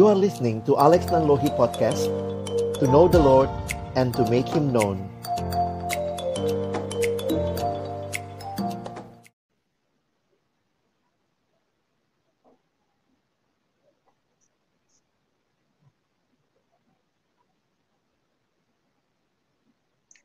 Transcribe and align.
You 0.00 0.08
are 0.08 0.16
listening 0.16 0.64
to 0.64 0.80
Alex 0.80 1.12
Nanlohi 1.12 1.52
Podcast 1.60 2.08
To 2.80 2.88
know 2.88 3.04
the 3.04 3.20
Lord 3.20 3.52
and 4.00 4.16
to 4.16 4.24
make 4.32 4.48
Him 4.48 4.72
known 4.72 4.96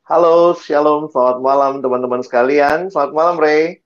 Halo, 0.07 0.55
shalom, 0.55 1.11
selamat 1.11 1.43
malam 1.43 1.83
teman-teman 1.83 2.23
sekalian. 2.23 2.87
Selamat 2.87 3.11
malam, 3.11 3.35
Ray. 3.43 3.83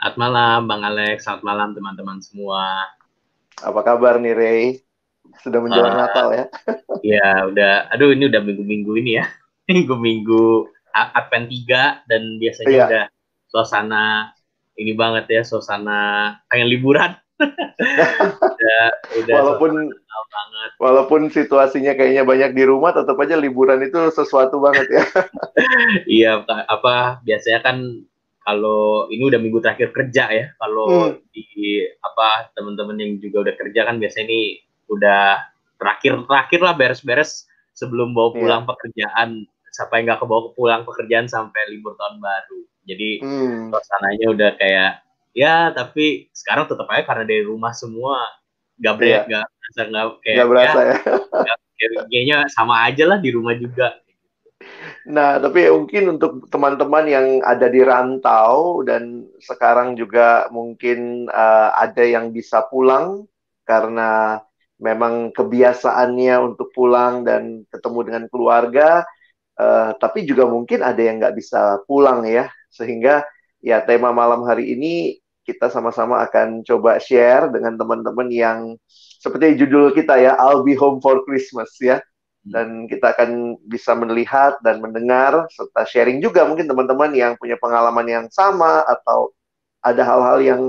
Selamat 0.00 0.16
malam, 0.16 0.58
Bang 0.64 0.88
Alex. 0.88 1.28
Selamat 1.28 1.44
malam, 1.44 1.68
teman-teman 1.76 2.16
semua. 2.24 2.88
Apa 3.60 3.84
kabar 3.84 4.16
nih, 4.16 4.32
Ray? 4.32 4.87
Sudah 5.42 5.60
menjelang 5.62 5.94
uh, 5.94 6.00
Natal 6.06 6.26
ya? 6.34 6.44
Iya, 7.04 7.28
udah. 7.52 7.72
Aduh, 7.94 8.12
ini 8.12 8.28
udah 8.28 8.40
minggu-minggu 8.42 8.92
ini 9.00 9.10
ya. 9.20 9.24
Minggu-minggu 9.70 10.68
Advent 10.92 11.46
3 11.52 12.08
dan 12.08 12.22
biasanya 12.40 12.70
iya. 12.72 12.86
udah 12.86 13.04
suasana 13.48 14.04
ini 14.78 14.92
banget 14.94 15.24
ya, 15.30 15.42
suasana 15.44 16.32
pengen 16.48 16.68
liburan. 16.70 17.12
udah, 18.58 18.82
udah 19.22 19.34
walaupun 19.38 19.94
banget. 20.28 20.70
walaupun 20.82 21.20
situasinya 21.30 21.94
kayaknya 21.94 22.26
banyak 22.26 22.50
di 22.54 22.64
rumah, 22.66 22.90
tetap 22.90 23.14
aja 23.22 23.38
liburan 23.38 23.78
itu 23.82 24.10
sesuatu 24.10 24.58
banget 24.58 24.86
ya. 24.90 25.04
iya, 26.18 26.30
apa 26.46 27.22
biasanya 27.22 27.62
kan 27.62 27.76
kalau 28.42 29.06
ini 29.12 29.28
udah 29.28 29.40
minggu 29.40 29.60
terakhir 29.60 29.92
kerja 29.92 30.24
ya. 30.32 30.46
Kalau 30.56 31.14
hmm. 31.14 31.30
di 31.30 31.84
apa 32.00 32.50
teman-teman 32.56 32.96
yang 32.96 33.12
juga 33.20 33.44
udah 33.44 33.54
kerja 33.60 33.84
kan 33.84 34.00
biasanya 34.00 34.26
ini 34.32 34.42
udah 34.88 35.44
terakhir 35.78 36.26
terakhir 36.26 36.60
lah 36.64 36.74
beres-beres 36.74 37.46
sebelum 37.72 38.12
bawa 38.12 38.34
iya. 38.34 38.38
pulang 38.40 38.62
yeah. 38.64 38.70
pekerjaan. 38.74 39.28
Siapa 39.68 39.92
yang 40.00 40.04
nggak 40.10 40.20
kebawa 40.24 40.42
pulang 40.56 40.82
pekerjaan 40.82 41.26
sampai 41.30 41.62
libur 41.70 41.94
tahun 41.94 42.18
baru. 42.18 42.60
Jadi 42.88 43.10
hmm. 43.22 43.70
suasananya 43.70 44.26
udah 44.32 44.50
kayak 44.58 44.92
ya 45.36 45.70
tapi 45.70 46.26
sekarang 46.34 46.66
tetap 46.66 46.88
aja 46.90 47.04
karena 47.04 47.24
dari 47.28 47.44
rumah 47.46 47.70
semua 47.70 48.26
nggak 48.80 48.94
ber 48.96 49.06
yeah. 49.06 49.22
gak 49.28 49.46
berasa 49.46 49.80
nggak 49.86 50.06
kayak 50.24 50.36
gak 50.38 50.50
berasa 50.50 50.80
ya, 50.80 50.96
ya. 51.44 51.54
kayaknya 52.10 52.36
sama 52.50 52.74
aja 52.88 53.04
lah 53.06 53.18
di 53.20 53.30
rumah 53.30 53.54
juga 53.54 54.02
Nah, 55.08 55.40
tapi 55.40 55.70
mungkin 55.72 56.18
untuk 56.18 56.50
teman-teman 56.52 57.06
yang 57.08 57.26
ada 57.40 57.70
di 57.70 57.80
rantau 57.80 58.84
dan 58.84 59.24
sekarang 59.40 59.96
juga 59.96 60.50
mungkin 60.52 61.30
uh, 61.32 61.72
ada 61.78 62.04
yang 62.04 62.34
bisa 62.34 62.66
pulang 62.68 63.24
karena 63.64 64.42
memang 64.78 65.34
kebiasaannya 65.34 66.34
untuk 66.54 66.70
pulang 66.74 67.26
dan 67.26 67.66
ketemu 67.70 67.98
dengan 68.06 68.24
keluarga, 68.30 69.02
uh, 69.58 69.94
tapi 69.98 70.24
juga 70.24 70.46
mungkin 70.46 70.82
ada 70.86 70.98
yang 70.98 71.18
nggak 71.18 71.34
bisa 71.34 71.82
pulang 71.84 72.22
ya, 72.24 72.50
sehingga 72.70 73.26
ya 73.58 73.82
tema 73.82 74.14
malam 74.14 74.46
hari 74.46 74.74
ini 74.74 75.18
kita 75.42 75.72
sama-sama 75.72 76.20
akan 76.28 76.60
coba 76.62 77.00
share 77.00 77.48
dengan 77.48 77.74
teman-teman 77.74 78.28
yang 78.28 78.58
seperti 79.18 79.58
judul 79.58 79.90
kita 79.96 80.14
ya, 80.20 80.36
I'll 80.38 80.62
be 80.62 80.78
home 80.78 81.02
for 81.02 81.24
Christmas 81.26 81.74
ya. 81.82 81.98
Hmm. 82.46 82.52
Dan 82.54 82.68
kita 82.86 83.16
akan 83.16 83.58
bisa 83.66 83.96
melihat 83.98 84.60
dan 84.62 84.78
mendengar 84.78 85.48
serta 85.50 85.82
sharing 85.88 86.22
juga 86.22 86.46
mungkin 86.46 86.70
teman-teman 86.70 87.10
yang 87.16 87.32
punya 87.34 87.58
pengalaman 87.58 88.06
yang 88.06 88.26
sama 88.30 88.86
atau 88.86 89.34
ada 89.82 90.06
hal-hal 90.06 90.38
yang 90.38 90.62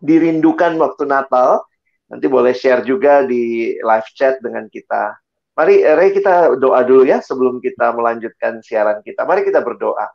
dirindukan 0.00 0.80
waktu 0.80 1.04
Natal. 1.04 1.66
Nanti 2.10 2.26
boleh 2.26 2.50
share 2.50 2.82
juga 2.82 3.22
di 3.22 3.78
live 3.78 4.10
chat 4.18 4.42
dengan 4.42 4.66
kita. 4.66 5.14
Mari, 5.54 5.86
Ray, 5.86 6.10
kita 6.10 6.58
doa 6.58 6.82
dulu 6.82 7.06
ya 7.06 7.22
sebelum 7.22 7.62
kita 7.62 7.94
melanjutkan 7.94 8.58
siaran 8.66 8.98
kita. 9.06 9.22
Mari 9.22 9.46
kita 9.46 9.62
berdoa. 9.62 10.10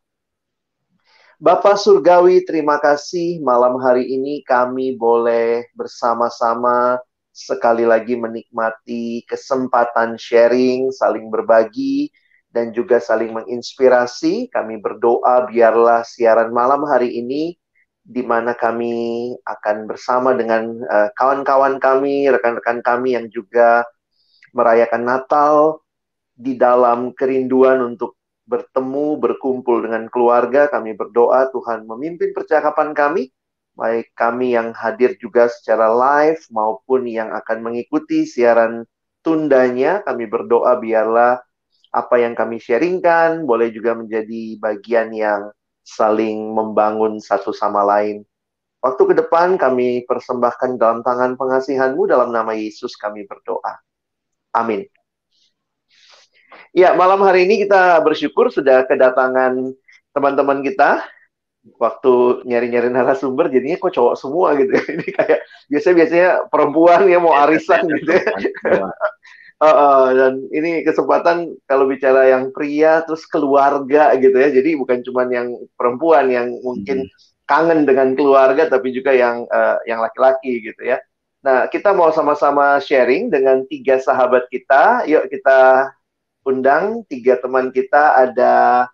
Bapak 1.40 1.76
Surgawi, 1.80 2.44
terima 2.48 2.80
kasih 2.80 3.44
malam 3.44 3.76
hari 3.80 4.08
ini 4.08 4.40
kami 4.48 4.96
boleh 4.96 5.68
bersama-sama 5.76 7.00
sekali 7.36 7.84
lagi 7.84 8.16
menikmati 8.16 9.28
kesempatan 9.28 10.16
sharing, 10.16 10.96
saling 10.96 11.28
berbagi, 11.28 12.08
dan 12.48 12.72
juga 12.72 13.04
saling 13.04 13.36
menginspirasi. 13.36 14.48
Kami 14.48 14.80
berdoa 14.80 15.44
biarlah 15.52 16.08
siaran 16.08 16.56
malam 16.56 16.88
hari 16.88 17.20
ini 17.20 17.60
di 18.06 18.22
mana 18.22 18.54
kami 18.54 19.34
akan 19.42 19.90
bersama 19.90 20.38
dengan 20.38 20.78
uh, 20.86 21.10
kawan-kawan 21.18 21.82
kami, 21.82 22.30
rekan-rekan 22.30 22.86
kami 22.86 23.18
yang 23.18 23.26
juga 23.34 23.82
merayakan 24.54 25.04
Natal 25.10 25.82
di 26.38 26.54
dalam 26.54 27.18
kerinduan 27.18 27.82
untuk 27.82 28.14
bertemu, 28.46 29.18
berkumpul 29.18 29.90
dengan 29.90 30.06
keluarga. 30.14 30.70
Kami 30.70 30.94
berdoa 30.94 31.50
Tuhan 31.50 31.90
memimpin 31.90 32.30
percakapan 32.30 32.94
kami, 32.94 33.34
baik 33.74 34.14
kami 34.14 34.54
yang 34.54 34.70
hadir 34.78 35.18
juga 35.18 35.50
secara 35.50 35.90
live 35.90 36.46
maupun 36.54 37.10
yang 37.10 37.34
akan 37.34 37.66
mengikuti 37.66 38.30
siaran 38.30 38.86
tundanya. 39.26 40.06
Kami 40.06 40.30
berdoa 40.30 40.78
biarlah 40.78 41.42
apa 41.90 42.16
yang 42.22 42.38
kami 42.38 42.62
sharingkan 42.62 43.48
boleh 43.50 43.74
juga 43.74 43.98
menjadi 43.98 44.60
bagian 44.62 45.10
yang 45.16 45.55
saling 45.86 46.52
membangun 46.52 47.22
satu 47.22 47.54
sama 47.54 47.86
lain. 47.86 48.26
Waktu 48.82 49.02
ke 49.02 49.14
depan 49.22 49.58
kami 49.62 50.06
persembahkan 50.10 50.78
dalam 50.82 51.06
tangan 51.06 51.38
pengasihanmu 51.38 52.10
dalam 52.10 52.34
nama 52.34 52.54
Yesus 52.58 52.98
kami 52.98 53.26
berdoa. 53.30 53.82
Amin. 54.54 54.86
Ya, 56.76 56.92
malam 56.92 57.24
hari 57.24 57.48
ini 57.48 57.64
kita 57.64 57.98
bersyukur 58.04 58.52
sudah 58.52 58.84
kedatangan 58.84 59.74
teman-teman 60.12 60.60
kita. 60.60 61.08
Waktu 61.82 62.46
nyari-nyari 62.46 62.94
narasumber, 62.94 63.50
jadinya 63.50 63.82
kok 63.82 63.96
cowok 63.96 64.16
semua 64.22 64.54
gitu. 64.54 64.78
Ini 65.02 65.08
kayak 65.18 65.40
biasanya-biasanya 65.66 66.30
perempuan 66.54 67.10
ya 67.10 67.18
mau 67.18 67.34
arisan 67.34 67.90
gitu 67.90 68.14
ya. 68.14 68.22
Uh, 69.66 69.78
uh, 69.78 70.06
dan 70.14 70.34
ini 70.54 70.86
kesempatan 70.86 71.58
kalau 71.66 71.90
bicara 71.90 72.30
yang 72.30 72.54
pria 72.54 73.02
terus 73.02 73.26
keluarga 73.26 74.14
gitu 74.22 74.38
ya. 74.38 74.54
Jadi 74.54 74.78
bukan 74.78 75.02
cuma 75.02 75.26
yang 75.26 75.58
perempuan 75.74 76.30
yang 76.30 76.54
mungkin 76.62 77.10
hmm. 77.10 77.14
kangen 77.50 77.90
dengan 77.90 78.14
keluarga, 78.14 78.70
tapi 78.70 78.94
juga 78.94 79.12
yang 79.18 79.50
uh, 79.50 79.82
yang 79.90 80.00
laki-laki 80.06 80.62
gitu 80.62 80.82
ya. 80.86 81.02
Nah, 81.46 81.70
kita 81.70 81.94
mau 81.94 82.10
sama-sama 82.10 82.82
sharing 82.82 83.30
dengan 83.34 83.66
tiga 83.66 83.98
sahabat 84.02 84.50
kita. 84.54 85.06
Yuk 85.10 85.30
kita 85.30 85.90
undang 86.46 87.02
tiga 87.10 87.42
teman 87.42 87.74
kita 87.74 88.22
ada 88.22 88.86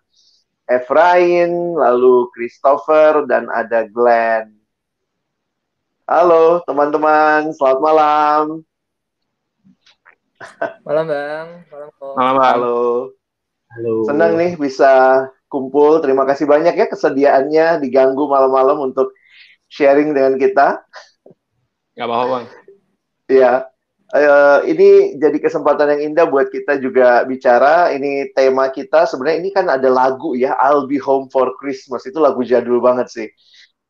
Efrain, 0.68 1.52
lalu 1.76 2.32
Christopher, 2.32 3.28
dan 3.28 3.52
ada 3.52 3.84
Glenn. 3.88 4.56
Halo 6.08 6.64
teman-teman, 6.64 7.52
selamat 7.56 7.80
malam. 7.80 8.44
Malam 10.86 11.04
bang, 11.08 11.48
malam 11.70 11.88
Malam 11.98 12.34
bang. 12.38 12.50
Halo. 12.54 12.80
Halo. 13.72 13.92
Senang 14.04 14.32
nih 14.36 14.52
bisa 14.60 15.24
kumpul. 15.48 16.00
Terima 16.04 16.28
kasih 16.28 16.44
banyak 16.44 16.74
ya 16.76 16.86
kesediaannya 16.88 17.80
diganggu 17.80 18.28
malam-malam 18.28 18.92
untuk 18.92 19.14
sharing 19.70 20.12
dengan 20.12 20.36
kita. 20.36 20.84
Gak 21.96 22.06
apa-apa 22.08 22.24
bang. 22.28 22.44
Iya 23.32 23.52
uh, 24.12 24.60
ini 24.68 25.16
jadi 25.16 25.38
kesempatan 25.40 25.96
yang 25.96 26.12
indah 26.12 26.26
buat 26.28 26.52
kita 26.52 26.78
juga 26.78 27.24
bicara. 27.24 27.90
Ini 27.96 28.32
tema 28.36 28.68
kita 28.68 29.08
sebenarnya 29.08 29.38
ini 29.40 29.50
kan 29.50 29.66
ada 29.72 29.88
lagu 29.88 30.36
ya, 30.36 30.54
I'll 30.60 30.86
Be 30.86 31.00
Home 31.00 31.32
for 31.32 31.56
Christmas. 31.58 32.04
Itu 32.04 32.20
lagu 32.20 32.44
jadul 32.44 32.78
banget 32.84 33.08
sih. 33.08 33.28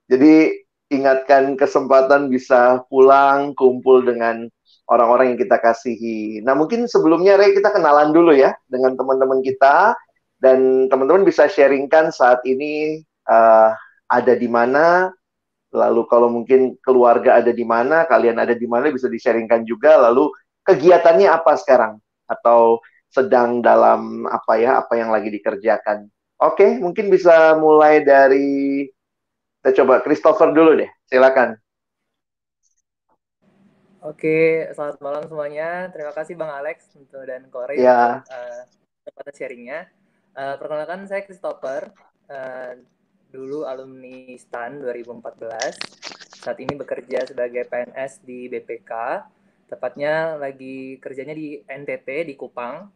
Jadi 0.06 0.62
ingatkan 0.92 1.56
kesempatan 1.58 2.28
bisa 2.30 2.84
pulang 2.86 3.56
kumpul 3.58 4.04
dengan 4.04 4.46
orang-orang 4.92 5.32
yang 5.32 5.40
kita 5.40 5.56
kasihi. 5.56 6.44
Nah, 6.44 6.52
mungkin 6.52 6.84
sebelumnya 6.84 7.40
Ray 7.40 7.56
kita 7.56 7.72
kenalan 7.72 8.12
dulu 8.12 8.36
ya 8.36 8.52
dengan 8.68 8.92
teman-teman 8.92 9.40
kita 9.40 9.96
dan 10.44 10.92
teman-teman 10.92 11.24
bisa 11.24 11.48
sharingkan 11.48 12.12
saat 12.12 12.44
ini 12.44 13.00
uh, 13.26 13.72
ada 14.12 14.36
di 14.36 14.46
mana, 14.46 15.08
Lalu 15.72 16.04
kalau 16.04 16.28
mungkin 16.28 16.76
keluarga 16.84 17.40
ada 17.40 17.48
di 17.48 17.64
mana, 17.64 18.04
kalian 18.04 18.36
ada 18.36 18.52
di 18.52 18.68
mana 18.68 18.92
bisa 18.92 19.08
di-sharingkan 19.08 19.64
juga. 19.64 19.96
Lalu 19.96 20.28
kegiatannya 20.68 21.32
apa 21.32 21.56
sekarang? 21.56 21.96
Atau 22.28 22.84
sedang 23.08 23.64
dalam 23.64 24.28
apa 24.28 24.60
ya, 24.60 24.84
apa 24.84 25.00
yang 25.00 25.08
lagi 25.08 25.32
dikerjakan. 25.32 26.12
Oke, 26.44 26.76
mungkin 26.76 27.08
bisa 27.08 27.56
mulai 27.56 28.04
dari 28.04 28.84
kita 29.64 29.80
coba 29.82 30.04
Christopher 30.04 30.52
dulu 30.52 30.76
deh. 30.76 30.90
Silakan. 31.08 31.56
Oke, 34.02 34.66
selamat 34.74 34.98
malam 34.98 35.22
semuanya. 35.30 35.86
Terima 35.94 36.10
kasih 36.10 36.34
Bang 36.34 36.50
Alex 36.50 36.90
dan 37.26 37.46
Corey 37.48 37.78
ya. 37.78 38.18
untuk 39.06 39.30
uh, 39.30 39.34
sharingnya. 39.34 39.86
Uh, 40.34 40.58
perkenalkan 40.58 41.06
saya 41.06 41.22
Christopher. 41.22 41.94
Uh, 42.26 42.82
dulu 43.30 43.64
alumni 43.64 44.34
STAN 44.34 44.82
2014. 44.82 46.42
Saat 46.42 46.58
ini 46.58 46.74
bekerja 46.74 47.24
sebagai 47.24 47.64
PNS 47.70 48.26
di 48.26 48.50
BPK, 48.50 48.90
tepatnya 49.72 50.36
lagi 50.36 51.00
kerjanya 51.00 51.32
di 51.32 51.64
NTT 51.64 52.28
di 52.28 52.34
Kupang 52.36 52.92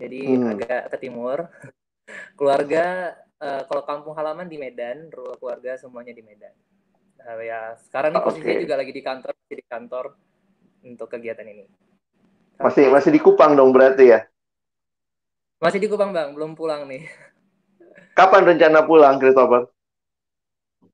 jadi 0.00 0.22
hmm. 0.32 0.50
agak 0.56 0.82
ke 0.88 0.96
timur 0.96 1.44
keluarga 2.40 3.12
uh, 3.36 3.68
kalau 3.68 3.84
kampung 3.84 4.16
halaman 4.16 4.48
di 4.48 4.56
Medan 4.56 5.12
keluarga 5.12 5.76
semuanya 5.76 6.16
di 6.16 6.24
Medan 6.24 6.56
uh, 7.26 7.40
ya 7.42 7.60
sekarang 7.88 8.16
ini 8.16 8.20
posisinya 8.24 8.54
okay. 8.56 8.64
juga 8.64 8.76
lagi 8.78 8.92
di 8.92 9.02
kantor 9.02 9.32
di 9.48 9.64
kantor 9.66 10.04
untuk 10.84 11.08
kegiatan 11.08 11.46
ini 11.46 11.64
masih 12.60 12.92
masih 12.92 13.10
di 13.12 13.20
Kupang 13.20 13.56
dong 13.56 13.72
berarti 13.72 14.04
ya 14.12 14.20
masih 15.60 15.80
di 15.80 15.88
Kupang 15.88 16.12
bang 16.12 16.32
belum 16.32 16.56
pulang 16.56 16.88
nih 16.88 17.08
kapan 18.16 18.48
rencana 18.48 18.84
pulang 18.84 19.16
Christopher 19.20 19.68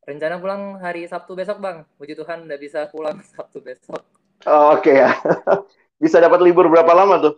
rencana 0.06 0.38
pulang 0.38 0.78
hari 0.78 1.06
Sabtu 1.06 1.34
besok 1.34 1.58
bang 1.58 1.82
puji 1.98 2.14
Tuhan 2.14 2.46
udah 2.46 2.58
bisa 2.58 2.86
pulang 2.90 3.18
Sabtu 3.34 3.62
besok 3.62 4.02
oh, 4.46 4.74
oke 4.74 4.82
okay, 4.82 5.06
ya 5.06 5.10
bisa 6.02 6.18
dapat 6.22 6.42
libur 6.42 6.70
berapa 6.70 6.92
lama 6.94 7.18
tuh 7.22 7.34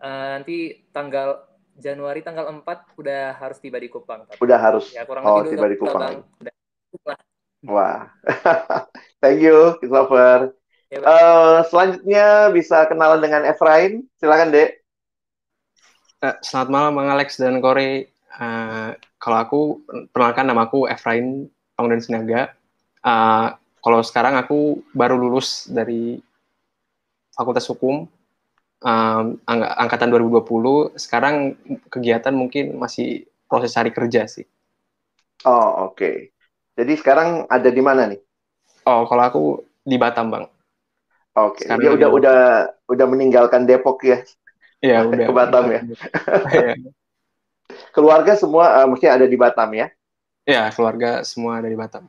uh, 0.00 0.26
nanti 0.36 0.88
tanggal 0.92 1.52
Januari 1.72 2.20
tanggal 2.20 2.52
4 2.52 3.00
udah 3.00 3.22
harus 3.40 3.56
tiba 3.56 3.80
di 3.80 3.88
Kupang. 3.88 4.28
Tapi. 4.28 4.36
Udah 4.44 4.58
harus. 4.60 4.92
Ya, 4.92 5.08
kurang 5.08 5.24
oh, 5.24 5.40
lebih 5.40 5.56
tiba 5.56 5.66
di 5.72 5.78
Kupang. 5.80 6.20
Udah. 6.20 6.51
Wah. 7.66 8.10
Thank 9.22 9.42
you, 9.42 9.78
Christopher. 9.78 10.54
Ya, 10.92 11.00
uh, 11.00 11.64
selanjutnya 11.70 12.52
bisa 12.52 12.84
kenalan 12.90 13.22
dengan 13.22 13.46
Efrain. 13.48 14.04
Silakan, 14.18 14.52
Dek. 14.52 14.82
Uh, 16.20 16.36
selamat 16.42 16.68
malam, 16.68 16.92
Bang 16.98 17.10
Alex 17.10 17.38
dan 17.38 17.62
Kore. 17.62 18.12
Uh, 18.34 18.92
kalau 19.16 19.38
aku, 19.38 19.60
perkenalkan 20.10 20.46
nama 20.50 20.66
aku 20.66 20.90
Efrain 20.90 21.48
Pangudin 21.78 22.02
Sinaga. 22.02 22.52
Uh, 23.00 23.54
kalau 23.82 24.02
sekarang 24.02 24.38
aku 24.38 24.82
baru 24.94 25.18
lulus 25.18 25.66
dari 25.70 26.20
Fakultas 27.32 27.66
Hukum 27.66 28.06
um, 28.82 29.24
ang 29.46 29.60
angkatan 29.62 30.10
2020 30.10 30.98
sekarang 30.98 31.56
kegiatan 31.88 32.34
mungkin 32.34 32.76
masih 32.76 33.26
proses 33.46 33.72
cari 33.72 33.90
kerja 33.94 34.26
sih. 34.26 34.46
Oh 35.46 35.90
oke. 35.90 35.98
Okay. 35.98 36.16
Jadi 36.72 36.92
sekarang 36.96 37.44
ada 37.52 37.68
di 37.68 37.82
mana 37.84 38.08
nih? 38.08 38.20
Oh 38.88 39.04
kalau 39.04 39.24
aku 39.28 39.42
di 39.84 39.96
Batam 40.00 40.32
bang. 40.32 40.44
Oke. 41.36 41.64
Okay. 41.64 41.76
Dia 41.80 41.90
udah 41.92 42.08
udah 42.08 42.40
udah 42.88 43.06
meninggalkan 43.08 43.64
Depok 43.64 44.04
ya? 44.04 44.24
Iya 44.80 45.04
udah. 45.10 45.26
Ke 45.28 45.32
Batam 45.32 45.64
ya. 45.70 45.80
Iya. 46.52 46.76
keluarga 47.96 48.36
semua 48.36 48.84
uh, 48.84 48.88
mesti 48.88 49.08
ada 49.08 49.24
di 49.24 49.36
Batam 49.36 49.72
ya? 49.72 49.88
Iya 50.44 50.68
keluarga 50.72 51.24
semua 51.24 51.60
ada 51.60 51.68
di 51.68 51.78
Batam. 51.78 52.08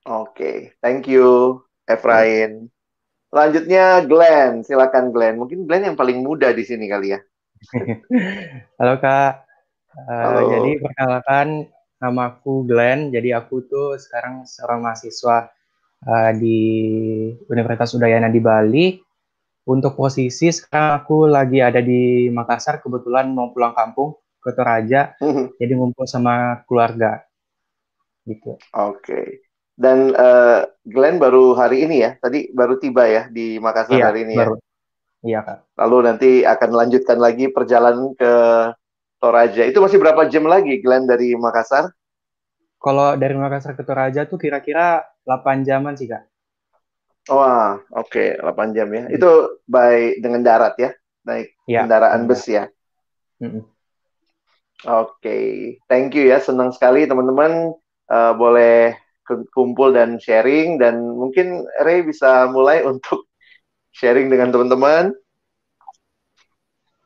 Oke, 0.00 0.32
okay. 0.32 0.56
thank 0.80 1.04
you, 1.06 1.60
Efrain. 1.84 2.72
Selanjutnya 3.30 4.02
Glenn, 4.02 4.66
silakan 4.66 5.14
Glenn. 5.14 5.38
Mungkin 5.38 5.68
Glenn 5.68 5.86
yang 5.92 5.94
paling 5.94 6.18
muda 6.24 6.50
di 6.50 6.66
sini 6.66 6.90
kali 6.90 7.14
ya. 7.14 7.20
Halo 8.80 8.98
Kak. 8.98 9.46
Uh, 9.94 10.10
Halo. 10.10 10.40
Jadi 10.50 10.70
perkenalkan 10.82 11.46
nama 12.00 12.32
aku 12.32 12.64
Glenn. 12.64 13.12
Jadi 13.12 13.30
aku 13.36 13.68
tuh 13.68 14.00
sekarang 14.00 14.48
seorang 14.48 14.80
mahasiswa 14.80 15.52
uh, 16.08 16.32
di 16.34 16.58
Universitas 17.46 17.92
Udayana 17.92 18.32
di 18.32 18.40
Bali. 18.40 18.86
Untuk 19.68 19.94
posisi 19.94 20.48
sekarang 20.50 21.04
aku 21.04 21.28
lagi 21.28 21.60
ada 21.60 21.84
di 21.84 22.32
Makassar. 22.32 22.80
Kebetulan 22.80 23.30
mau 23.30 23.52
pulang 23.52 23.76
kampung 23.76 24.16
ke 24.40 24.50
Toraja. 24.56 25.14
Mhm. 25.20 25.60
Jadi 25.60 25.72
ngumpul 25.76 26.08
sama 26.08 26.64
keluarga. 26.64 27.20
Gitu. 28.24 28.56
Oke. 28.56 28.96
Okay. 29.04 29.26
Dan 29.80 30.12
uh, 30.12 30.64
Glenn 30.84 31.16
baru 31.16 31.56
hari 31.56 31.88
ini 31.88 32.04
ya, 32.04 32.12
tadi 32.20 32.52
baru 32.52 32.76
tiba 32.76 33.08
ya 33.08 33.32
di 33.32 33.56
Makassar 33.56 33.96
iya, 33.96 34.12
hari 34.12 34.28
ini 34.28 34.36
ya? 34.36 34.40
baru. 34.44 34.54
ya. 34.56 34.68
Iya 35.20 35.40
kak. 35.44 35.58
Lalu 35.76 35.96
nanti 36.04 36.30
akan 36.48 36.70
lanjutkan 36.72 37.18
lagi 37.20 37.52
perjalanan 37.52 38.16
ke 38.16 38.32
Toraja. 39.20 39.68
Itu 39.68 39.84
masih 39.84 40.00
berapa 40.00 40.24
jam 40.32 40.48
lagi 40.48 40.80
Glenn 40.80 41.04
dari 41.04 41.36
Makassar? 41.36 41.92
Kalau 42.80 43.12
dari 43.20 43.36
Makassar 43.36 43.76
ke 43.76 43.84
Toraja 43.84 44.24
tuh 44.24 44.40
kira-kira 44.40 45.04
8 45.28 45.68
jaman 45.68 45.92
sih 45.94 46.08
kak. 46.08 46.24
Wah, 47.28 47.76
oke, 47.92 48.40
okay, 48.40 48.40
8 48.40 48.72
jam 48.72 48.88
ya. 48.88 49.12
Itu 49.12 49.60
by 49.68 50.16
dengan 50.24 50.40
darat 50.40 50.74
ya, 50.80 50.90
naik 51.28 51.52
ya, 51.68 51.84
kendaraan 51.84 52.24
bus 52.24 52.48
ya. 52.48 52.72
Mm 53.44 53.44
-mm. 53.44 53.62
Oke, 54.80 55.12
okay. 55.20 55.46
thank 55.92 56.16
you 56.16 56.24
ya, 56.32 56.40
senang 56.40 56.72
sekali 56.72 57.04
teman-teman 57.04 57.76
uh, 58.08 58.32
boleh 58.32 58.96
kumpul 59.52 59.92
dan 59.92 60.16
sharing 60.16 60.80
dan 60.80 60.98
mungkin 61.04 61.68
Ray 61.84 62.00
bisa 62.00 62.48
mulai 62.48 62.80
untuk 62.82 63.28
sharing 64.00 64.32
dengan 64.32 64.50
teman-teman. 64.50 65.12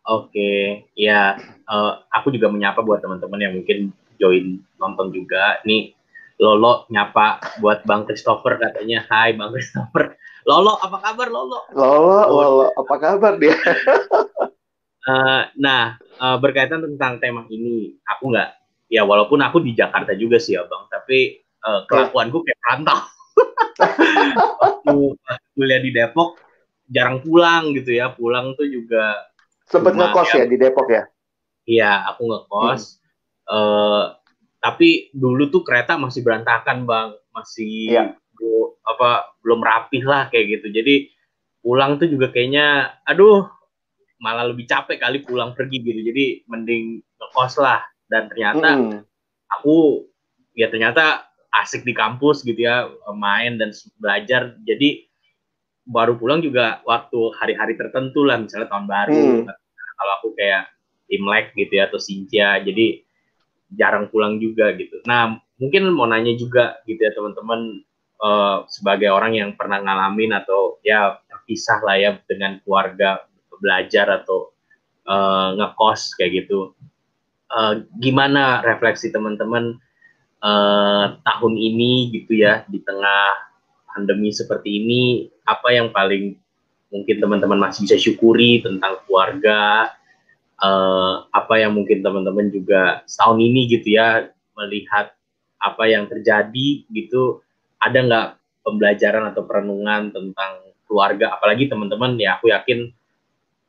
Oke, 0.04 0.84
ya 0.92 1.40
uh, 1.64 1.92
aku 2.12 2.28
juga 2.28 2.52
menyapa 2.52 2.84
buat 2.84 3.00
teman-teman 3.00 3.40
yang 3.40 3.54
mungkin 3.56 3.88
join 4.20 4.60
nonton 4.76 5.08
juga. 5.16 5.64
Nih 5.64 5.96
Lolo 6.36 6.84
nyapa 6.92 7.40
buat 7.62 7.86
Bang 7.88 8.04
Christopher 8.04 8.60
katanya, 8.60 9.06
Hai 9.08 9.32
Bang 9.32 9.54
Christopher. 9.54 10.18
Lolo, 10.44 10.76
apa 10.76 11.00
kabar 11.00 11.32
Lolo? 11.32 11.64
Lolo, 11.72 12.20
Lolo, 12.28 12.66
apa 12.76 12.94
kabar 13.00 13.40
dia? 13.40 13.56
uh, 15.08 15.48
nah, 15.64 15.96
uh, 16.20 16.36
berkaitan 16.36 16.84
tentang 16.84 17.16
tema 17.16 17.48
ini, 17.48 17.96
aku 18.04 18.28
nggak, 18.28 18.50
ya 18.92 19.08
walaupun 19.08 19.40
aku 19.40 19.64
di 19.64 19.72
Jakarta 19.72 20.12
juga 20.12 20.36
sih 20.36 20.58
ya 20.58 20.68
Bang, 20.68 20.84
tapi 20.92 21.40
uh, 21.64 21.88
kelakuanku 21.88 22.44
kayak 22.44 22.60
rantau. 22.60 23.00
Waktu 24.60 24.96
kuliah 25.56 25.80
di 25.80 25.90
Depok 25.96 26.36
jarang 26.92 27.24
pulang 27.24 27.72
gitu 27.72 27.96
ya, 27.96 28.12
pulang 28.12 28.52
tuh 28.52 28.68
juga 28.68 29.32
sempet 29.68 29.92
ngekos 29.96 30.30
ya, 30.34 30.44
ya 30.44 30.46
di 30.48 30.56
Depok 30.60 30.88
ya? 30.88 31.02
Iya, 31.64 31.92
aku 32.12 32.22
ngekos. 32.28 32.82
Hmm. 33.44 33.52
Uh, 33.52 34.04
tapi 34.60 35.12
dulu 35.12 35.52
tuh 35.52 35.60
kereta 35.60 36.00
masih 36.00 36.24
berantakan 36.24 36.88
bang, 36.88 37.12
masih 37.36 37.92
ya. 37.92 38.04
bu, 38.36 38.76
apa 38.84 39.36
belum 39.44 39.60
rapih 39.60 40.04
lah 40.08 40.32
kayak 40.32 40.60
gitu. 40.60 40.72
Jadi 40.72 41.12
pulang 41.60 42.00
tuh 42.00 42.08
juga 42.08 42.32
kayaknya, 42.32 42.96
aduh 43.04 43.44
malah 44.20 44.48
lebih 44.48 44.64
capek 44.64 45.00
kali 45.00 45.20
pulang 45.20 45.52
pergi 45.52 45.84
gitu. 45.84 46.00
Jadi 46.00 46.24
mending 46.48 47.04
ngekos 47.20 47.60
lah. 47.60 47.84
Dan 48.08 48.32
ternyata 48.32 48.68
hmm. 48.76 49.00
aku 49.60 50.08
ya 50.56 50.70
ternyata 50.70 51.28
asik 51.54 51.86
di 51.86 51.94
kampus 51.94 52.42
gitu 52.42 52.66
ya 52.66 52.90
main 53.14 53.58
dan 53.58 53.70
belajar 54.02 54.58
jadi 54.66 55.06
baru 55.84 56.16
pulang 56.16 56.40
juga 56.40 56.80
waktu 56.88 57.18
hari-hari 57.36 57.76
tertentu 57.76 58.24
lah 58.24 58.40
misalnya 58.40 58.72
tahun 58.72 58.86
baru 58.88 59.24
hmm. 59.44 59.46
kalau 59.96 60.12
aku 60.20 60.28
kayak 60.36 60.72
Imlek 61.12 61.52
gitu 61.52 61.72
ya 61.76 61.86
atau 61.86 62.00
Sintia 62.00 62.58
jadi 62.64 63.04
jarang 63.76 64.08
pulang 64.08 64.40
juga 64.40 64.72
gitu 64.74 65.04
nah 65.04 65.36
mungkin 65.60 65.92
mau 65.92 66.08
nanya 66.08 66.32
juga 66.34 66.80
gitu 66.88 66.98
ya 66.98 67.12
teman-teman 67.12 67.84
uh, 68.24 68.64
sebagai 68.66 69.12
orang 69.12 69.36
yang 69.36 69.50
pernah 69.54 69.84
ngalamin 69.84 70.32
atau 70.32 70.80
ya 70.80 71.20
terpisah 71.28 71.78
lah 71.84 71.96
ya 72.00 72.10
dengan 72.24 72.58
keluarga 72.64 73.28
belajar 73.60 74.24
atau 74.24 74.56
uh, 75.06 75.54
ngekos 75.60 76.16
kayak 76.16 76.44
gitu 76.44 76.72
uh, 77.52 77.84
gimana 78.00 78.64
refleksi 78.64 79.12
teman-teman 79.12 79.76
uh, 80.40 81.20
tahun 81.22 81.54
ini 81.54 82.12
gitu 82.12 82.40
ya 82.40 82.64
di 82.66 82.80
tengah 82.82 83.53
pandemi 83.94 84.34
seperti 84.34 84.82
ini 84.82 85.02
apa 85.46 85.70
yang 85.70 85.94
paling 85.94 86.34
mungkin 86.90 87.16
teman-teman 87.22 87.58
masih 87.70 87.86
bisa 87.86 87.96
syukuri 87.98 88.60
tentang 88.60 88.98
keluarga 89.06 89.90
uh, 90.62 91.26
apa 91.30 91.54
yang 91.62 91.74
mungkin 91.74 92.02
teman-teman 92.02 92.50
juga 92.50 93.06
tahun 93.06 93.38
ini 93.40 93.70
gitu 93.70 93.94
ya 93.98 94.30
melihat 94.58 95.14
apa 95.64 95.84
yang 95.88 96.06
terjadi 96.06 96.84
gitu 96.92 97.40
ada 97.80 97.98
nggak 98.04 98.28
pembelajaran 98.64 99.28
atau 99.32 99.44
perenungan 99.44 100.12
tentang 100.12 100.52
keluarga? 100.88 101.36
Apalagi 101.36 101.68
teman-teman 101.68 102.16
ya 102.20 102.40
aku 102.40 102.52
yakin 102.52 102.92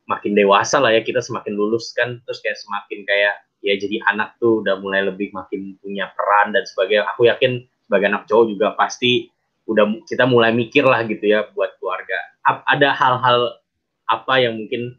makin 0.05 0.37
dewasa 0.37 0.77
lah 0.77 0.93
ya 0.93 1.01
kita 1.01 1.19
semakin 1.23 1.57
lulus 1.57 1.89
kan 1.97 2.21
terus 2.23 2.37
kayak 2.39 2.61
semakin 2.61 3.01
kayak 3.09 3.35
ya 3.65 3.73
jadi 3.73 3.97
anak 4.13 4.37
tuh 4.37 4.61
udah 4.61 4.77
mulai 4.77 5.01
lebih 5.01 5.33
makin 5.33 5.73
punya 5.81 6.11
peran 6.13 6.53
dan 6.53 6.63
sebagainya. 6.63 7.09
Aku 7.15 7.25
yakin 7.25 7.65
sebagai 7.89 8.07
anak 8.13 8.23
cowok 8.29 8.45
juga 8.53 8.67
pasti 8.77 9.29
udah 9.65 10.05
kita 10.05 10.29
mulai 10.29 10.53
mikir 10.53 10.85
lah 10.85 11.05
gitu 11.05 11.25
ya 11.25 11.45
buat 11.53 11.77
keluarga. 11.81 12.17
Ada 12.45 12.93
hal-hal 12.93 13.57
apa 14.05 14.33
yang 14.37 14.61
mungkin 14.61 14.97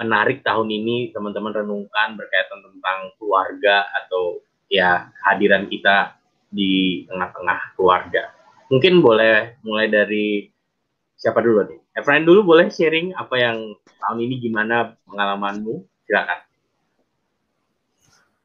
menarik 0.00 0.44
tahun 0.44 0.68
ini 0.68 1.12
teman-teman 1.12 1.52
renungkan 1.52 2.16
berkaitan 2.16 2.60
tentang 2.60 3.12
keluarga 3.16 3.88
atau 4.04 4.40
ya 4.68 5.08
kehadiran 5.20 5.68
kita 5.68 6.16
di 6.52 7.04
tengah-tengah 7.08 7.76
keluarga? 7.76 8.32
Mungkin 8.68 9.00
boleh 9.00 9.60
mulai 9.64 9.88
dari 9.88 10.48
siapa 11.16 11.44
dulu 11.44 11.64
nih 11.68 11.82
Efrain 11.92 12.24
dulu 12.24 12.56
boleh 12.56 12.72
sharing 12.72 13.12
apa 13.20 13.36
yang 13.36 13.76
tahun 14.00 14.18
ini 14.24 14.48
gimana 14.48 14.96
pengalamanmu? 15.04 15.84
Silakan. 16.08 16.40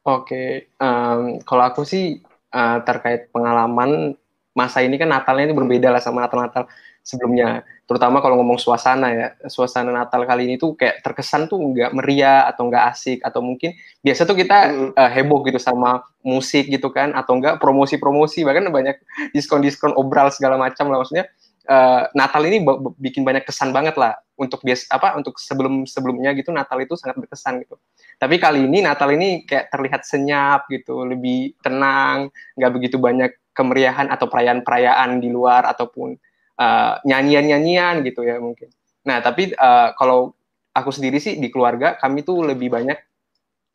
Oke, 0.07 0.72
um, 0.79 1.39
kalau 1.48 1.63
aku 1.67 1.88
sih 1.88 2.19
uh, 2.51 2.79
terkait 2.84 3.31
pengalaman 3.31 4.19
masa 4.58 4.82
ini 4.82 4.98
kan 4.98 5.06
Natalnya 5.06 5.54
ini 5.54 5.56
berbeda 5.56 5.94
lah 5.94 6.02
sama 6.02 6.26
Natal-Natal 6.26 6.66
sebelumnya. 7.06 7.62
Terutama 7.86 8.20
kalau 8.20 8.42
ngomong 8.42 8.58
suasana 8.58 9.14
ya, 9.14 9.28
suasana 9.46 9.94
Natal 9.94 10.26
kali 10.26 10.50
ini 10.50 10.56
tuh 10.58 10.74
kayak 10.74 11.06
terkesan 11.06 11.46
tuh 11.46 11.62
nggak 11.62 11.94
meriah 11.94 12.50
atau 12.50 12.66
nggak 12.66 12.84
asik. 12.90 13.22
Atau 13.22 13.46
mungkin 13.46 13.78
biasa 14.02 14.26
tuh 14.26 14.34
kita 14.34 14.58
uh, 14.98 15.10
heboh 15.14 15.46
gitu 15.46 15.62
sama 15.62 16.02
musik 16.26 16.68
gitu 16.74 16.90
kan. 16.90 17.14
Atau 17.14 17.38
enggak 17.38 17.62
promosi-promosi. 17.62 18.42
Bahkan 18.42 18.74
banyak 18.74 18.98
diskon-diskon 19.38 19.94
obral 19.94 20.34
segala 20.34 20.58
macam 20.58 20.90
lah. 20.90 21.06
Maksudnya 21.06 21.30
uh, 21.70 22.10
Natal 22.18 22.42
ini 22.50 22.66
bikin 22.98 23.22
banyak 23.22 23.46
kesan 23.46 23.72
banget 23.72 23.96
lah 23.96 24.18
untuk 24.38 24.62
bias 24.62 24.86
apa 24.94 25.18
untuk 25.18 25.42
sebelum 25.42 25.84
sebelumnya 25.90 26.32
gitu 26.38 26.54
Natal 26.54 26.78
itu 26.82 26.94
sangat 26.96 27.18
berkesan 27.20 27.62
gitu. 27.66 27.78
Tapi 28.18 28.38
kali 28.42 28.66
ini 28.66 28.82
Natal 28.82 29.14
ini 29.14 29.46
kayak 29.46 29.70
terlihat 29.70 30.02
senyap 30.06 30.66
gitu, 30.70 31.06
lebih 31.06 31.58
tenang, 31.62 32.34
nggak 32.58 32.72
begitu 32.74 32.98
banyak 32.98 33.32
kemeriahan 33.58 34.14
atau 34.14 34.30
perayaan-perayaan 34.30 35.18
di 35.18 35.34
luar 35.34 35.66
ataupun 35.66 36.14
uh, 36.62 36.94
nyanyian-nyanyian 37.02 38.06
gitu 38.06 38.22
ya 38.22 38.38
mungkin. 38.38 38.70
Nah 39.10 39.18
tapi 39.26 39.58
uh, 39.58 39.98
kalau 39.98 40.38
aku 40.78 40.94
sendiri 40.94 41.18
sih 41.18 41.42
di 41.42 41.50
keluarga 41.50 41.98
kami 41.98 42.22
tuh 42.22 42.46
lebih 42.46 42.70
banyak 42.70 43.02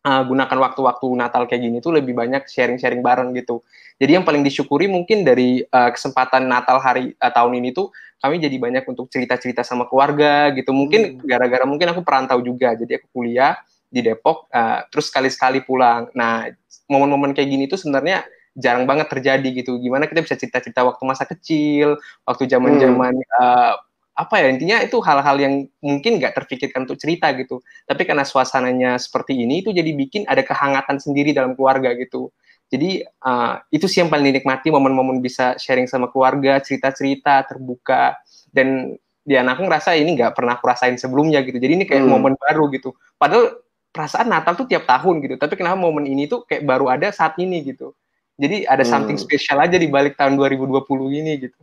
uh, 0.06 0.22
gunakan 0.26 0.58
waktu-waktu 0.70 1.06
Natal 1.18 1.50
kayak 1.50 1.62
gini 1.62 1.78
tuh 1.82 1.94
lebih 1.94 2.14
banyak 2.14 2.46
sharing-sharing 2.46 3.02
bareng 3.02 3.34
gitu. 3.34 3.62
Jadi 3.98 4.18
yang 4.18 4.26
paling 4.26 4.42
disyukuri 4.42 4.90
mungkin 4.90 5.22
dari 5.22 5.62
uh, 5.62 5.90
kesempatan 5.90 6.46
Natal 6.46 6.78
hari 6.82 7.14
uh, 7.18 7.32
tahun 7.34 7.58
ini 7.62 7.74
tuh 7.74 7.90
kami 8.22 8.38
jadi 8.38 8.54
banyak 8.54 8.84
untuk 8.86 9.10
cerita-cerita 9.10 9.66
sama 9.66 9.90
keluarga 9.90 10.54
gitu. 10.54 10.70
Mungkin 10.70 11.18
hmm. 11.18 11.26
gara-gara 11.26 11.66
mungkin 11.66 11.90
aku 11.90 12.06
perantau 12.06 12.38
juga, 12.38 12.74
jadi 12.78 13.02
aku 13.02 13.10
kuliah 13.10 13.58
di 13.92 13.98
Depok, 14.00 14.46
uh, 14.54 14.86
terus 14.88 15.10
sekali-sekali 15.10 15.66
pulang. 15.66 16.06
Nah 16.14 16.46
momen-momen 16.86 17.34
kayak 17.34 17.48
gini 17.50 17.64
tuh 17.66 17.78
sebenarnya 17.78 18.22
jarang 18.56 18.84
banget 18.84 19.08
terjadi 19.08 19.48
gitu. 19.52 19.80
Gimana 19.80 20.08
kita 20.08 20.20
bisa 20.24 20.36
cerita-cerita 20.36 20.84
waktu 20.84 21.02
masa 21.08 21.24
kecil, 21.24 21.96
waktu 22.28 22.44
zaman-zaman 22.48 23.14
hmm. 23.16 23.38
uh, 23.40 23.72
apa 24.12 24.44
ya 24.44 24.52
intinya 24.52 24.76
itu 24.84 25.00
hal-hal 25.00 25.36
yang 25.40 25.54
mungkin 25.80 26.20
nggak 26.20 26.36
terpikirkan 26.36 26.84
untuk 26.84 27.00
cerita 27.00 27.32
gitu. 27.32 27.64
Tapi 27.88 28.04
karena 28.04 28.28
suasananya 28.28 29.00
seperti 29.00 29.40
ini 29.40 29.64
itu 29.64 29.72
jadi 29.72 29.88
bikin 29.88 30.28
ada 30.28 30.44
kehangatan 30.44 31.00
sendiri 31.00 31.32
dalam 31.32 31.56
keluarga 31.56 31.96
gitu. 31.96 32.28
Jadi 32.72 33.04
uh, 33.04 33.60
itu 33.68 33.84
sih 33.84 34.00
yang 34.00 34.08
paling 34.08 34.32
dinikmati 34.32 34.72
momen-momen 34.72 35.20
bisa 35.20 35.56
sharing 35.60 35.88
sama 35.88 36.08
keluarga, 36.08 36.60
cerita-cerita 36.60 37.44
terbuka 37.44 38.16
dan 38.52 38.96
dia 39.22 39.44
aku 39.46 39.62
ngerasa 39.64 39.94
ini 39.94 40.18
nggak 40.18 40.34
pernah 40.34 40.58
aku 40.58 40.66
rasain 40.66 40.96
sebelumnya 40.98 41.40
gitu. 41.46 41.56
Jadi 41.56 41.72
ini 41.72 41.84
kayak 41.88 42.04
hmm. 42.04 42.12
momen 42.12 42.34
baru 42.36 42.68
gitu. 42.74 42.96
Padahal 43.16 43.60
perasaan 43.92 44.28
Natal 44.32 44.56
tuh 44.56 44.66
tiap 44.66 44.88
tahun 44.88 45.20
gitu. 45.20 45.34
Tapi 45.36 45.54
kenapa 45.54 45.78
momen 45.78 46.08
ini 46.08 46.26
tuh 46.26 46.48
kayak 46.48 46.64
baru 46.64 46.90
ada 46.90 47.12
saat 47.12 47.36
ini 47.38 47.60
gitu. 47.62 47.92
Jadi 48.40 48.64
ada 48.64 48.82
something 48.82 49.18
hmm. 49.20 49.26
spesial 49.28 49.60
aja 49.60 49.76
di 49.76 49.88
balik 49.88 50.16
tahun 50.16 50.40
2020 50.40 50.82
ini 51.20 51.32
gitu. 51.48 51.60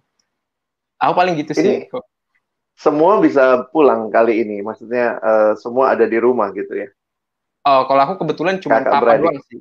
Aku 1.00 1.14
paling 1.16 1.40
gitu 1.40 1.56
sih. 1.56 1.88
Ini, 1.88 1.90
semua 2.80 3.20
bisa 3.20 3.68
pulang 3.76 4.08
kali 4.08 4.40
ini, 4.40 4.64
maksudnya 4.64 5.20
uh, 5.20 5.52
semua 5.60 5.92
ada 5.92 6.08
di 6.08 6.16
rumah 6.16 6.48
gitu 6.56 6.72
ya. 6.72 6.88
Oh, 7.68 7.84
kalau 7.92 8.08
aku 8.08 8.24
kebetulan 8.24 8.64
cuma 8.64 8.80
kakak 8.80 8.94
papa 8.96 9.04
beradik. 9.04 9.24
doang 9.28 9.40
sih. 9.52 9.60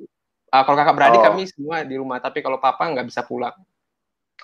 Uh, 0.49 0.63
kalau 0.63 0.77
kakak 0.79 0.95
beradik 0.95 1.19
oh. 1.19 1.25
kami 1.27 1.41
semua 1.51 1.77
di 1.83 1.95
rumah, 1.99 2.17
tapi 2.23 2.39
kalau 2.39 2.63
papa 2.63 2.87
nggak 2.87 3.07
bisa 3.11 3.27
pulang. 3.27 3.55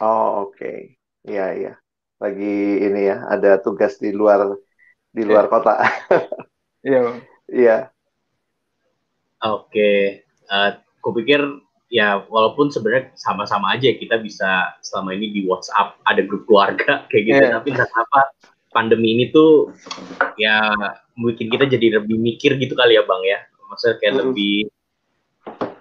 Oh 0.03 0.43
oke, 0.43 0.59
okay. 0.59 0.99
iya 1.23 1.55
iya. 1.55 1.73
Lagi 2.19 2.83
ini 2.83 3.01
ya, 3.07 3.23
ada 3.31 3.55
tugas 3.63 3.95
di 3.95 4.11
luar 4.11 4.59
di 5.15 5.23
luar 5.23 5.47
yeah. 5.47 5.51
kota. 5.51 5.75
Iya. 6.83 7.01
Iya. 7.45 7.93
Oke, 9.45 10.25
uh, 10.49 10.81
kupikir 10.97 11.45
ya 11.93 12.25
walaupun 12.27 12.73
sebenarnya 12.73 13.13
sama-sama 13.13 13.77
aja 13.77 13.93
kita 13.93 14.17
bisa 14.17 14.73
selama 14.81 15.13
ini 15.13 15.29
di 15.29 15.41
WhatsApp 15.45 16.01
ada 16.09 16.25
grup 16.25 16.49
keluarga 16.49 17.03
kayak 17.13 17.23
gitu. 17.29 17.43
Yeah. 17.45 17.53
tapi 17.53 17.69
kenapa 17.73 18.19
pandemi 18.75 19.15
ini 19.15 19.31
tuh 19.31 19.71
ya 20.35 20.75
mungkin 21.15 21.47
kita 21.47 21.69
jadi 21.69 22.01
lebih 22.01 22.19
mikir 22.19 22.59
gitu 22.59 22.75
kali 22.75 22.99
ya 22.99 23.03
bang 23.07 23.23
ya. 23.23 23.39
Maksudnya 23.71 23.95
kayak 24.03 24.13
mm. 24.13 24.19
lebih 24.21 24.55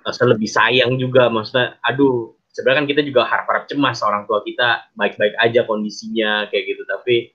maksudnya 0.05 0.31
lebih 0.37 0.49
sayang 0.51 0.93
juga. 1.01 1.27
Maksudnya 1.33 1.81
aduh 1.83 2.37
sebenarnya 2.55 2.79
kan 2.85 2.89
kita 2.89 3.03
juga 3.03 3.21
harap-harap 3.27 3.65
cemas 3.67 3.99
orang 4.07 4.31
tua 4.31 4.47
kita 4.47 4.87
baik-baik 4.95 5.35
aja 5.43 5.67
kondisinya 5.67 6.47
kayak 6.53 6.65
gitu. 6.71 6.83
Tapi 6.87 7.35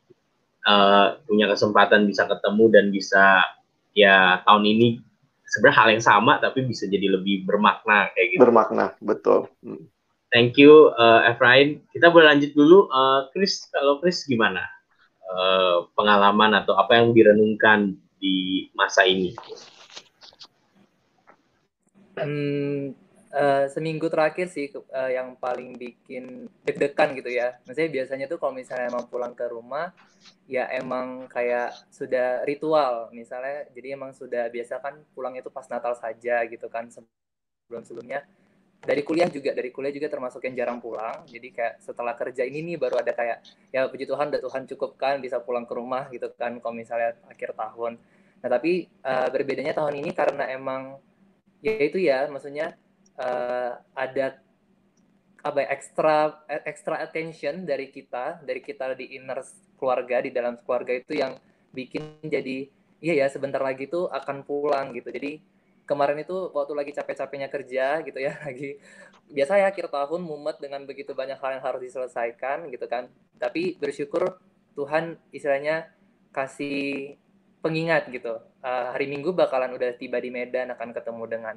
uh, 0.64 1.20
punya 1.28 1.52
kesempatan 1.52 2.08
bisa 2.08 2.24
ketemu 2.30 2.66
dan 2.72 2.86
bisa 2.94 3.44
ya 3.92 4.40
tahun 4.48 4.64
ini 4.64 5.09
sebenarnya 5.50 5.78
hal 5.78 5.88
yang 5.98 6.04
sama 6.06 6.38
tapi 6.38 6.66
bisa 6.66 6.86
jadi 6.86 7.10
lebih 7.18 7.46
bermakna 7.46 8.14
kayak 8.14 8.28
gitu. 8.38 8.40
Bermakna, 8.42 8.94
betul. 9.02 9.50
Hmm. 9.66 9.90
Thank 10.30 10.62
you 10.62 10.94
uh, 10.94 11.26
Efrain. 11.26 11.82
Kita 11.90 12.14
boleh 12.14 12.30
lanjut 12.30 12.54
dulu. 12.54 12.86
Uh, 12.94 13.26
Chris, 13.34 13.66
kalau 13.74 13.98
Chris 13.98 14.30
gimana 14.30 14.62
uh, 15.26 15.90
pengalaman 15.98 16.54
atau 16.54 16.78
apa 16.78 17.02
yang 17.02 17.18
direnungkan 17.18 17.98
di 18.22 18.70
masa 18.78 19.10
ini? 19.10 19.34
Hmm, 22.20 22.94
uh, 23.34 23.66
seminggu 23.70 24.10
terakhir 24.10 24.50
sih 24.50 24.70
uh, 24.74 25.10
yang 25.10 25.38
paling 25.38 25.78
bikin 25.78 26.50
deg-degan 26.66 27.14
gitu 27.18 27.30
ya. 27.30 27.58
Maksudnya 27.66 27.90
biasanya 27.90 28.26
tuh 28.26 28.38
kalau 28.42 28.54
misalnya 28.54 28.90
emang 28.90 29.06
pulang 29.10 29.34
ke 29.38 29.46
rumah 29.50 29.94
ya 30.50 30.68
emang 30.74 31.30
kayak 31.30 31.74
sudah 31.94 32.44
ritual. 32.46 33.10
Misalnya 33.14 33.70
jadi 33.74 33.98
emang 33.98 34.14
sudah 34.14 34.50
biasa 34.50 34.82
kan 34.82 34.98
pulang 35.14 35.38
itu 35.38 35.50
pas 35.54 35.66
Natal 35.70 35.94
saja 35.98 36.42
gitu 36.46 36.68
kan 36.68 36.90
sebelum 36.90 37.86
sebelumnya 37.86 38.26
dari 38.80 39.04
kuliah 39.04 39.28
juga 39.28 39.52
dari 39.52 39.76
kuliah 39.76 39.92
juga 39.92 40.08
termasuk 40.08 40.42
yang 40.48 40.56
jarang 40.56 40.80
pulang. 40.80 41.28
Jadi 41.28 41.52
kayak 41.52 41.84
setelah 41.84 42.16
kerja 42.16 42.48
ini 42.48 42.64
nih 42.64 42.76
baru 42.80 43.04
ada 43.04 43.12
kayak 43.12 43.44
ya 43.76 43.86
puji 43.92 44.08
Tuhan 44.08 44.32
udah 44.32 44.42
Tuhan 44.42 44.64
cukupkan 44.72 45.20
bisa 45.20 45.44
pulang 45.44 45.68
ke 45.68 45.74
rumah 45.76 46.08
gitu 46.10 46.32
kan 46.34 46.58
kalau 46.64 46.76
misalnya 46.76 47.20
akhir 47.28 47.54
tahun. 47.54 48.00
Nah 48.40 48.50
tapi 48.50 48.88
uh, 49.04 49.28
berbedanya 49.28 49.76
tahun 49.76 50.00
ini 50.00 50.16
karena 50.16 50.48
emang 50.48 50.96
ya 51.60 51.76
itu 51.76 52.00
ya 52.00 52.32
maksudnya 52.32 52.80
uh, 53.20 53.72
ada 53.94 54.40
apa 55.40 55.60
ya, 55.64 55.68
extra 55.72 56.16
extra 56.68 56.96
attention 57.00 57.64
dari 57.64 57.88
kita 57.92 58.44
dari 58.44 58.60
kita 58.60 58.92
di 58.96 59.16
inner 59.16 59.40
keluarga 59.80 60.20
di 60.20 60.32
dalam 60.36 60.60
keluarga 60.60 60.92
itu 61.00 61.16
yang 61.16 61.40
bikin 61.72 62.20
jadi 62.28 62.68
iya 63.00 63.24
ya 63.24 63.28
sebentar 63.32 63.64
lagi 63.64 63.88
tuh 63.88 64.12
akan 64.12 64.44
pulang 64.44 64.92
gitu. 64.92 65.12
Jadi 65.12 65.40
kemarin 65.88 66.22
itu 66.22 66.52
waktu 66.52 66.74
lagi 66.76 66.92
capek-capeknya 66.94 67.50
kerja 67.50 68.04
gitu 68.04 68.20
ya 68.20 68.36
lagi 68.48 68.78
biasa 69.30 69.62
ya 69.62 69.70
akhir 69.72 69.88
tahun 69.90 70.22
mumet 70.26 70.58
dengan 70.60 70.84
begitu 70.84 71.14
banyak 71.16 71.40
hal 71.40 71.60
yang 71.60 71.64
harus 71.64 71.82
diselesaikan 71.82 72.68
gitu 72.68 72.86
kan. 72.92 73.08
Tapi 73.40 73.80
bersyukur 73.80 74.40
Tuhan 74.76 75.16
istilahnya 75.32 75.88
kasih 76.36 77.16
pengingat 77.64 78.12
gitu. 78.12 78.44
Uh, 78.60 78.92
hari 78.92 79.08
Minggu 79.08 79.32
bakalan 79.32 79.72
udah 79.72 79.96
tiba 79.96 80.20
di 80.20 80.32
Medan 80.32 80.76
akan 80.76 80.92
ketemu 80.92 81.24
dengan 81.28 81.56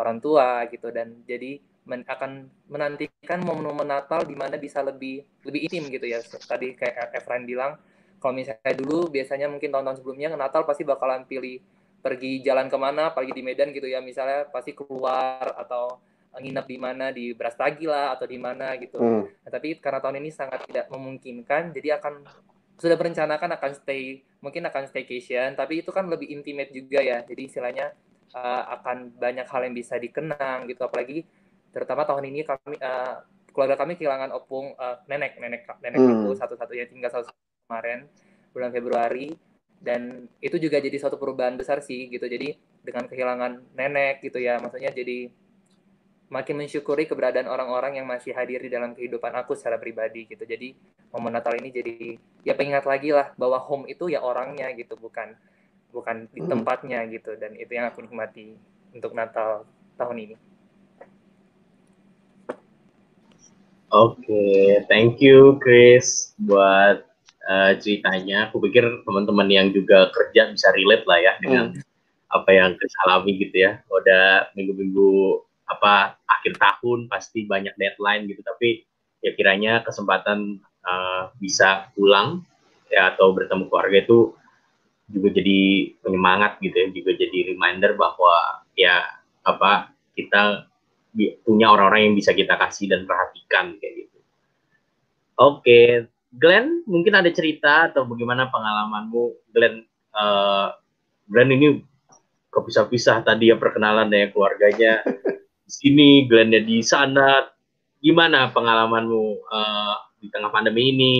orang 0.00 0.18
tua 0.18 0.64
gitu 0.72 0.88
dan 0.88 1.20
jadi 1.28 1.60
men 1.84 2.04
akan 2.04 2.48
menantikan 2.68 3.40
momen-momen 3.42 3.88
Natal 3.88 4.22
di 4.24 4.36
mana 4.36 4.60
bisa 4.60 4.84
lebih 4.84 5.24
lebih 5.44 5.66
intim 5.66 5.88
gitu 5.88 6.06
ya. 6.06 6.20
Tadi 6.22 6.76
kayak 6.76 7.16
Efrain 7.16 7.44
bilang, 7.44 7.80
kalau 8.20 8.36
misalnya 8.36 8.74
dulu 8.76 9.08
biasanya 9.08 9.48
mungkin 9.48 9.72
tahun-tahun 9.72 9.98
sebelumnya 10.00 10.32
Natal 10.36 10.68
pasti 10.68 10.84
bakalan 10.84 11.24
pilih 11.24 11.58
pergi 12.00 12.40
jalan 12.40 12.68
ke 12.68 12.78
mana, 12.80 13.12
pergi 13.12 13.32
di 13.36 13.42
Medan 13.44 13.72
gitu 13.76 13.88
ya, 13.88 14.00
misalnya 14.00 14.48
pasti 14.48 14.72
keluar 14.72 15.52
atau 15.56 16.00
nginep 16.38 16.66
di 16.68 16.78
mana 16.78 17.10
di 17.10 17.34
Brastagi 17.34 17.90
lah 17.90 18.14
atau 18.14 18.24
di 18.24 18.38
mana 18.38 18.78
gitu. 18.78 18.96
Hmm. 19.02 19.26
Nah, 19.26 19.50
tapi 19.50 19.76
karena 19.82 19.98
tahun 19.98 20.22
ini 20.22 20.30
sangat 20.30 20.64
tidak 20.68 20.86
memungkinkan, 20.88 21.74
jadi 21.74 21.98
akan 21.98 22.22
sudah 22.80 22.96
berencanakan 22.96 23.60
akan 23.60 23.72
stay, 23.76 24.24
mungkin 24.40 24.64
akan 24.64 24.88
staycation, 24.88 25.52
tapi 25.58 25.84
itu 25.84 25.92
kan 25.92 26.08
lebih 26.08 26.32
intimate 26.32 26.72
juga 26.72 27.02
ya. 27.04 27.20
Jadi 27.26 27.50
istilahnya 27.50 27.92
uh, 28.34 28.62
akan 28.80 29.14
banyak 29.18 29.46
hal 29.46 29.60
yang 29.66 29.74
bisa 29.74 29.98
dikenang 29.98 30.66
gitu, 30.70 30.82
apalagi 30.86 31.26
terutama 31.70 32.02
tahun 32.02 32.26
ini 32.30 32.42
kami 32.46 32.76
uh, 32.82 33.22
keluarga 33.50 33.78
kami 33.78 33.98
kehilangan 33.98 34.30
opung 34.34 34.74
uh, 34.78 35.02
nenek 35.10 35.38
nenek 35.38 35.66
nenek 35.82 35.98
hmm. 35.98 36.12
itu 36.22 36.30
satu-satunya 36.38 36.86
tinggal 36.90 37.10
satu 37.10 37.30
kemarin 37.66 38.06
bulan 38.54 38.70
Februari. 38.70 39.34
Dan 39.80 40.28
itu 40.44 40.60
juga 40.60 40.76
jadi 40.76 40.92
suatu 41.00 41.16
perubahan 41.16 41.56
besar 41.56 41.80
sih 41.80 42.12
gitu. 42.12 42.28
Jadi 42.28 42.52
dengan 42.84 43.08
kehilangan 43.08 43.72
nenek 43.72 44.20
gitu 44.20 44.36
ya 44.36 44.60
maksudnya 44.60 44.92
jadi 44.92 45.32
makin 46.28 46.62
mensyukuri 46.62 47.08
keberadaan 47.08 47.48
orang-orang 47.48 47.96
yang 47.96 48.06
masih 48.06 48.36
hadir 48.36 48.60
di 48.60 48.68
dalam 48.68 48.92
kehidupan 48.92 49.32
aku 49.40 49.56
secara 49.56 49.80
pribadi 49.80 50.28
gitu. 50.28 50.44
Jadi 50.44 50.76
momen 51.16 51.32
Natal 51.32 51.56
ini 51.56 51.72
jadi 51.72 51.96
ya 52.44 52.52
pengingat 52.54 52.84
lagi 52.84 53.08
lah 53.10 53.32
bahwa 53.40 53.56
home 53.56 53.88
itu 53.88 54.12
ya 54.12 54.20
orangnya 54.20 54.68
gitu 54.76 55.00
bukan 55.00 55.32
bukan 55.90 56.30
di 56.30 56.40
hmm. 56.42 56.50
tempatnya 56.50 57.04
gitu 57.10 57.34
dan 57.36 57.54
itu 57.58 57.70
yang 57.74 57.90
aku 57.90 58.06
nikmati 58.06 58.54
untuk 58.94 59.14
Natal 59.14 59.66
tahun 59.98 60.18
ini. 60.26 60.36
Oke, 63.90 64.22
okay, 64.22 64.86
thank 64.86 65.18
you 65.18 65.58
Chris 65.58 66.30
buat 66.38 67.02
uh, 67.50 67.74
ceritanya. 67.82 68.46
Aku 68.46 68.62
pikir 68.62 68.86
teman-teman 69.02 69.50
yang 69.50 69.74
juga 69.74 70.14
kerja 70.14 70.46
bisa 70.54 70.70
relate 70.70 71.04
lah 71.10 71.18
ya 71.18 71.32
dengan 71.42 71.74
hmm. 71.74 71.82
apa 72.30 72.50
yang 72.54 72.78
Chris 72.78 72.94
alami 73.02 73.34
gitu 73.42 73.66
ya. 73.66 73.82
Udah 73.90 74.54
minggu-minggu 74.54 75.42
apa 75.66 76.22
akhir 76.22 76.58
tahun 76.62 77.10
pasti 77.10 77.50
banyak 77.50 77.74
deadline 77.74 78.30
gitu, 78.30 78.46
tapi 78.46 78.86
ya 79.26 79.34
kiranya 79.34 79.82
kesempatan 79.82 80.62
uh, 80.86 81.34
bisa 81.42 81.90
pulang 81.98 82.46
ya 82.90 83.14
atau 83.14 83.34
bertemu 83.34 83.70
keluarga 83.70 83.98
itu 84.02 84.34
juga 85.10 85.28
jadi 85.34 85.90
penyemangat 86.00 86.62
gitu 86.62 86.74
ya 86.74 86.86
juga 86.94 87.12
jadi 87.18 87.38
reminder 87.54 87.98
bahwa 87.98 88.64
ya 88.78 89.02
apa 89.42 89.90
kita 90.14 90.70
punya 91.42 91.66
orang-orang 91.74 92.10
yang 92.10 92.14
bisa 92.14 92.30
kita 92.30 92.54
kasih 92.54 92.86
dan 92.86 93.02
perhatikan 93.02 93.74
kayak 93.82 94.06
gitu. 94.06 94.18
Oke, 95.40 96.06
Glenn 96.30 96.86
mungkin 96.86 97.18
ada 97.18 97.30
cerita 97.34 97.90
atau 97.90 98.06
bagaimana 98.06 98.46
pengalamanmu? 98.52 99.50
Glenn 99.50 99.82
uh, 100.14 100.70
Glenn 101.26 101.50
ini 101.50 101.82
kepisah-pisah 102.54 103.26
tadi 103.26 103.50
ya 103.50 103.58
perkenalan 103.58 104.10
dengan 104.10 104.30
keluarganya. 104.30 105.02
Di 105.66 105.72
sini 105.72 106.26
Glennnya 106.26 106.66
di 106.66 106.82
sana. 106.82 107.46
Gimana 108.02 108.50
pengalamanmu 108.50 109.22
uh, 109.46 109.96
di 110.18 110.26
tengah 110.34 110.50
pandemi 110.50 110.90
ini? 110.90 111.14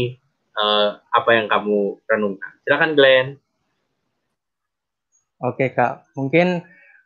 Uh, 0.59 0.99
apa 1.15 1.39
yang 1.39 1.47
kamu 1.47 2.03
renungkan? 2.11 2.51
Silakan 2.67 2.99
Glenn 2.99 3.39
Oke 5.41 5.73
kak 5.73 6.13
mungkin 6.15 6.61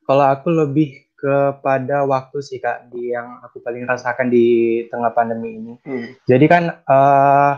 kalau 0.04 0.26
aku 0.26 0.50
lebih 0.50 1.04
kepada 1.24 2.04
waktu 2.04 2.38
sih 2.44 2.60
kak 2.60 2.92
di 2.92 3.16
yang 3.16 3.40
aku 3.40 3.64
paling 3.64 3.88
rasakan 3.88 4.28
di 4.28 4.84
tengah 4.92 5.14
pandemi 5.16 5.56
ini. 5.56 5.72
Hmm. 5.80 6.12
Jadi 6.28 6.46
kan 6.50 6.64
eh, 6.68 7.52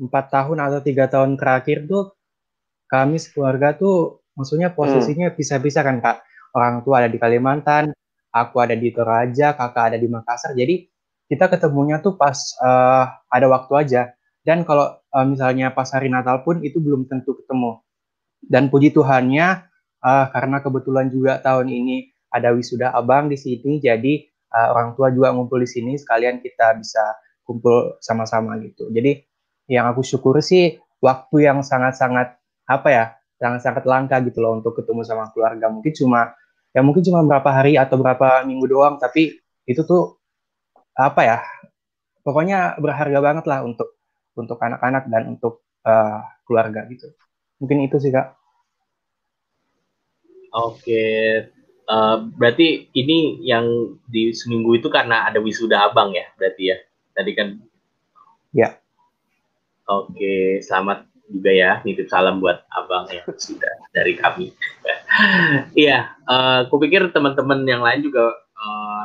empat 0.00 0.24
uh, 0.26 0.30
tahun 0.34 0.58
atau 0.58 0.80
tiga 0.82 1.06
tahun 1.06 1.38
terakhir 1.38 1.86
tuh 1.86 2.18
kami 2.90 3.22
sekeluarga 3.22 3.78
tuh 3.78 4.26
maksudnya 4.34 4.74
posisinya 4.74 5.30
hmm. 5.30 5.38
bisa-bisa 5.38 5.86
kan 5.86 6.02
kak. 6.02 6.26
Orang 6.50 6.82
tua 6.82 7.06
ada 7.06 7.08
di 7.12 7.22
Kalimantan, 7.22 7.94
aku 8.34 8.58
ada 8.58 8.74
di 8.74 8.90
Toraja, 8.90 9.54
kakak 9.54 9.94
ada 9.94 9.98
di 10.02 10.10
Makassar. 10.10 10.50
Jadi 10.58 10.90
kita 11.30 11.46
ketemunya 11.46 12.02
tuh 12.02 12.18
pas 12.18 12.34
uh, 12.58 13.06
ada 13.30 13.46
waktu 13.46 13.72
aja. 13.78 14.02
Dan 14.42 14.66
kalau 14.66 14.98
uh, 15.14 15.26
misalnya 15.28 15.70
pas 15.70 15.86
hari 15.94 16.10
Natal 16.10 16.42
pun 16.42 16.58
itu 16.66 16.82
belum 16.82 17.06
tentu 17.06 17.38
ketemu. 17.38 17.78
Dan 18.40 18.72
puji 18.72 18.90
Tuhannya 18.96 19.68
uh, 20.00 20.26
karena 20.32 20.64
kebetulan 20.64 21.12
juga 21.12 21.38
tahun 21.38 21.68
ini 21.68 22.10
ada 22.30 22.54
wisuda 22.54 22.94
abang 22.94 23.28
di 23.28 23.36
sini, 23.36 23.82
jadi 23.82 24.26
uh, 24.54 24.72
orang 24.72 24.94
tua 24.94 25.10
juga 25.10 25.34
ngumpul 25.34 25.60
di 25.60 25.68
sini, 25.68 25.98
sekalian 25.98 26.40
kita 26.40 26.78
bisa 26.78 27.02
kumpul 27.42 27.98
sama-sama 27.98 28.54
gitu. 28.62 28.88
Jadi 28.94 29.18
yang 29.66 29.90
aku 29.90 30.06
syukur 30.06 30.38
sih 30.38 30.78
waktu 31.02 31.50
yang 31.50 31.66
sangat-sangat 31.66 32.38
apa 32.70 32.88
ya, 32.88 33.04
sangat-sangat 33.42 33.82
langka 33.86 34.22
gitu 34.22 34.38
loh 34.38 34.62
untuk 34.62 34.78
ketemu 34.78 35.02
sama 35.02 35.30
keluarga. 35.34 35.66
Mungkin 35.66 35.90
cuma 35.94 36.34
ya 36.70 36.80
mungkin 36.86 37.02
cuma 37.02 37.26
berapa 37.26 37.50
hari 37.50 37.74
atau 37.74 37.98
berapa 37.98 38.46
minggu 38.46 38.66
doang, 38.70 38.94
tapi 39.02 39.34
itu 39.66 39.82
tuh 39.82 40.22
apa 40.94 41.20
ya, 41.26 41.38
pokoknya 42.22 42.78
berharga 42.78 43.18
banget 43.18 43.44
lah 43.50 43.66
untuk 43.66 43.98
untuk 44.38 44.58
anak-anak 44.62 45.10
dan 45.10 45.22
untuk 45.34 45.66
uh, 45.82 46.22
keluarga 46.46 46.86
gitu. 46.86 47.10
Mungkin 47.60 47.84
itu 47.84 47.96
sih 48.00 48.10
kak. 48.10 48.34
Oke, 50.50 51.06
Uh, 51.90 52.30
berarti 52.38 52.86
ini 52.94 53.42
yang 53.42 53.98
di 54.06 54.30
seminggu 54.30 54.78
itu 54.78 54.86
karena 54.86 55.26
ada 55.26 55.42
wisuda 55.42 55.90
abang 55.90 56.14
ya, 56.14 56.22
berarti 56.38 56.70
ya. 56.70 56.78
Tadi 57.18 57.34
kan. 57.34 57.58
Ya. 58.54 58.78
Oke, 59.90 60.62
selamat 60.62 61.10
juga 61.26 61.50
ya. 61.50 61.82
Nitip 61.82 62.06
salam 62.06 62.38
buat 62.38 62.62
abang 62.70 63.10
ya 63.10 63.26
sudah 63.34 63.74
dari 63.90 64.14
kami. 64.14 64.54
Iya, 65.74 66.14
uh, 66.30 66.64
aku 66.64 66.86
pikir 66.86 67.10
teman-teman 67.10 67.66
yang 67.66 67.82
lain 67.82 68.00
juga 68.06 68.30
uh, 68.56 69.04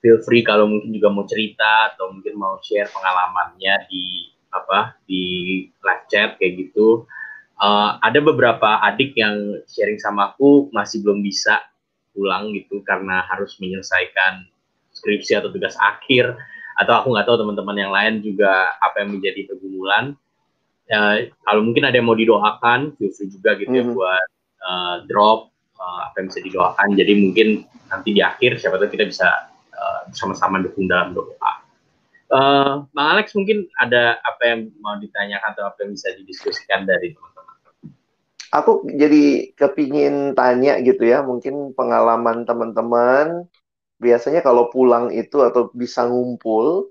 feel 0.00 0.18
free 0.24 0.40
kalau 0.42 0.64
mungkin 0.64 0.90
juga 0.90 1.12
mau 1.12 1.28
cerita 1.28 1.92
atau 1.92 2.10
mungkin 2.10 2.34
mau 2.40 2.56
share 2.64 2.88
pengalamannya 2.88 3.86
di 3.86 4.32
apa 4.50 4.96
di 5.04 5.22
live 5.68 6.04
chat 6.08 6.40
kayak 6.40 6.56
gitu. 6.66 7.04
Uh, 7.62 7.94
ada 8.02 8.18
beberapa 8.18 8.82
adik 8.82 9.14
yang 9.14 9.62
sharing 9.70 9.94
sama 10.02 10.34
aku 10.34 10.66
masih 10.74 10.98
belum 10.98 11.22
bisa 11.22 11.62
pulang 12.10 12.50
gitu 12.58 12.82
karena 12.82 13.22
harus 13.30 13.54
menyelesaikan 13.62 14.50
skripsi 14.90 15.38
atau 15.38 15.54
tugas 15.54 15.78
akhir 15.78 16.34
atau 16.76 16.92
aku 16.98 17.14
nggak 17.14 17.26
tahu 17.28 17.38
teman-teman 17.38 17.76
yang 17.76 17.92
lain 17.92 18.14
juga 18.18 18.74
apa 18.80 19.04
yang 19.04 19.14
menjadi 19.14 19.46
pergumulan 19.48 20.18
ya, 20.88 21.28
kalau 21.44 21.62
mungkin 21.64 21.84
ada 21.88 21.96
yang 21.96 22.08
mau 22.08 22.16
didoakan 22.16 22.96
justru 23.00 23.28
juga 23.32 23.56
gitu 23.60 23.72
mm 23.72 23.76
-hmm. 23.76 23.80
ya 23.80 23.84
mhm. 23.86 23.94
buat 23.96 24.26
uh, 24.66 24.96
drop 25.08 25.40
uh, 25.80 26.00
apa 26.10 26.14
yang 26.20 26.26
bisa 26.34 26.40
didoakan 26.44 26.88
jadi 26.96 27.12
mungkin 27.14 27.48
nanti 27.88 28.08
di 28.16 28.22
akhir 28.24 28.60
siapa 28.60 28.80
tahu 28.80 28.88
kita 28.92 29.04
bisa 29.08 29.28
uh, 29.72 30.00
sama-sama 30.16 30.60
dukung 30.60 30.88
dalam 30.88 31.12
doa 31.12 31.52
uh, 32.32 32.84
Bang 32.92 33.08
Alex 33.16 33.36
mungkin 33.36 33.68
ada 33.80 34.20
apa 34.24 34.42
yang 34.48 34.60
mau 34.80 34.96
ditanyakan 34.96 35.48
atau 35.52 35.68
apa 35.68 35.78
yang 35.84 35.92
bisa 35.96 36.08
didiskusikan 36.16 36.88
dari 36.88 37.12
teman 37.12 37.31
aku 38.52 38.86
jadi 39.02 39.50
kepingin 39.56 40.36
tanya 40.38 40.78
gitu 40.84 41.02
ya, 41.08 41.24
mungkin 41.24 41.72
pengalaman 41.72 42.44
teman-teman. 42.44 43.48
Biasanya 44.04 44.40
kalau 44.44 44.68
pulang 44.74 45.08
itu 45.14 45.40
atau 45.40 45.70
bisa 45.72 46.04
ngumpul, 46.10 46.90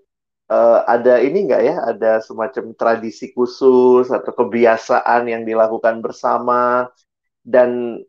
uh, 0.50 0.80
ada 0.88 1.22
ini 1.22 1.46
enggak 1.46 1.64
ya, 1.70 1.76
ada 1.92 2.12
semacam 2.24 2.74
tradisi 2.76 3.30
khusus 3.36 4.10
atau 4.10 4.32
kebiasaan 4.34 5.30
yang 5.30 5.44
dilakukan 5.46 6.02
bersama. 6.02 6.90
Dan 7.46 8.02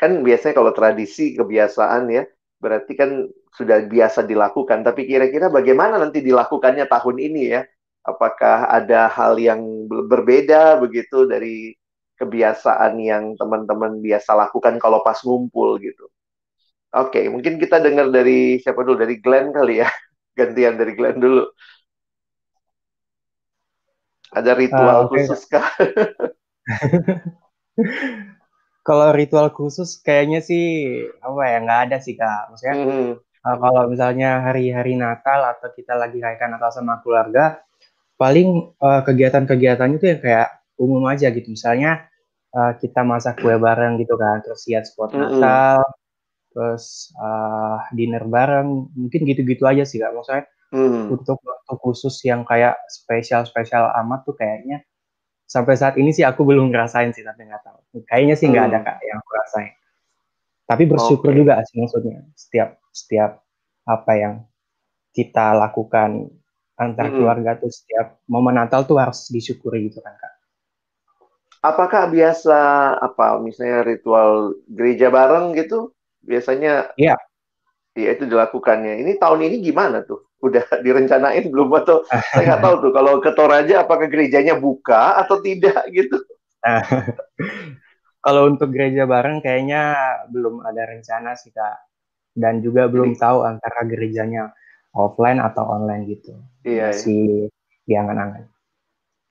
kan 0.00 0.12
biasanya 0.26 0.54
kalau 0.58 0.72
tradisi 0.76 1.36
kebiasaan 1.38 2.02
ya, 2.10 2.22
berarti 2.62 2.92
kan 2.98 3.10
sudah 3.56 3.88
biasa 3.88 4.26
dilakukan, 4.28 4.84
tapi 4.84 5.08
kira-kira 5.08 5.48
bagaimana 5.48 5.96
nanti 5.96 6.20
dilakukannya 6.20 6.84
tahun 6.90 7.16
ini 7.22 7.42
ya? 7.54 7.62
Apakah 8.06 8.70
ada 8.70 9.08
hal 9.10 9.34
yang 9.40 9.88
berbeda 9.90 10.78
begitu 10.78 11.26
dari 11.26 11.74
kebiasaan 12.16 12.96
yang 12.98 13.36
teman-teman 13.36 14.00
biasa 14.00 14.32
lakukan 14.34 14.80
kalau 14.80 15.04
pas 15.04 15.20
ngumpul 15.22 15.76
gitu. 15.80 16.08
Oke, 16.96 17.20
okay, 17.20 17.24
mungkin 17.28 17.60
kita 17.60 17.76
dengar 17.78 18.08
dari 18.08 18.56
siapa 18.64 18.80
dulu? 18.80 19.04
Dari 19.04 19.20
Glenn 19.20 19.52
kali 19.52 19.84
ya. 19.84 19.88
Gantian 20.38 20.80
dari 20.80 20.92
Glenn 20.96 21.20
dulu. 21.20 21.44
Ada 24.32 24.52
ritual 24.56 24.96
uh, 24.96 25.04
okay. 25.08 25.24
khusus 25.24 25.42
kah? 25.48 25.68
kalau 28.86 29.10
ritual 29.10 29.50
khusus 29.50 29.98
kayaknya 29.98 30.40
sih 30.40 30.64
apa 31.18 31.42
ya 31.42 31.58
nggak 31.64 31.80
ada 31.90 31.96
sih 31.98 32.14
kak. 32.14 32.54
Maksudnya 32.54 32.76
mm. 32.78 33.10
uh, 33.44 33.56
kalau 33.58 33.82
misalnya 33.90 34.44
hari-hari 34.46 34.94
Natal 34.94 35.42
atau 35.56 35.68
kita 35.74 35.98
lagi 35.98 36.22
rayakan 36.22 36.56
Natal 36.56 36.70
sama 36.70 37.02
keluarga, 37.02 37.60
paling 38.16 38.76
uh, 38.80 39.02
kegiatan-kegiatannya 39.04 39.96
tuh 40.00 40.08
yang 40.16 40.20
kayak 40.22 40.48
umum 40.76 41.04
aja 41.08 41.32
gitu 41.32 41.52
misalnya 41.52 42.08
uh, 42.56 42.72
kita 42.76 43.04
masak 43.04 43.40
kue 43.40 43.56
bareng 43.56 44.00
gitu 44.00 44.16
kan 44.16 44.40
terus 44.44 44.64
lihat 44.68 44.88
spot 44.88 45.12
mm 45.12 45.16
-hmm. 45.16 45.40
Natal 45.40 45.80
terus 46.56 47.12
uh, 47.20 47.84
dinner 47.92 48.24
bareng 48.24 48.88
mungkin 48.96 49.20
gitu-gitu 49.28 49.68
aja 49.68 49.84
sih 49.84 50.00
kak 50.00 50.16
maksudnya 50.16 50.48
mm. 50.72 51.12
untuk 51.12 51.36
waktu 51.44 51.74
khusus 51.84 52.16
yang 52.24 52.48
kayak 52.48 52.80
spesial 52.88 53.44
spesial 53.44 53.92
amat 54.04 54.24
tuh 54.24 54.32
kayaknya 54.32 54.80
sampai 55.44 55.76
saat 55.76 56.00
ini 56.00 56.16
sih 56.16 56.24
aku 56.24 56.48
belum 56.48 56.72
ngerasain 56.72 57.12
sih 57.12 57.20
tapi 57.20 57.44
nggak 57.44 57.60
tahu 57.60 58.00
kayaknya 58.08 58.34
sih 58.40 58.48
nggak 58.48 58.64
mm. 58.64 58.70
ada 58.72 58.78
kak 58.88 58.98
yang 59.04 59.18
aku 59.20 59.32
rasain 59.36 59.72
tapi 60.66 60.82
bersyukur 60.88 61.30
okay. 61.30 61.38
juga 61.44 61.52
sih 61.60 61.76
maksudnya 61.76 62.18
setiap 62.32 62.80
setiap 62.88 63.30
apa 63.86 64.12
yang 64.16 64.34
kita 65.12 65.52
lakukan 65.60 66.32
antar 66.80 67.04
mm 67.04 67.12
-hmm. 67.12 67.16
keluarga 67.20 67.50
tuh 67.60 67.68
setiap 67.68 68.16
momen 68.32 68.56
Natal 68.56 68.88
tuh 68.88 68.96
harus 68.96 69.28
disyukuri 69.28 69.92
gitu 69.92 70.00
kan 70.00 70.16
kak 70.16 70.35
apakah 71.62 72.08
biasa 72.10 72.58
apa 73.00 73.40
misalnya 73.40 73.84
ritual 73.86 74.56
gereja 74.68 75.08
bareng 75.12 75.56
gitu 75.56 75.92
biasanya 76.26 76.90
Iya. 76.98 77.16
Iya 77.96 78.12
itu 78.12 78.28
dilakukannya. 78.28 79.00
Ini 79.00 79.16
tahun 79.16 79.48
ini 79.48 79.56
gimana 79.64 80.04
tuh? 80.04 80.28
Udah 80.44 80.62
direncanain 80.84 81.48
belum 81.48 81.72
atau 81.80 82.04
saya 82.12 82.44
nggak 82.44 82.60
tahu 82.60 82.74
tuh 82.84 82.92
kalau 82.92 83.12
ke 83.24 83.32
Toraja 83.32 83.88
apakah 83.88 84.06
gerejanya 84.12 84.60
buka 84.60 85.16
atau 85.16 85.40
tidak 85.40 85.80
gitu. 85.96 86.20
kalau 88.26 88.52
untuk 88.52 88.68
gereja 88.74 89.08
bareng 89.08 89.40
kayaknya 89.40 89.96
belum 90.28 90.60
ada 90.60 90.84
rencana 90.84 91.32
sih 91.40 91.50
Kak. 91.56 91.88
Dan 92.36 92.60
juga 92.60 92.84
belum 92.84 93.16
tahu 93.16 93.48
antara 93.48 93.80
gerejanya 93.88 94.52
offline 94.92 95.40
atau 95.40 95.64
online 95.64 96.04
gitu. 96.04 96.36
Iya. 96.68 96.68
iya. 96.68 96.86
Masih 96.92 97.48
iya. 97.48 97.48
diangan-angan. 97.88 98.44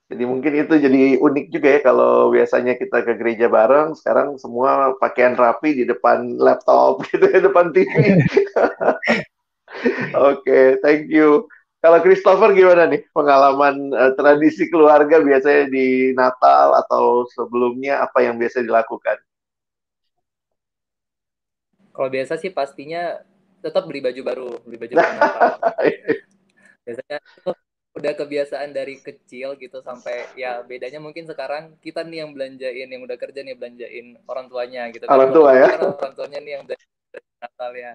Jadi 0.06 0.22
mungkin 0.22 0.54
itu 0.54 0.74
jadi 0.78 1.18
unik 1.18 1.46
juga 1.50 1.68
ya 1.74 1.80
kalau 1.82 2.30
biasanya 2.30 2.78
kita 2.78 3.02
ke 3.02 3.18
gereja 3.18 3.50
bareng, 3.50 3.98
sekarang 3.98 4.38
semua 4.38 4.94
pakaian 5.02 5.34
rapi 5.34 5.74
di 5.74 5.84
depan 5.90 6.38
laptop 6.38 7.02
gitu 7.10 7.26
ya, 7.26 7.42
depan 7.42 7.74
TV. 7.74 7.90
Oke, 10.14 10.46
okay, 10.46 10.66
thank 10.86 11.10
you. 11.10 11.50
Kalau 11.82 12.02
Christopher 12.02 12.54
gimana 12.54 12.86
nih 12.90 13.02
pengalaman 13.14 13.94
uh, 13.94 14.14
tradisi 14.18 14.70
keluarga 14.70 15.22
biasanya 15.22 15.70
di 15.70 16.14
Natal 16.14 16.78
atau 16.86 17.26
sebelumnya 17.34 18.02
apa 18.02 18.26
yang 18.26 18.38
biasa 18.38 18.62
dilakukan? 18.62 19.18
Kalau 21.94 22.10
biasa 22.14 22.38
sih 22.38 22.54
pastinya 22.54 23.22
tetap 23.62 23.90
beli 23.90 24.06
baju 24.06 24.22
baru, 24.22 24.50
beli 24.66 24.78
baju 24.82 24.94
baru 24.98 25.14
Natal. 25.18 25.54
biasanya 26.86 27.18
kebiasaan 27.96 28.76
dari 28.76 29.00
kecil 29.00 29.56
gitu 29.56 29.80
sampai 29.80 30.28
ya 30.36 30.60
bedanya 30.68 31.00
mungkin 31.00 31.24
sekarang 31.24 31.80
kita 31.80 32.04
nih 32.04 32.28
yang 32.28 32.36
belanjain 32.36 32.88
yang 32.92 33.02
udah 33.08 33.16
kerja 33.16 33.40
nih 33.40 33.56
belanjain 33.56 34.20
orang 34.28 34.52
tuanya 34.52 34.92
gitu 34.92 35.08
orang 35.08 35.32
tua 35.32 35.50
ya. 35.56 35.68
Kan 35.72 35.96
orang 35.96 36.14
tuanya 36.14 36.40
nih 36.44 36.52
yang 36.60 36.64
Natal 37.40 37.72
ya. 37.72 37.94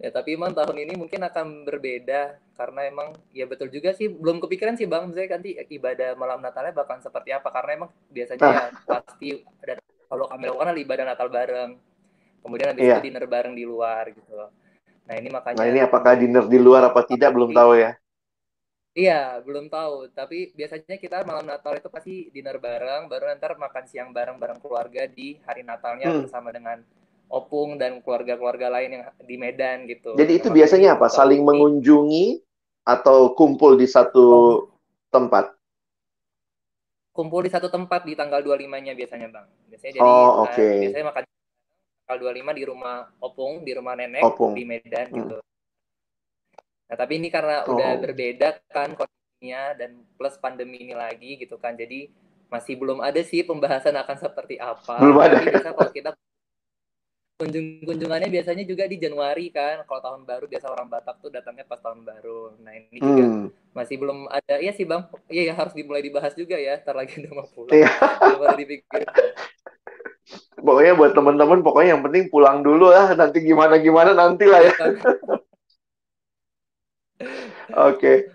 Ya 0.00 0.08
tapi 0.08 0.32
emang 0.32 0.56
tahun 0.56 0.76
ini 0.88 0.96
mungkin 0.96 1.20
akan 1.20 1.68
berbeda 1.68 2.40
karena 2.56 2.80
emang 2.88 3.12
ya 3.36 3.44
betul 3.44 3.68
juga 3.68 3.92
sih 3.92 4.08
belum 4.08 4.40
kepikiran 4.40 4.80
sih 4.80 4.88
bang 4.88 5.12
saya 5.12 5.28
nanti 5.28 5.60
ibadah 5.60 6.16
malam 6.16 6.40
Natalnya 6.40 6.72
bakal 6.72 7.04
seperti 7.04 7.36
apa 7.36 7.52
karena 7.52 7.84
emang 7.84 7.90
biasanya 8.08 8.40
ya 8.40 8.64
pasti 8.88 9.44
ada 9.60 9.76
kalau 10.08 10.24
kami 10.32 10.48
lakukan 10.48 10.76
ibadah 10.80 11.04
Natal 11.04 11.28
bareng 11.28 11.70
kemudian 12.40 12.72
habis 12.72 12.84
yeah. 12.84 12.96
itu 12.96 13.04
dinner 13.12 13.24
bareng 13.28 13.52
di 13.52 13.64
luar 13.68 14.08
gitu 14.12 14.32
nah 15.04 15.14
ini 15.16 15.28
makanya 15.28 15.56
nah 15.60 15.66
ini 15.68 15.80
apakah 15.84 16.12
dinner 16.16 16.44
di 16.48 16.58
luar 16.60 16.88
apa 16.88 17.00
tidak 17.04 17.36
belum 17.36 17.52
tahu 17.52 17.76
ya 17.76 17.92
Iya, 18.90 19.38
belum 19.46 19.70
tahu. 19.70 20.10
Tapi 20.10 20.50
biasanya 20.58 20.98
kita 20.98 21.22
malam 21.22 21.46
Natal 21.46 21.78
itu 21.78 21.86
pasti 21.86 22.26
dinner 22.34 22.58
bareng, 22.58 23.06
baru 23.06 23.30
nanti 23.30 23.46
makan 23.54 23.84
siang 23.86 24.10
bareng-bareng 24.10 24.58
keluarga 24.58 25.06
di 25.06 25.38
hari 25.46 25.62
Natalnya 25.62 26.10
hmm. 26.10 26.26
bersama 26.26 26.50
dengan 26.50 26.82
opung 27.30 27.78
dan 27.78 28.02
keluarga-keluarga 28.02 28.66
lain 28.66 28.98
yang 28.98 29.04
di 29.22 29.36
Medan 29.38 29.86
gitu. 29.86 30.18
Jadi 30.18 30.42
itu 30.42 30.50
biasanya 30.50 30.98
apa? 30.98 31.06
Saling 31.06 31.46
mengunjungi 31.46 32.42
atau 32.82 33.30
kumpul 33.38 33.78
di 33.78 33.86
satu 33.86 34.26
oh. 34.26 34.54
tempat? 35.14 35.54
Kumpul 37.14 37.46
di 37.46 37.50
satu 37.54 37.70
tempat 37.70 38.02
di 38.02 38.18
tanggal 38.18 38.42
25-nya 38.42 38.98
biasanya, 38.98 39.28
Bang. 39.30 39.46
Biasanya 39.70 39.92
jadi 39.98 40.02
oh, 40.02 40.50
okay. 40.50 40.66
uh, 40.66 40.82
biasanya 40.82 41.06
makan 41.14 41.22
tanggal 42.10 42.18
25 42.26 42.58
di 42.58 42.64
rumah 42.66 42.96
opung, 43.22 43.52
di 43.62 43.72
rumah 43.78 43.94
nenek 43.94 44.22
opung. 44.26 44.58
di 44.58 44.66
Medan 44.66 45.06
hmm. 45.14 45.18
gitu. 45.22 45.38
Nah, 46.90 46.96
tapi 46.98 47.22
ini 47.22 47.30
karena 47.30 47.62
oh. 47.64 47.78
udah 47.78 47.90
berbeda 48.02 48.58
kan 48.66 48.98
kondisinya 48.98 49.78
dan 49.78 50.02
plus 50.18 50.34
pandemi 50.42 50.82
ini 50.82 50.94
lagi 50.98 51.38
gitu 51.38 51.54
kan. 51.54 51.78
Jadi 51.78 52.10
masih 52.50 52.74
belum 52.74 52.98
ada 52.98 53.22
sih 53.22 53.46
pembahasan 53.46 53.94
akan 53.94 54.16
seperti 54.18 54.58
apa. 54.58 54.98
Belum 54.98 55.22
ada. 55.22 55.38
Tapi 55.38 55.54
biasa 55.54 55.70
kalau 55.70 55.92
kita 55.94 56.10
kunjung 57.40 57.80
kunjungannya 57.88 58.28
biasanya 58.28 58.68
juga 58.68 58.84
di 58.84 59.00
Januari 59.00 59.48
kan 59.48 59.80
kalau 59.88 60.04
tahun 60.04 60.28
baru 60.28 60.44
biasa 60.44 60.66
orang 60.68 60.92
Batak 60.92 61.24
tuh 61.24 61.32
datangnya 61.32 61.64
pas 61.64 61.80
tahun 61.80 62.04
baru 62.04 62.52
nah 62.60 62.76
ini 62.76 63.00
juga 63.00 63.24
hmm. 63.24 63.46
masih 63.72 63.96
belum 63.96 64.28
ada 64.28 64.60
iya 64.60 64.76
sih 64.76 64.84
bang 64.84 65.08
iya 65.32 65.48
ya 65.48 65.54
harus 65.56 65.72
dimulai 65.72 66.04
dibahas 66.04 66.36
juga 66.36 66.60
ya 66.60 66.76
ntar 66.84 66.92
lagi 66.92 67.16
udah 67.16 67.32
mau 67.32 67.48
pulang 67.48 67.72
iya. 67.72 67.88
dipikir 68.60 69.08
pokoknya 70.60 70.92
buat 71.00 71.16
teman-teman 71.16 71.64
pokoknya 71.64 71.96
yang 71.96 72.04
penting 72.04 72.28
pulang 72.28 72.60
dulu 72.60 72.92
lah 72.92 73.16
nanti 73.16 73.40
gimana 73.40 73.80
gimana 73.80 74.12
nanti 74.12 74.44
lah 74.44 74.60
ya 74.60 74.72
iya, 74.76 74.84
Oke, 75.00 75.49
okay. 77.74 78.28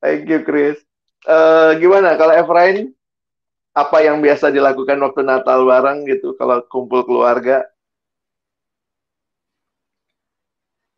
thank 0.00 0.26
you 0.26 0.40
Chris. 0.42 0.80
Uh, 1.28 1.76
gimana 1.76 2.16
kalau 2.16 2.32
Efrain? 2.32 2.92
Apa 3.70 4.02
yang 4.02 4.18
biasa 4.18 4.50
dilakukan 4.50 4.98
waktu 4.98 5.22
Natal 5.22 5.62
bareng 5.62 6.02
gitu 6.02 6.34
kalau 6.34 6.58
kumpul 6.66 7.06
keluarga? 7.06 7.70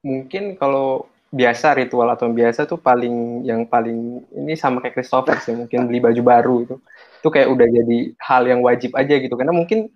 Mungkin 0.03 0.57
kalau 0.57 1.07
biasa 1.33 1.77
ritual 1.81 2.13
atau 2.13 2.29
biasa 2.29 2.69
tuh 2.69 2.77
paling 2.77 3.45
yang 3.49 3.65
paling 3.65 4.21
ini 4.37 4.53
sama 4.53 4.85
kayak 4.85 5.01
Christopher 5.01 5.41
sih 5.41 5.57
mungkin 5.57 5.89
beli 5.89 5.97
baju 5.97 6.21
baru 6.21 6.57
itu 6.61 6.77
itu 7.25 7.29
kayak 7.33 7.49
udah 7.49 7.69
jadi 7.73 7.99
hal 8.21 8.43
yang 8.45 8.61
wajib 8.61 8.93
aja 8.93 9.17
gitu 9.17 9.33
karena 9.33 9.57
mungkin 9.57 9.89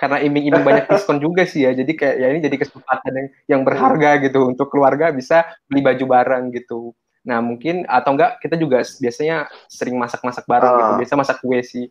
karena 0.00 0.16
iming-iming 0.24 0.64
banyak 0.64 0.88
diskon 0.88 1.20
juga 1.20 1.44
sih 1.44 1.68
ya 1.68 1.76
jadi 1.76 1.92
kayak 1.92 2.16
ya 2.16 2.26
ini 2.32 2.40
jadi 2.40 2.56
kesempatan 2.56 3.12
yang 3.12 3.28
yang 3.44 3.60
berharga 3.68 4.16
gitu 4.24 4.48
untuk 4.48 4.72
keluarga 4.72 5.12
bisa 5.12 5.44
beli 5.68 5.84
baju 5.84 6.04
bareng 6.08 6.48
gitu 6.56 6.96
Nah 7.26 7.38
mungkin 7.44 7.84
atau 7.84 8.16
enggak 8.16 8.40
kita 8.40 8.56
juga 8.56 8.80
biasanya 8.80 9.50
sering 9.68 9.96
masak-masak 10.00 10.44
bareng 10.48 10.72
uh. 10.72 10.78
gitu. 10.78 10.92
Ah. 10.92 10.98
Biasa 11.00 11.14
masak 11.18 11.36
kue 11.44 11.60
sih. 11.60 11.86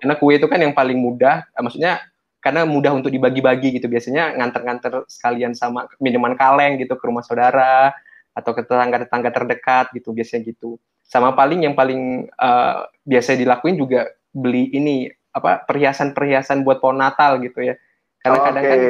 Karena 0.00 0.14
kue 0.20 0.36
itu 0.36 0.46
kan 0.48 0.60
yang 0.60 0.74
paling 0.76 0.98
mudah. 1.00 1.48
Eh, 1.56 1.62
maksudnya 1.64 2.04
karena 2.44 2.68
mudah 2.68 2.92
untuk 2.92 3.08
dibagi-bagi 3.08 3.80
gitu. 3.80 3.88
Biasanya 3.88 4.36
nganter-nganter 4.36 5.08
sekalian 5.08 5.56
sama 5.56 5.88
minuman 5.96 6.36
kaleng 6.36 6.76
gitu 6.76 7.00
ke 7.00 7.04
rumah 7.08 7.24
saudara 7.24 7.96
atau 8.34 8.50
ke 8.52 8.66
tetangga-tetangga 8.66 9.30
terdekat 9.32 9.86
gitu 9.96 10.12
biasanya 10.12 10.52
gitu. 10.52 10.76
Sama 11.04 11.32
paling 11.32 11.64
yang 11.64 11.74
paling 11.78 12.28
uh, 12.36 12.84
biasa 13.06 13.38
dilakuin 13.38 13.80
juga 13.80 14.12
beli 14.34 14.68
ini 14.74 15.08
apa 15.34 15.66
perhiasan-perhiasan 15.66 16.62
buat 16.62 16.78
pohon 16.78 17.02
Natal 17.02 17.42
gitu 17.42 17.58
ya. 17.60 17.74
Karena 18.22 18.38
oh, 18.38 18.44
kadang 18.46 18.64
okay. 18.64 18.70
kan 18.70 18.80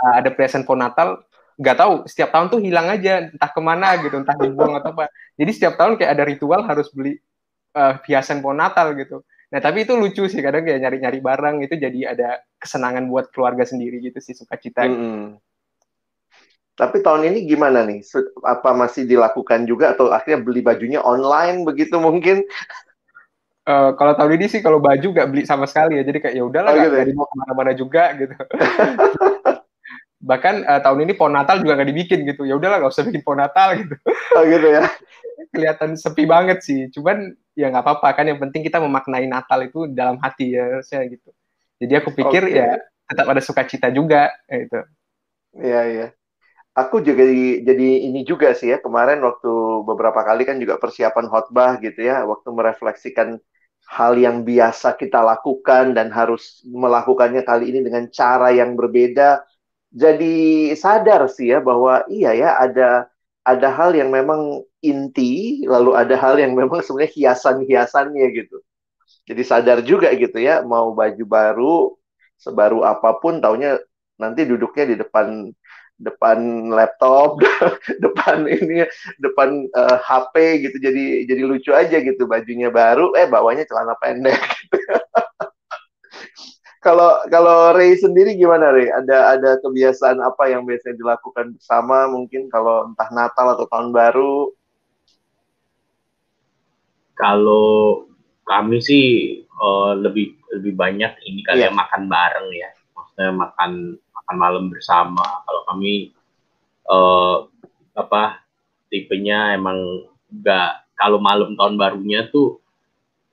uh, 0.00 0.14
ada 0.18 0.28
perhiasan 0.32 0.64
pohon 0.64 0.80
Natal 0.80 1.20
nggak 1.60 1.76
tahu 1.76 1.94
setiap 2.08 2.32
tahun 2.32 2.48
tuh 2.48 2.60
hilang 2.64 2.88
aja 2.88 3.28
entah 3.28 3.50
ke 3.52 3.60
mana 3.60 3.92
gitu 4.00 4.16
entah 4.16 4.32
dibuang 4.32 4.80
atau 4.80 4.96
apa 4.96 5.12
jadi 5.36 5.50
setiap 5.52 5.74
tahun 5.76 6.00
kayak 6.00 6.10
ada 6.16 6.24
ritual 6.24 6.64
harus 6.64 6.88
beli 6.88 7.20
uh, 7.76 8.00
hiasan 8.08 8.40
pohon 8.40 8.56
Natal 8.56 8.96
gitu 8.96 9.20
nah 9.52 9.60
tapi 9.60 9.84
itu 9.84 9.92
lucu 9.92 10.24
sih 10.24 10.40
kadang 10.40 10.64
kayak 10.64 10.80
nyari-nyari 10.80 11.20
barang 11.20 11.56
itu 11.60 11.76
jadi 11.76 12.16
ada 12.16 12.40
kesenangan 12.56 13.04
buat 13.12 13.28
keluarga 13.28 13.68
sendiri 13.68 14.00
gitu 14.00 14.16
sih 14.24 14.32
sukacita 14.32 14.88
gitu. 14.88 14.96
hmm. 15.04 15.28
tapi 16.80 17.04
tahun 17.04 17.28
ini 17.28 17.44
gimana 17.44 17.84
nih 17.84 18.00
apa 18.40 18.72
masih 18.72 19.04
dilakukan 19.04 19.68
juga 19.68 19.92
atau 19.92 20.08
akhirnya 20.08 20.40
beli 20.40 20.64
bajunya 20.64 21.04
online 21.04 21.68
begitu 21.68 22.00
mungkin 22.00 22.40
Uh, 23.70 23.94
kalau 23.94 24.18
tahun 24.18 24.42
ini 24.42 24.46
sih 24.50 24.60
kalau 24.66 24.82
baju 24.82 25.14
nggak 25.14 25.28
beli 25.30 25.42
sama 25.46 25.70
sekali 25.70 26.02
ya. 26.02 26.02
Jadi 26.02 26.18
kayak 26.18 26.34
ya 26.34 26.42
udahlah 26.42 26.74
oh, 26.74 26.82
gitu 26.82 26.96
ya? 26.98 27.04
mau 27.14 27.30
ke 27.30 27.36
mana-mana 27.38 27.72
juga 27.78 28.02
gitu. 28.18 28.34
Bahkan 30.28 30.54
uh, 30.66 30.80
tahun 30.82 30.98
ini 31.06 31.12
pohon 31.14 31.38
Natal 31.38 31.62
juga 31.62 31.78
nggak 31.78 31.90
dibikin 31.94 32.26
gitu. 32.26 32.42
Ya 32.42 32.58
udahlah 32.58 32.82
nggak 32.82 32.90
usah 32.90 33.06
bikin 33.06 33.22
pohon 33.22 33.38
Natal 33.38 33.74
gitu. 33.86 33.94
Oh 34.34 34.42
gitu 34.42 34.66
ya? 34.66 34.90
Kelihatan 35.54 35.94
sepi 35.94 36.26
banget 36.26 36.66
sih. 36.66 36.90
Cuman 36.90 37.30
ya 37.54 37.70
nggak 37.70 37.86
apa-apa 37.86 38.18
kan. 38.18 38.26
Yang 38.26 38.42
penting 38.50 38.66
kita 38.66 38.82
memaknai 38.82 39.30
Natal 39.30 39.62
itu 39.62 39.86
dalam 39.86 40.18
hati 40.18 40.58
ya 40.58 40.82
saya 40.82 41.06
gitu. 41.06 41.30
Jadi 41.78 41.92
aku 41.94 42.10
pikir 42.12 42.50
okay. 42.50 42.58
ya 42.58 42.70
tetap 43.10 43.26
ada 43.26 43.42
sukacita 43.42 43.90
juga 43.90 44.30
ya 44.46 44.58
itu 44.62 44.80
iya 45.58 45.82
iya. 45.90 46.06
Aku 46.78 47.02
juga 47.02 47.26
jadi, 47.26 47.66
jadi 47.66 47.88
ini 48.06 48.22
juga 48.22 48.54
sih 48.54 48.70
ya 48.70 48.78
kemarin 48.78 49.18
waktu 49.26 49.50
beberapa 49.82 50.22
kali 50.22 50.46
kan 50.46 50.62
juga 50.62 50.78
persiapan 50.78 51.26
khotbah 51.26 51.82
gitu 51.82 51.98
ya 52.06 52.22
waktu 52.22 52.46
merefleksikan 52.46 53.42
hal 53.90 54.14
yang 54.14 54.46
biasa 54.46 54.94
kita 54.94 55.18
lakukan 55.18 55.92
dan 55.98 56.14
harus 56.14 56.62
melakukannya 56.62 57.42
kali 57.42 57.74
ini 57.74 57.82
dengan 57.82 58.06
cara 58.14 58.54
yang 58.54 58.78
berbeda 58.78 59.42
jadi 59.90 60.70
sadar 60.78 61.26
sih 61.26 61.50
ya 61.50 61.58
bahwa 61.58 62.06
iya 62.06 62.30
ya 62.30 62.50
ada 62.62 63.10
ada 63.42 63.68
hal 63.74 63.90
yang 63.98 64.14
memang 64.14 64.62
inti 64.78 65.62
lalu 65.66 65.98
ada 65.98 66.14
hal 66.14 66.38
yang 66.38 66.54
memang 66.54 66.78
sebenarnya 66.84 67.12
hiasan-hiasannya 67.18 68.26
gitu. 68.38 68.62
Jadi 69.26 69.42
sadar 69.42 69.78
juga 69.82 70.14
gitu 70.14 70.38
ya 70.38 70.62
mau 70.62 70.94
baju 70.94 71.24
baru 71.26 71.74
sebaru 72.38 72.86
apa 72.86 73.18
pun 73.18 73.42
taunya 73.42 73.82
nanti 74.16 74.46
duduknya 74.46 74.84
di 74.94 74.96
depan 75.02 75.50
depan 76.00 76.72
laptop, 76.72 77.38
depan 78.04 78.48
ini, 78.48 78.88
depan 79.20 79.68
uh, 79.76 79.94
eh, 79.94 79.98
HP 80.00 80.34
gitu. 80.66 80.76
Jadi 80.80 81.04
jadi 81.28 81.42
lucu 81.44 81.70
aja 81.76 82.00
gitu 82.00 82.24
bajunya 82.24 82.72
baru, 82.72 83.12
eh 83.14 83.28
bawanya 83.28 83.68
celana 83.68 83.94
pendek. 84.00 84.40
Kalau 86.80 87.20
kalau 87.28 87.76
Ray 87.76 87.92
sendiri 88.00 88.40
gimana 88.40 88.72
Ray? 88.72 88.88
Ada 88.88 89.36
ada 89.36 89.50
kebiasaan 89.60 90.16
apa 90.24 90.48
yang 90.48 90.64
biasanya 90.64 90.96
dilakukan 90.96 91.52
bersama 91.52 92.08
mungkin 92.08 92.48
kalau 92.48 92.88
entah 92.88 93.12
Natal 93.12 93.52
atau 93.52 93.68
tahun 93.68 93.92
baru? 93.92 94.48
Kalau 97.20 98.08
kami 98.48 98.80
sih 98.80 99.06
uh, 99.60 99.92
lebih 99.92 100.40
lebih 100.56 100.72
banyak 100.72 101.12
ini 101.28 101.44
kali 101.44 101.68
yeah. 101.68 101.68
ya 101.68 101.76
makan 101.76 102.08
bareng 102.08 102.48
ya. 102.48 102.72
Maksudnya 102.96 103.30
makan 103.36 103.72
makan 104.30 104.38
malam 104.38 104.64
bersama. 104.70 105.26
Kalau 105.42 105.62
kami 105.66 106.14
uh, 106.86 107.50
apa 107.98 108.38
tipenya 108.86 109.58
emang 109.58 110.06
enggak 110.30 110.86
kalau 110.94 111.18
malam 111.18 111.58
tahun 111.58 111.74
barunya 111.74 112.30
tuh 112.30 112.62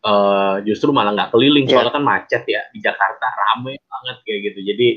uh, 0.02 0.58
justru 0.66 0.90
malah 0.90 1.14
nggak 1.14 1.30
keliling 1.30 1.70
yeah. 1.70 1.78
soalnya 1.78 1.94
kan 1.94 2.02
macet 2.02 2.44
ya 2.50 2.66
di 2.74 2.82
Jakarta 2.82 3.30
rame 3.30 3.78
banget 3.78 4.18
kayak 4.26 4.40
gitu 4.50 4.60
jadi 4.74 4.88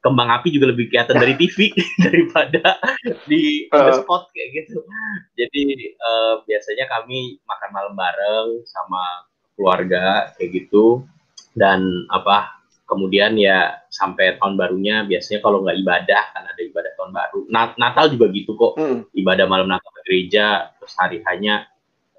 kembang 0.00 0.32
api 0.32 0.48
juga 0.48 0.72
lebih 0.72 0.88
kelihatan 0.88 1.20
dari 1.20 1.36
TV 1.36 1.68
daripada 2.08 2.80
di 3.28 3.68
uh. 3.68 4.00
spot 4.00 4.32
kayak 4.32 4.64
gitu 4.64 4.80
jadi 5.36 5.62
uh, 6.00 6.34
biasanya 6.48 6.88
kami 6.88 7.36
makan 7.44 7.70
malam 7.76 7.92
bareng 7.92 8.64
sama 8.64 9.28
keluarga 9.60 10.32
kayak 10.40 10.64
gitu 10.64 11.04
dan 11.52 12.08
apa 12.08 12.63
kemudian 12.94 13.34
ya 13.34 13.82
sampai 13.90 14.38
tahun 14.38 14.54
barunya 14.54 15.02
biasanya 15.02 15.42
kalau 15.42 15.66
nggak 15.66 15.82
ibadah 15.82 16.22
kan 16.30 16.46
ada 16.46 16.62
ibadah 16.62 16.92
tahun 16.94 17.10
baru 17.10 17.40
Natal 17.50 18.06
juga 18.14 18.30
gitu 18.30 18.54
kok 18.54 18.78
mm. 18.78 19.10
ibadah 19.18 19.50
malam 19.50 19.66
Natal 19.66 19.90
ke 19.90 20.00
gereja 20.06 20.70
terus 20.78 20.94
hari 20.94 21.18
hanya 21.26 21.66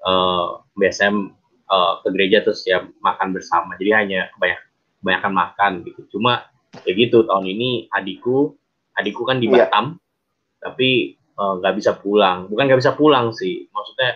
uh, 0.04 0.60
biasanya 0.76 1.32
uh, 1.72 2.04
ke 2.04 2.08
gereja 2.12 2.44
terus 2.44 2.62
ya 2.68 2.84
makan 3.00 3.32
bersama 3.32 3.74
jadi 3.80 4.04
hanya 4.04 4.20
kebanyakan 4.36 4.64
kebanyakan 5.00 5.32
makan 5.32 5.72
gitu 5.88 6.00
cuma 6.18 6.52
ya 6.84 6.92
gitu 6.92 7.24
tahun 7.24 7.46
ini 7.48 7.88
adikku 7.88 8.52
adikku 9.00 9.22
kan 9.24 9.40
di 9.40 9.48
iya. 9.48 9.64
Batam 9.64 9.96
yeah. 9.96 10.60
tapi 10.66 10.90
eh, 11.16 11.52
nggak 11.62 11.72
uh, 11.72 11.76
bisa 11.78 11.92
pulang 11.96 12.50
bukan 12.50 12.64
nggak 12.68 12.80
bisa 12.84 12.92
pulang 12.96 13.32
sih 13.32 13.68
maksudnya 13.70 14.10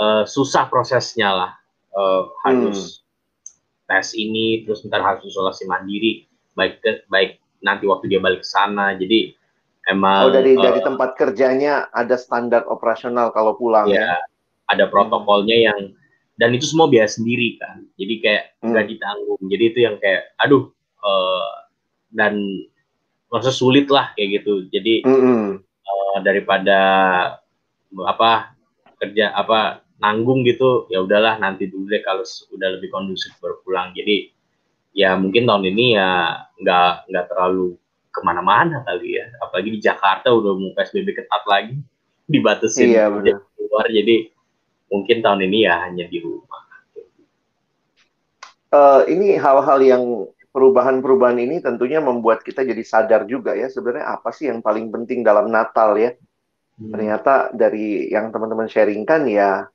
uh, 0.00 0.22
susah 0.24 0.66
prosesnya 0.70 1.28
lah 1.34 1.52
uh, 1.94 2.30
harus 2.46 2.98
hmm. 2.98 3.07
Tes 3.88 4.12
ini 4.14 4.62
terus 4.62 4.84
ntar 4.84 5.00
harus 5.00 5.24
isolasi 5.24 5.64
mandiri. 5.64 6.28
Baik 6.52 6.84
ke, 6.84 7.08
baik 7.08 7.40
nanti 7.64 7.88
waktu 7.88 8.12
dia 8.12 8.20
balik 8.20 8.44
ke 8.44 8.48
sana. 8.48 8.94
Jadi 8.94 9.32
emang 9.88 10.28
oh 10.28 10.32
dari 10.32 10.54
uh, 10.54 10.62
dari 10.62 10.80
tempat 10.84 11.16
kerjanya 11.16 11.88
ada 11.90 12.14
standar 12.20 12.68
operasional 12.68 13.32
kalau 13.32 13.56
pulang 13.56 13.88
ya, 13.88 14.04
ya? 14.04 14.18
ada 14.68 14.84
protokolnya 14.92 15.72
yang 15.72 15.80
dan 16.38 16.54
itu 16.54 16.68
semua 16.68 16.86
biaya 16.86 17.08
sendiri 17.08 17.58
kan. 17.58 17.82
Jadi 17.96 18.14
kayak 18.22 18.44
hmm. 18.62 18.68
nggak 18.70 18.86
ditanggung. 18.92 19.42
Jadi 19.48 19.64
itu 19.64 19.78
yang 19.82 19.96
kayak 19.98 20.22
aduh 20.38 20.70
uh, 21.02 21.50
dan 22.12 22.38
merasa 23.32 23.50
sulit 23.50 23.88
lah 23.88 24.12
kayak 24.14 24.44
gitu. 24.44 24.68
Jadi 24.70 25.02
-hmm. 25.02 25.58
uh, 25.64 26.18
daripada 26.22 26.78
apa 28.04 28.52
kerja 29.00 29.32
apa 29.32 29.87
nanggung 29.98 30.46
gitu 30.46 30.86
ya 30.88 31.02
udahlah 31.02 31.42
nanti 31.42 31.66
dulu 31.66 31.90
deh 31.90 32.02
kalau 32.02 32.22
udah 32.54 32.68
lebih 32.78 32.88
kondusif 32.90 33.34
baru 33.42 33.58
pulang. 33.62 33.94
Jadi 33.94 34.30
ya 34.94 35.14
mungkin 35.18 35.46
tahun 35.46 35.64
ini 35.74 35.98
ya 35.98 36.42
nggak 36.58 37.10
nggak 37.10 37.26
terlalu 37.30 37.74
ke 38.10 38.20
mana-mana 38.22 38.82
kali 38.86 39.18
ya. 39.18 39.26
Apalagi 39.42 39.70
di 39.74 39.80
Jakarta 39.82 40.30
udah 40.30 40.52
mau 40.54 40.70
psbb 40.74 41.08
ketat 41.14 41.42
lagi 41.46 41.76
dibatasin 42.32 42.92
iya, 42.92 43.08
keluar 43.56 43.86
jadi 43.88 44.30
mungkin 44.88 45.20
tahun 45.20 45.40
ini 45.48 45.58
ya 45.66 45.74
hanya 45.88 46.06
di 46.08 46.18
rumah. 46.22 46.64
Uh, 48.68 49.00
ini 49.08 49.32
hal-hal 49.40 49.80
yang 49.80 50.04
perubahan-perubahan 50.52 51.40
ini 51.40 51.64
tentunya 51.64 52.04
membuat 52.04 52.44
kita 52.44 52.60
jadi 52.68 52.84
sadar 52.84 53.24
juga 53.24 53.56
ya 53.56 53.72
sebenarnya 53.72 54.20
apa 54.20 54.28
sih 54.28 54.52
yang 54.52 54.60
paling 54.60 54.92
penting 54.92 55.24
dalam 55.24 55.48
Natal 55.48 55.96
ya? 55.96 56.12
Hmm. 56.78 56.94
ternyata 56.94 57.50
dari 57.50 58.06
yang 58.06 58.30
teman-teman 58.30 58.70
sharingkan 58.70 59.26
ya 59.26 59.66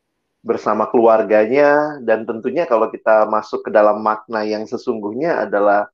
bersama 0.44 0.92
keluarganya 0.92 1.98
dan 2.04 2.28
tentunya 2.28 2.68
kalau 2.68 2.92
kita 2.92 3.24
masuk 3.32 3.64
ke 3.66 3.72
dalam 3.72 4.04
makna 4.04 4.44
yang 4.44 4.68
sesungguhnya 4.68 5.48
adalah 5.48 5.88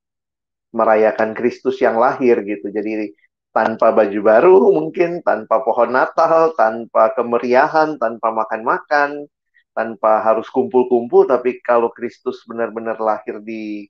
merayakan 0.73 1.37
Kristus 1.37 1.77
yang 1.77 2.01
lahir 2.01 2.41
gitu. 2.41 2.73
Jadi 2.73 3.13
tanpa 3.53 3.93
baju 3.93 4.19
baru 4.25 4.57
mungkin, 4.73 5.21
tanpa 5.21 5.61
pohon 5.61 5.93
Natal, 5.93 6.53
tanpa 6.57 7.13
kemeriahan, 7.13 8.01
tanpa 8.01 8.33
makan-makan, 8.33 9.29
tanpa 9.73 10.25
harus 10.25 10.49
kumpul-kumpul 10.49 11.29
tapi 11.29 11.61
kalau 11.61 11.93
Kristus 11.93 12.41
benar-benar 12.49 12.97
lahir 12.97 13.41
di 13.45 13.85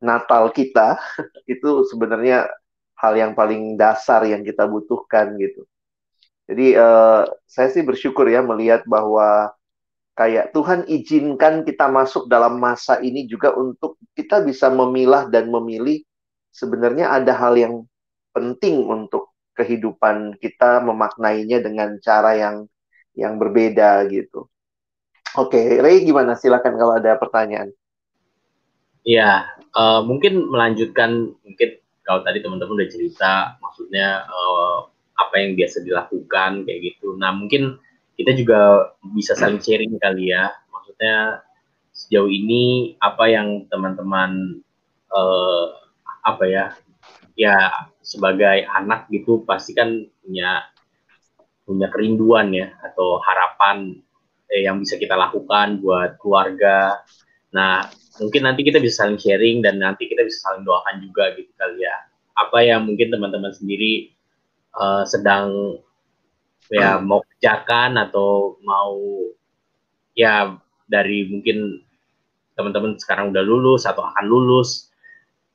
Natal 0.00 0.48
kita 0.50 0.96
itu 1.52 1.84
sebenarnya 1.92 2.48
hal 2.96 3.12
yang 3.16 3.32
paling 3.36 3.76
dasar 3.76 4.24
yang 4.24 4.40
kita 4.40 4.64
butuhkan 4.64 5.36
gitu. 5.36 5.64
Jadi 6.50 6.74
uh, 6.74 7.28
saya 7.46 7.68
sih 7.70 7.84
bersyukur 7.86 8.26
ya 8.26 8.42
melihat 8.42 8.82
bahwa 8.88 9.54
kayak 10.14 10.52
Tuhan 10.52 10.84
izinkan 10.90 11.62
kita 11.64 11.86
masuk 11.88 12.26
dalam 12.26 12.58
masa 12.60 12.98
ini 13.00 13.24
juga 13.26 13.54
untuk 13.54 13.96
kita 14.12 14.42
bisa 14.44 14.68
memilah 14.68 15.30
dan 15.30 15.48
memilih 15.48 16.02
sebenarnya 16.50 17.10
ada 17.14 17.32
hal 17.34 17.54
yang 17.56 17.74
penting 18.34 18.86
untuk 18.86 19.30
kehidupan 19.54 20.38
kita 20.38 20.80
memaknainya 20.82 21.60
dengan 21.60 21.98
cara 22.00 22.36
yang 22.38 22.56
yang 23.18 23.36
berbeda 23.36 24.06
gitu. 24.08 24.46
Oke, 25.38 25.78
Ray 25.78 26.02
gimana? 26.02 26.34
Silakan 26.34 26.74
kalau 26.74 26.98
ada 26.98 27.14
pertanyaan. 27.14 27.70
Ya, 29.06 29.46
uh, 29.78 30.02
mungkin 30.02 30.50
melanjutkan 30.50 31.30
mungkin 31.46 31.70
kalau 32.02 32.26
tadi 32.26 32.42
teman-teman 32.42 32.74
udah 32.74 32.90
cerita, 32.90 33.54
maksudnya 33.62 34.26
uh, 34.26 34.90
apa 35.14 35.34
yang 35.38 35.54
biasa 35.54 35.86
dilakukan 35.86 36.66
kayak 36.66 36.80
gitu. 36.82 37.14
Nah, 37.14 37.30
mungkin 37.30 37.78
kita 38.20 38.36
juga 38.36 38.92
bisa 39.16 39.32
saling 39.32 39.64
sharing 39.64 39.96
kali 39.96 40.28
ya. 40.28 40.52
Maksudnya 40.68 41.40
sejauh 41.96 42.28
ini 42.28 42.94
apa 43.00 43.24
yang 43.32 43.64
teman-teman 43.72 44.60
uh, 45.08 45.64
apa 46.20 46.44
ya 46.44 46.64
ya 47.32 47.72
sebagai 48.04 48.68
anak 48.68 49.08
gitu 49.08 49.40
pasti 49.48 49.72
kan 49.72 50.04
punya 50.20 50.68
punya 51.64 51.88
kerinduan 51.88 52.52
ya 52.52 52.76
atau 52.84 53.22
harapan 53.24 53.96
eh, 54.52 54.68
yang 54.68 54.82
bisa 54.84 55.00
kita 55.00 55.16
lakukan 55.16 55.80
buat 55.80 56.20
keluarga. 56.20 57.00
Nah 57.56 57.88
mungkin 58.20 58.44
nanti 58.44 58.68
kita 58.68 58.76
bisa 58.82 59.06
saling 59.06 59.16
sharing 59.16 59.64
dan 59.64 59.80
nanti 59.80 60.04
kita 60.04 60.20
bisa 60.28 60.44
saling 60.44 60.68
doakan 60.68 61.00
juga 61.00 61.32
gitu 61.40 61.48
kali 61.56 61.88
ya. 61.88 61.96
Apa 62.36 62.60
yang 62.68 62.84
mungkin 62.84 63.08
teman-teman 63.08 63.52
sendiri 63.56 64.12
uh, 64.76 65.08
sedang 65.08 65.80
ya 66.70 66.96
hmm. 66.96 67.04
mau 67.04 67.20
kerjakan 67.26 67.98
atau 67.98 68.56
mau 68.62 68.96
ya 70.14 70.54
dari 70.86 71.26
mungkin 71.26 71.82
teman-teman 72.54 72.94
sekarang 72.98 73.34
udah 73.34 73.42
lulus 73.42 73.86
atau 73.86 74.06
akan 74.06 74.24
lulus 74.26 74.90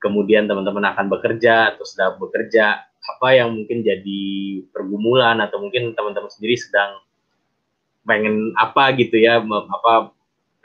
kemudian 0.04 0.46
teman-teman 0.46 0.92
akan 0.92 1.08
bekerja 1.08 1.76
atau 1.76 1.88
sedang 1.88 2.20
bekerja 2.20 2.84
apa 3.06 3.28
yang 3.38 3.56
mungkin 3.56 3.86
jadi 3.86 4.24
pergumulan 4.74 5.40
atau 5.40 5.62
mungkin 5.62 5.96
teman-teman 5.96 6.30
sendiri 6.30 6.58
sedang 6.58 7.00
pengen 8.06 8.54
apa 8.60 8.94
gitu 8.98 9.18
ya 9.18 9.42
apa 9.42 10.14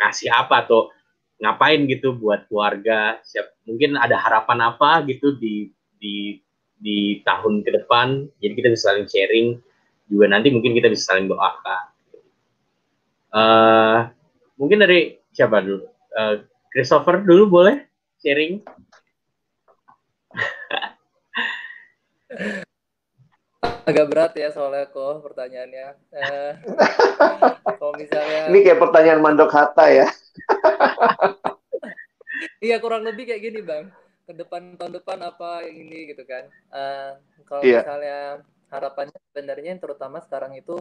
ngasih 0.01 0.29
apa 0.33 0.67
atau 0.67 0.93
ngapain 1.41 1.89
gitu 1.89 2.13
buat 2.17 2.45
keluarga 2.49 3.21
siap 3.25 3.57
mungkin 3.65 3.97
ada 3.97 4.21
harapan 4.21 4.73
apa 4.73 5.05
gitu 5.09 5.37
di 5.41 5.73
di 5.97 6.41
di 6.81 7.21
tahun 7.25 7.65
ke 7.65 7.81
depan 7.81 8.29
jadi 8.41 8.53
kita 8.57 8.69
bisa 8.73 8.93
saling 8.93 9.09
sharing 9.09 9.49
juga 10.11 10.27
nanti 10.27 10.51
mungkin 10.51 10.75
kita 10.75 10.91
bisa 10.91 11.15
saling 11.15 11.31
doakan. 11.31 11.83
Uh, 13.31 14.11
mungkin 14.59 14.83
dari 14.83 15.23
siapa 15.31 15.63
dulu? 15.63 15.87
Uh, 16.11 16.43
Christopher 16.75 17.23
dulu 17.23 17.47
boleh 17.47 17.87
sharing? 18.19 18.59
Agak 23.91 24.07
berat 24.11 24.35
ya 24.35 24.51
soalnya 24.51 24.91
kok 24.91 25.23
pertanyaannya. 25.23 25.95
Uh, 26.15 26.55
kalau 27.79 27.95
misalnya 27.95 28.51
ini 28.51 28.67
kayak 28.67 28.83
pertanyaan 28.83 29.23
mandok 29.23 29.55
hatta 29.55 29.87
ya. 29.91 30.07
iya 32.67 32.83
kurang 32.83 33.07
lebih 33.07 33.31
kayak 33.31 33.43
gini 33.47 33.63
bang. 33.63 33.87
Ke 34.27 34.35
depan 34.35 34.75
tahun 34.79 34.93
depan 35.03 35.19
apa 35.27 35.67
yang 35.67 35.77
ini 35.87 36.15
gitu 36.15 36.23
kan. 36.23 36.47
Uh, 36.71 37.19
kalau 37.47 37.63
yeah. 37.67 37.83
misalnya 37.83 38.47
harapannya 38.71 39.19
sebenarnya 39.31 39.77
yang 39.77 39.83
terutama 39.83 40.23
sekarang 40.23 40.57
itu 40.57 40.81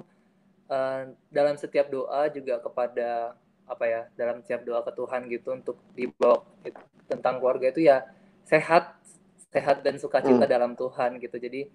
uh, 0.69 1.10
dalam 1.34 1.58
setiap 1.58 1.89
doa 1.89 2.30
juga 2.30 2.62
kepada 2.62 3.36
apa 3.69 3.86
ya 3.86 4.02
dalam 4.17 4.41
setiap 4.41 4.65
doa 4.65 4.82
ke 4.82 4.91
Tuhan 4.97 5.21
gitu 5.30 5.54
untuk 5.54 5.78
dibawa 5.93 6.41
gitu, 6.65 6.82
tentang 7.06 7.38
keluarga 7.38 7.69
itu 7.69 7.86
ya 7.86 8.06
sehat 8.45 8.97
sehat 9.54 9.86
dan 9.86 10.02
sukacita 10.02 10.45
hmm. 10.45 10.54
dalam 10.54 10.73
Tuhan 10.73 11.21
gitu 11.21 11.38
jadi 11.38 11.69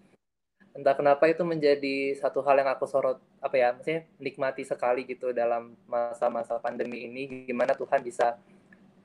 entah 0.74 0.94
kenapa 0.98 1.30
itu 1.30 1.46
menjadi 1.46 2.18
satu 2.18 2.42
hal 2.42 2.58
yang 2.58 2.70
aku 2.74 2.86
sorot 2.90 3.22
apa 3.38 3.54
ya 3.54 3.70
maksudnya 3.70 4.10
nikmati 4.18 4.66
sekali 4.66 5.06
gitu 5.06 5.30
dalam 5.30 5.78
masa-masa 5.86 6.58
pandemi 6.58 7.06
ini 7.06 7.46
gimana 7.46 7.78
Tuhan 7.78 8.02
bisa 8.02 8.34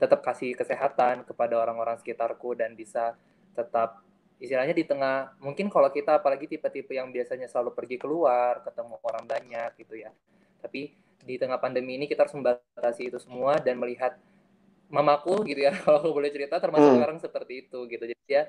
tetap 0.02 0.26
kasih 0.26 0.58
kesehatan 0.58 1.30
kepada 1.30 1.62
orang-orang 1.62 2.02
sekitarku 2.02 2.58
dan 2.58 2.74
bisa 2.74 3.13
tetap 3.54 4.02
istilahnya 4.39 4.71
di 4.71 4.88
tengah 4.88 5.36
mungkin 5.43 5.67
kalau 5.67 5.91
kita 5.91 6.23
apalagi 6.23 6.47
tipe-tipe 6.47 6.95
yang 6.95 7.12
biasanya 7.12 7.45
selalu 7.52 7.75
pergi 7.75 7.99
keluar 7.99 8.63
ketemu 8.63 8.95
orang 9.04 9.25
banyak 9.28 9.69
gitu 9.84 9.99
ya. 9.99 10.15
Tapi 10.63 10.95
di 11.19 11.36
tengah 11.36 11.60
pandemi 11.60 11.99
ini 11.99 12.08
kita 12.08 12.23
harus 12.23 12.36
membatasi 12.39 13.12
itu 13.12 13.19
semua 13.19 13.60
dan 13.60 13.75
melihat 13.75 14.15
mamaku 14.89 15.45
gitu 15.45 15.62
ya 15.67 15.75
kalau 15.84 16.02
aku 16.02 16.10
boleh 16.15 16.32
cerita 16.32 16.58
termasuk 16.58 16.88
hmm. 16.88 16.97
sekarang 16.97 17.17
seperti 17.19 17.54
itu 17.67 17.80
gitu. 17.91 18.04
Jadi 18.08 18.23
ya 18.32 18.47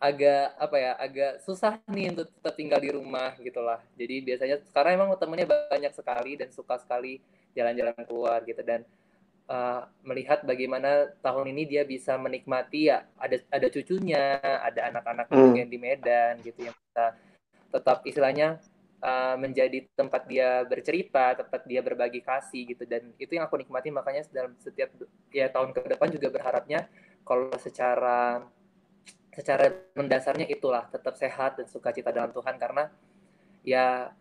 agak 0.00 0.56
apa 0.56 0.76
ya 0.80 0.92
agak 0.96 1.32
susah 1.44 1.76
nih 1.92 2.16
untuk 2.16 2.32
tetap 2.32 2.56
tinggal 2.56 2.80
di 2.80 2.88
rumah 2.88 3.36
gitulah. 3.36 3.84
Jadi 4.00 4.24
biasanya 4.24 4.56
sekarang 4.72 4.96
emang 4.96 5.12
temennya 5.20 5.46
banyak 5.68 5.92
sekali 5.92 6.40
dan 6.40 6.48
suka 6.48 6.80
sekali 6.80 7.20
jalan-jalan 7.52 7.94
keluar 8.08 8.40
gitu. 8.48 8.64
Dan 8.64 8.88
uh, 9.50 9.82
melihat 10.06 10.46
bagaimana 10.46 11.10
tahun 11.20 11.50
ini 11.50 11.66
dia 11.66 11.82
bisa 11.82 12.14
menikmati 12.14 12.94
ya 12.94 13.02
ada 13.18 13.36
ada 13.50 13.66
cucunya, 13.66 14.38
ada 14.40 14.94
anak-anak 14.94 15.26
hmm. 15.26 15.58
yang 15.58 15.68
di 15.68 15.78
Medan 15.82 16.38
gitu 16.46 16.70
yang 16.70 16.76
bisa 16.78 17.18
tetap 17.70 18.06
istilahnya 18.06 18.62
uh, 19.02 19.36
menjadi 19.36 19.84
tempat 19.98 20.24
dia 20.30 20.62
bercerita, 20.64 21.34
tempat 21.34 21.66
dia 21.66 21.80
berbagi 21.82 22.22
kasih 22.22 22.62
gitu. 22.72 22.86
Dan 22.86 23.10
itu 23.18 23.34
yang 23.34 23.50
aku 23.50 23.58
nikmati. 23.58 23.90
Makanya 23.90 24.22
dalam 24.30 24.54
setiap 24.62 24.94
ya 25.34 25.50
tahun 25.50 25.74
ke 25.74 25.80
depan 25.98 26.08
juga 26.14 26.28
berharapnya 26.30 26.86
kalau 27.26 27.50
secara 27.58 28.46
secara 29.30 29.70
mendasarnya 29.94 30.50
itulah 30.50 30.90
tetap 30.90 31.14
sehat 31.14 31.58
dan 31.58 31.66
sukacita 31.66 32.14
dalam 32.14 32.30
Tuhan. 32.30 32.54
Karena 32.58 32.90
ya 33.66 34.14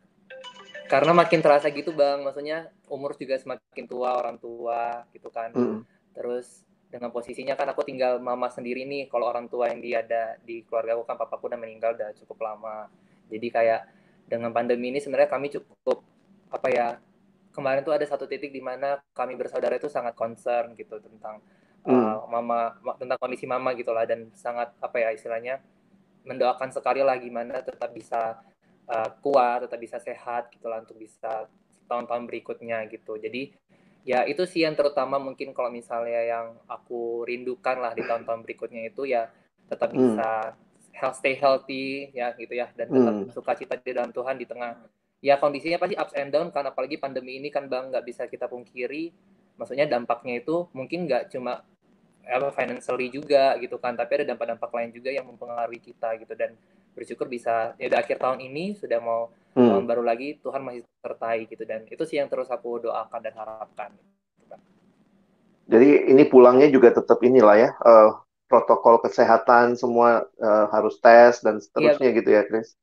karena 0.90 1.14
makin 1.14 1.40
terasa 1.40 1.70
gitu 1.70 1.94
bang. 1.94 2.26
Maksudnya 2.26 2.74
umur 2.90 3.14
juga 3.14 3.38
semakin 3.38 3.86
tua 3.86 4.18
orang 4.18 4.42
tua 4.42 5.06
gitu 5.14 5.30
kan. 5.30 5.54
Mm. 5.54 5.86
terus 6.10 6.66
dengan 6.90 7.14
posisinya 7.14 7.54
kan 7.54 7.70
aku 7.70 7.86
tinggal 7.86 8.18
mama 8.18 8.50
sendiri 8.50 8.84
nih. 8.84 9.08
Kalau 9.08 9.30
orang 9.30 9.46
tua 9.46 9.70
yang 9.70 9.80
dia 9.80 10.02
ada 10.02 10.36
di 10.42 10.66
keluarga 10.66 10.98
aku 10.98 11.06
kan 11.06 11.16
papaku 11.22 11.48
udah 11.54 11.60
meninggal 11.62 11.94
udah 11.94 12.10
cukup 12.18 12.42
lama. 12.42 12.90
Jadi 13.30 13.48
kayak 13.54 13.82
dengan 14.26 14.50
pandemi 14.50 14.90
ini 14.90 14.98
sebenarnya 14.98 15.30
kami 15.30 15.54
cukup 15.54 16.02
apa 16.50 16.68
ya 16.74 16.88
kemarin 17.54 17.82
tuh 17.86 17.94
ada 17.94 18.06
satu 18.06 18.30
titik 18.30 18.54
di 18.54 18.62
mana 18.62 19.02
kami 19.14 19.38
bersaudara 19.38 19.78
itu 19.78 19.90
sangat 19.90 20.14
concern 20.14 20.74
gitu 20.78 21.02
tentang 21.02 21.42
hmm. 21.86 21.94
uh, 21.94 22.26
mama 22.30 22.78
tentang 22.98 23.18
kondisi 23.18 23.46
mama 23.50 23.74
gitulah 23.74 24.06
dan 24.06 24.30
sangat 24.38 24.74
apa 24.82 24.98
ya 25.02 25.10
istilahnya 25.14 25.62
mendoakan 26.26 26.70
sekali 26.70 27.02
lah 27.02 27.18
gimana 27.18 27.62
tetap 27.66 27.90
bisa 27.90 28.38
uh, 28.90 29.10
kuat 29.22 29.70
tetap 29.70 29.80
bisa 29.80 29.98
sehat 30.02 30.50
gitulah 30.50 30.82
untuk 30.82 30.98
bisa 30.98 31.46
tahun-tahun 31.86 32.26
berikutnya 32.26 32.90
gitu 32.90 33.18
jadi 33.22 33.54
ya 34.04 34.26
itu 34.26 34.44
sih 34.50 34.66
yang 34.66 34.74
terutama 34.74 35.22
mungkin 35.22 35.54
kalau 35.54 35.70
misalnya 35.70 36.22
yang 36.26 36.48
aku 36.66 37.24
rindukan 37.30 37.78
lah 37.78 37.94
di 37.94 38.02
tahun-tahun 38.02 38.42
berikutnya 38.42 38.90
itu 38.90 39.06
ya 39.06 39.30
tetap 39.70 39.94
hmm. 39.94 40.00
bisa 40.00 40.58
health 40.96 41.18
stay 41.22 41.36
healthy 41.38 42.10
ya 42.12 42.34
gitu 42.36 42.54
ya 42.58 42.74
dan 42.74 42.90
tetap 42.90 43.14
hmm. 43.16 43.32
suka 43.32 43.52
cita 43.56 43.78
di 43.78 43.94
dalam 43.94 44.10
Tuhan 44.10 44.36
di 44.42 44.50
tengah 44.50 44.82
ya 45.20 45.36
kondisinya 45.38 45.78
pasti 45.78 45.96
ups 46.00 46.16
and 46.16 46.32
down 46.32 46.50
kan 46.50 46.66
apalagi 46.66 46.96
pandemi 46.96 47.38
ini 47.38 47.52
kan 47.52 47.68
bang 47.68 47.92
nggak 47.92 48.06
bisa 48.08 48.26
kita 48.26 48.48
pungkiri 48.48 49.12
maksudnya 49.60 49.86
dampaknya 49.86 50.40
itu 50.40 50.72
mungkin 50.72 51.06
nggak 51.06 51.36
cuma 51.36 51.62
apa 52.30 52.50
financially 52.56 53.12
juga 53.12 53.58
gitu 53.60 53.76
kan 53.82 53.98
tapi 53.98 54.22
ada 54.22 54.36
dampak-dampak 54.36 54.70
lain 54.72 54.90
juga 54.96 55.10
yang 55.12 55.28
mempengaruhi 55.28 55.82
kita 55.82 56.16
gitu 56.24 56.34
dan 56.38 56.56
bersyukur 56.94 57.30
bisa 57.30 57.74
ya 57.80 57.90
udah 57.90 58.00
akhir 58.02 58.18
tahun 58.20 58.40
ini 58.44 58.78
sudah 58.78 59.00
mau 59.00 59.32
hmm. 59.56 59.70
tahun 59.70 59.86
baru 59.86 60.04
lagi 60.04 60.38
Tuhan 60.42 60.62
masih 60.62 60.84
sertai 61.02 61.48
gitu 61.48 61.64
dan 61.64 61.86
itu 61.88 62.04
sih 62.06 62.18
yang 62.20 62.28
terus 62.28 62.50
aku 62.52 62.90
doakan 62.90 63.22
dan 63.22 63.34
harapkan 63.38 63.92
jadi 65.70 66.10
ini 66.10 66.26
pulangnya 66.26 66.68
juga 66.70 66.94
tetap 66.94 67.22
inilah 67.22 67.56
ya 67.56 67.70
uh, 67.86 68.20
protokol 68.50 68.98
kesehatan 69.06 69.78
semua 69.78 70.26
uh, 70.42 70.66
harus 70.74 70.98
tes 70.98 71.40
dan 71.46 71.62
seterusnya 71.62 72.10
iya. 72.10 72.18
gitu 72.18 72.30
ya 72.34 72.42
Chris 72.50 72.74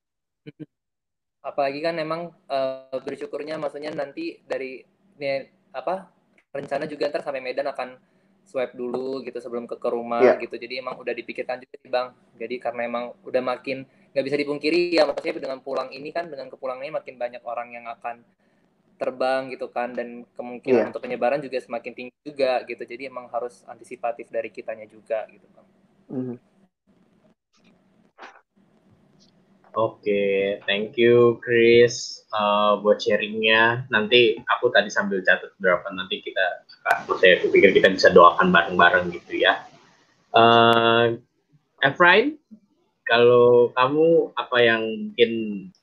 apalagi 1.43 1.79
kan 1.83 1.99
emang 1.99 2.35
uh, 2.51 2.99
bersyukurnya 3.03 3.59
maksudnya 3.59 3.95
nanti 3.95 4.43
dari 4.47 4.83
ini 5.19 5.47
apa 5.71 6.11
rencana 6.51 6.89
juga 6.89 7.13
ntar 7.13 7.23
sampai 7.23 7.45
Medan 7.45 7.71
akan 7.71 7.99
swipe 8.47 8.79
dulu 8.79 9.21
gitu 9.27 9.37
sebelum 9.43 9.67
ke 9.67 9.75
ke 9.75 9.89
rumah 9.91 10.23
yeah. 10.23 10.39
gitu 10.39 10.55
jadi 10.55 10.79
emang 10.79 10.97
udah 11.03 11.11
dipikirkan 11.11 11.59
juga 11.59 11.77
sih 11.83 11.91
bang 11.91 12.15
jadi 12.39 12.55
karena 12.63 12.81
emang 12.87 13.05
udah 13.27 13.43
makin 13.43 13.83
nggak 14.15 14.25
bisa 14.25 14.37
dipungkiri 14.39 14.95
ya 14.95 15.03
maksudnya 15.05 15.35
dengan 15.43 15.59
pulang 15.61 15.91
ini 15.91 16.15
kan 16.15 16.31
dengan 16.31 16.47
kepulangan 16.49 16.87
ini 16.87 16.95
makin 16.95 17.15
banyak 17.19 17.43
orang 17.43 17.75
yang 17.75 17.91
akan 17.91 18.23
terbang 18.97 19.53
gitu 19.53 19.69
kan 19.69 19.93
dan 19.93 20.25
kemungkinan 20.39 20.81
yeah. 20.87 20.89
untuk 20.89 21.03
penyebaran 21.05 21.43
juga 21.43 21.61
semakin 21.61 21.93
tinggi 21.93 22.17
juga 22.25 22.65
gitu 22.65 22.81
jadi 22.87 23.13
emang 23.13 23.29
harus 23.29 23.67
antisipatif 23.69 24.31
dari 24.31 24.49
kitanya 24.49 24.89
juga 24.89 25.27
gitu 25.29 25.45
bang. 25.53 25.67
Mm 26.07 26.23
-hmm. 26.23 26.37
Oke, 29.77 30.09
okay, 30.09 30.41
thank 30.65 30.97
you 30.97 31.37
Chris 31.45 32.25
uh, 32.33 32.81
buat 32.81 32.97
sharingnya. 32.97 33.85
Nanti 33.93 34.41
aku 34.49 34.73
tadi 34.73 34.89
sambil 34.89 35.21
catat 35.21 35.53
berapa 35.61 35.85
nanti 35.93 36.25
kita, 36.25 36.65
saya 37.21 37.45
pikir 37.45 37.77
kita 37.77 37.93
bisa 37.93 38.09
doakan 38.09 38.57
bareng-bareng 38.57 39.13
gitu 39.13 39.37
ya. 39.37 39.69
Uh, 40.33 41.21
Efrain, 41.85 42.41
kalau 43.05 43.69
kamu 43.77 44.33
apa 44.41 44.57
yang 44.65 44.81
mungkin 44.81 45.33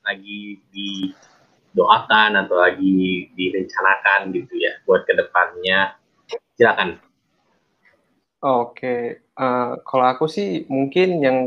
lagi 0.02 0.58
didoakan 0.74 2.34
atau 2.34 2.66
lagi 2.66 3.30
direncanakan 3.38 4.34
gitu 4.34 4.58
ya 4.58 4.74
buat 4.90 5.06
ke 5.06 5.14
depannya, 5.14 5.94
silakan. 6.58 6.98
Oke, 8.42 8.74
okay. 8.74 9.02
uh, 9.38 9.78
kalau 9.86 10.06
aku 10.10 10.26
sih 10.26 10.66
mungkin 10.66 11.22
yang 11.22 11.38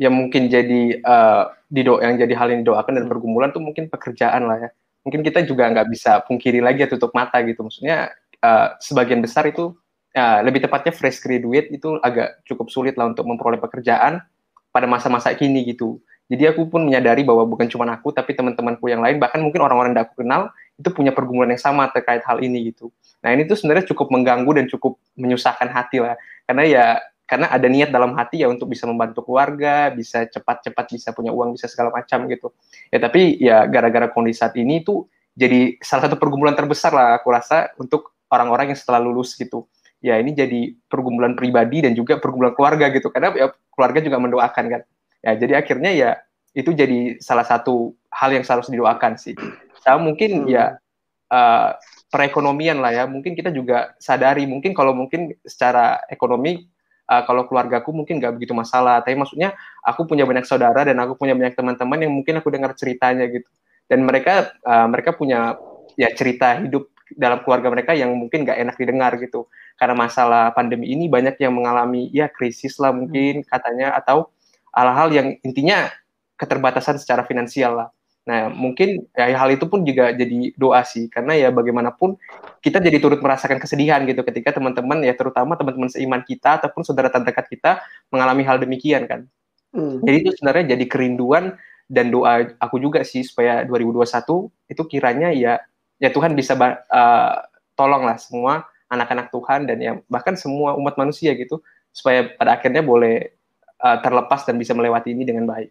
yang 0.00 0.16
mungkin 0.16 0.48
jadi 0.48 0.96
uh, 1.04 1.52
dido 1.68 2.00
yang 2.00 2.16
jadi 2.16 2.32
hal 2.32 2.48
yang 2.48 2.64
didoakan 2.64 2.96
dan 2.96 3.04
pergumulan 3.04 3.52
tuh 3.52 3.60
mungkin 3.60 3.92
pekerjaan 3.92 4.48
lah 4.48 4.56
ya. 4.56 4.70
Mungkin 5.04 5.20
kita 5.20 5.44
juga 5.44 5.68
nggak 5.68 5.92
bisa 5.92 6.24
pungkiri 6.24 6.64
lagi 6.64 6.84
ya 6.84 6.88
tutup 6.88 7.12
mata 7.12 7.36
gitu. 7.44 7.60
Maksudnya 7.60 8.08
uh, 8.40 8.80
sebagian 8.80 9.20
besar 9.20 9.44
itu 9.52 9.76
uh, 10.16 10.38
lebih 10.40 10.64
tepatnya 10.64 10.96
fresh 10.96 11.20
graduate 11.20 11.68
itu 11.68 12.00
agak 12.00 12.40
cukup 12.48 12.72
sulit 12.72 12.96
lah 12.96 13.12
untuk 13.12 13.28
memperoleh 13.28 13.60
pekerjaan 13.60 14.24
pada 14.72 14.88
masa-masa 14.88 15.36
kini 15.36 15.68
gitu. 15.68 16.00
Jadi 16.30 16.46
aku 16.46 16.70
pun 16.70 16.86
menyadari 16.86 17.26
bahwa 17.26 17.44
bukan 17.44 17.66
cuma 17.66 17.84
aku 17.90 18.14
tapi 18.14 18.32
teman-temanku 18.32 18.86
yang 18.88 19.02
lain 19.04 19.20
bahkan 19.20 19.42
mungkin 19.42 19.60
orang-orang 19.60 19.92
yang 19.92 20.06
aku 20.06 20.22
kenal 20.22 20.48
itu 20.78 20.88
punya 20.94 21.12
pergumulan 21.12 21.52
yang 21.52 21.60
sama 21.60 21.90
terkait 21.92 22.24
hal 22.24 22.40
ini 22.40 22.72
gitu. 22.72 22.88
Nah 23.20 23.36
ini 23.36 23.44
tuh 23.44 23.58
sebenarnya 23.58 23.90
cukup 23.92 24.08
mengganggu 24.14 24.48
dan 24.56 24.64
cukup 24.70 24.96
menyusahkan 25.18 25.68
hati 25.68 26.00
lah. 26.00 26.16
Karena 26.46 26.64
ya 26.64 26.84
karena 27.30 27.46
ada 27.46 27.70
niat 27.70 27.94
dalam 27.94 28.18
hati 28.18 28.42
ya 28.42 28.50
untuk 28.50 28.66
bisa 28.66 28.90
membantu 28.90 29.22
keluarga, 29.22 29.94
bisa 29.94 30.26
cepat-cepat 30.26 30.98
bisa 30.98 31.14
punya 31.14 31.30
uang, 31.30 31.54
bisa 31.54 31.70
segala 31.70 31.94
macam 31.94 32.26
gitu. 32.26 32.50
Ya 32.90 32.98
tapi 32.98 33.38
ya 33.38 33.70
gara-gara 33.70 34.10
kondisi 34.10 34.42
saat 34.42 34.58
ini 34.58 34.82
itu 34.82 35.06
jadi 35.38 35.78
salah 35.78 36.10
satu 36.10 36.18
pergumulan 36.18 36.58
terbesar 36.58 36.90
lah 36.90 37.22
aku 37.22 37.30
rasa 37.30 37.70
untuk 37.78 38.18
orang-orang 38.34 38.74
yang 38.74 38.78
setelah 38.82 38.98
lulus 38.98 39.38
gitu. 39.38 39.70
Ya 40.02 40.18
ini 40.18 40.34
jadi 40.34 40.74
pergumulan 40.90 41.38
pribadi 41.38 41.86
dan 41.86 41.94
juga 41.94 42.18
pergumulan 42.18 42.50
keluarga 42.50 42.90
gitu. 42.90 43.14
Karena 43.14 43.30
ya 43.38 43.54
keluarga 43.70 44.02
juga 44.02 44.18
mendoakan 44.18 44.64
kan. 44.66 44.82
Ya 45.22 45.30
jadi 45.38 45.62
akhirnya 45.62 45.94
ya 45.94 46.10
itu 46.50 46.74
jadi 46.74 47.22
salah 47.22 47.46
satu 47.46 47.94
hal 48.10 48.34
yang 48.34 48.42
harus 48.42 48.66
didoakan 48.66 49.14
sih. 49.22 49.38
Saya 49.78 50.02
mungkin 50.02 50.50
hmm. 50.50 50.50
ya 50.50 50.82
uh, 51.30 51.78
perekonomian 52.10 52.82
lah 52.82 52.90
ya. 52.90 53.04
Mungkin 53.06 53.38
kita 53.38 53.54
juga 53.54 53.94
sadari 54.02 54.50
mungkin 54.50 54.74
kalau 54.74 54.98
mungkin 54.98 55.30
secara 55.46 56.02
ekonomi 56.10 56.66
uh, 57.10 57.22
kalau 57.26 57.50
keluargaku 57.50 57.90
mungkin 57.90 58.22
nggak 58.22 58.38
begitu 58.38 58.54
masalah 58.54 59.02
tapi 59.02 59.18
maksudnya 59.18 59.58
aku 59.82 60.06
punya 60.06 60.22
banyak 60.22 60.46
saudara 60.46 60.86
dan 60.86 60.94
aku 61.02 61.18
punya 61.18 61.34
banyak 61.34 61.58
teman-teman 61.58 61.98
yang 61.98 62.12
mungkin 62.14 62.38
aku 62.38 62.48
dengar 62.54 62.72
ceritanya 62.78 63.26
gitu. 63.26 63.50
Dan 63.90 64.06
mereka 64.06 64.54
uh, 64.62 64.86
mereka 64.86 65.18
punya 65.18 65.58
ya 65.98 66.14
cerita 66.14 66.62
hidup 66.62 66.86
dalam 67.18 67.42
keluarga 67.42 67.74
mereka 67.74 67.90
yang 67.98 68.14
mungkin 68.14 68.46
nggak 68.46 68.58
enak 68.62 68.76
didengar 68.78 69.12
gitu. 69.18 69.50
Karena 69.74 69.98
masalah 69.98 70.54
pandemi 70.54 70.94
ini 70.94 71.10
banyak 71.10 71.34
yang 71.42 71.50
mengalami 71.50 72.06
ya 72.14 72.30
krisis 72.30 72.78
lah 72.78 72.94
mungkin 72.94 73.42
hmm. 73.42 73.46
katanya 73.50 73.98
atau 73.98 74.30
hal-hal 74.70 75.10
yang 75.10 75.28
intinya 75.42 75.90
keterbatasan 76.38 77.02
secara 77.02 77.26
finansial 77.26 77.74
lah 77.74 77.88
Nah, 78.28 78.52
mungkin 78.52 79.08
ya, 79.16 79.32
hal 79.32 79.48
itu 79.56 79.64
pun 79.64 79.80
juga 79.82 80.12
jadi 80.12 80.52
doa 80.54 80.84
sih, 80.84 81.08
karena 81.08 81.34
ya 81.34 81.48
bagaimanapun 81.48 82.20
kita 82.60 82.76
jadi 82.78 83.00
turut 83.00 83.18
merasakan 83.24 83.56
kesedihan 83.56 84.04
gitu 84.04 84.20
ketika 84.22 84.60
teman-teman 84.60 85.00
ya 85.00 85.16
terutama 85.16 85.56
teman-teman 85.56 85.88
seiman 85.88 86.20
kita 86.22 86.60
ataupun 86.60 86.84
saudara 86.84 87.08
terdekat 87.08 87.48
kita 87.48 87.80
mengalami 88.12 88.44
hal 88.44 88.60
demikian 88.60 89.08
kan. 89.08 89.24
Hmm. 89.72 90.04
Jadi 90.04 90.16
itu 90.26 90.30
sebenarnya 90.36 90.76
jadi 90.76 90.84
kerinduan 90.84 91.56
dan 91.90 92.14
doa 92.14 92.54
aku 92.62 92.78
juga 92.78 93.02
sih 93.02 93.26
supaya 93.26 93.66
2021 93.66 94.46
itu 94.70 94.82
kiranya 94.86 95.34
ya 95.34 95.58
ya 95.98 96.08
Tuhan 96.14 96.38
bisa 96.38 96.54
uh, 96.54 97.34
tolonglah 97.74 98.14
semua 98.22 98.62
anak-anak 98.86 99.34
Tuhan 99.34 99.66
dan 99.66 99.78
ya 99.82 99.92
bahkan 100.06 100.38
semua 100.38 100.78
umat 100.78 100.94
manusia 100.94 101.34
gitu 101.34 101.58
supaya 101.90 102.30
pada 102.38 102.58
akhirnya 102.58 102.82
boleh 102.82 103.34
uh, 103.82 103.98
terlepas 104.02 104.46
dan 104.46 104.54
bisa 104.54 104.70
melewati 104.70 105.10
ini 105.10 105.26
dengan 105.26 105.50
baik. 105.50 105.70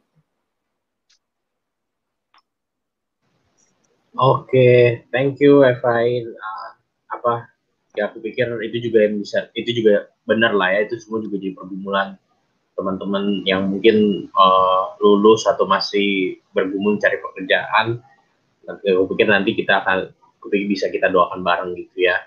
Oke, 4.17 4.49
okay, 4.49 4.79
thank 5.13 5.37
you 5.37 5.61
Evain. 5.61 6.25
Uh, 6.25 6.69
apa 7.13 7.45
ya 7.93 8.09
aku 8.09 8.21
pikir 8.25 8.49
itu 8.65 8.89
juga 8.89 9.05
yang 9.05 9.21
bisa 9.21 9.53
itu 9.53 9.81
juga 9.83 10.09
benar 10.25 10.53
lah 10.57 10.73
ya 10.73 10.89
itu 10.89 10.97
semua 11.01 11.21
juga 11.21 11.41
jadi 11.41 11.53
pergumulan 11.57 12.17
teman-teman 12.73 13.43
yang 13.43 13.67
mungkin 13.67 14.29
uh, 14.33 14.95
lulus 15.03 15.43
atau 15.45 15.67
masih 15.69 16.41
bergumul 16.55 16.97
cari 16.97 17.21
pekerjaan. 17.21 17.99
Nanti 18.65 18.85
aku 18.95 19.13
pikir 19.13 19.27
nanti 19.27 19.51
kita 19.53 19.83
akan 19.83 20.09
aku 20.39 20.47
pikir 20.47 20.67
bisa 20.71 20.87
kita 20.87 21.11
doakan 21.11 21.43
bareng 21.43 21.75
gitu 21.75 22.07
ya. 22.07 22.17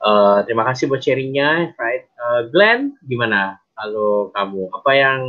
Uh, 0.00 0.42
terima 0.48 0.66
kasih 0.66 0.90
buat 0.90 1.04
sharingnya, 1.04 1.76
right? 1.78 2.10
Uh, 2.18 2.48
Glenn, 2.50 2.96
gimana 3.06 3.60
kalau 3.76 4.32
kamu 4.32 4.72
apa 4.72 4.90
yang 4.96 5.20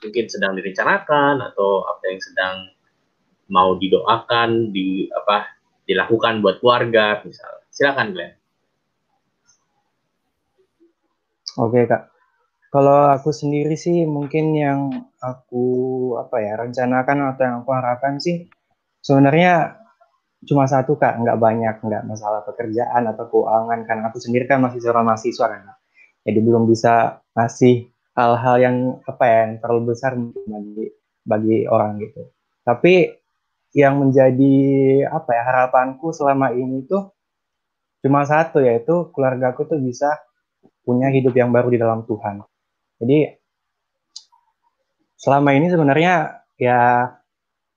mungkin 0.00 0.26
sedang 0.26 0.56
direncanakan 0.56 1.44
atau 1.44 1.84
apa 1.86 2.02
yang 2.08 2.20
sedang 2.24 2.56
mau 3.50 3.76
didoakan 3.76 4.70
di 4.70 5.10
apa 5.10 5.50
dilakukan 5.84 6.40
buat 6.40 6.62
keluarga 6.62 7.20
misal. 7.26 7.66
Silakan 7.68 8.14
Glenn. 8.14 8.32
Oke 11.58 11.84
kak. 11.90 12.08
Kalau 12.70 13.10
aku 13.10 13.34
sendiri 13.34 13.74
sih 13.74 14.06
mungkin 14.06 14.54
yang 14.54 15.10
aku 15.18 15.66
apa 16.22 16.38
ya 16.38 16.54
rencanakan 16.54 17.34
atau 17.34 17.42
yang 17.42 17.56
aku 17.66 17.70
harapkan 17.74 18.22
sih 18.22 18.46
sebenarnya 19.02 19.74
cuma 20.46 20.70
satu 20.70 20.94
kak. 20.94 21.18
Nggak 21.18 21.38
banyak 21.42 21.76
nggak 21.82 22.06
masalah 22.06 22.46
pekerjaan 22.46 23.10
atau 23.10 23.26
keuangan 23.26 23.82
kan 23.84 23.98
aku 24.06 24.22
sendiri 24.22 24.46
kan 24.46 24.62
masih 24.62 24.78
seorang 24.78 25.04
mahasiswa 25.10 25.50
kan 25.50 25.74
jadi 26.24 26.38
belum 26.44 26.68
bisa 26.68 27.24
ngasih 27.32 27.88
hal-hal 28.12 28.56
yang 28.60 28.76
apa 29.08 29.24
ya 29.24 29.36
yang 29.48 29.52
terlalu 29.62 29.82
besar 29.96 30.12
bagi 30.18 30.86
bagi 31.24 31.58
orang 31.68 32.00
gitu. 32.00 32.28
Tapi 32.64 33.08
yang 33.70 34.02
menjadi 34.02 34.56
apa 35.06 35.30
ya 35.30 35.42
harapanku 35.46 36.10
selama 36.10 36.50
ini 36.50 36.82
tuh 36.90 37.14
cuma 38.02 38.26
satu 38.26 38.58
yaitu 38.64 39.12
keluargaku 39.14 39.68
tuh 39.68 39.78
bisa 39.78 40.18
punya 40.82 41.12
hidup 41.12 41.36
yang 41.36 41.54
baru 41.54 41.70
di 41.70 41.78
dalam 41.78 42.02
Tuhan. 42.08 42.42
Jadi 42.98 43.30
selama 45.14 45.54
ini 45.54 45.70
sebenarnya 45.70 46.42
ya 46.56 47.06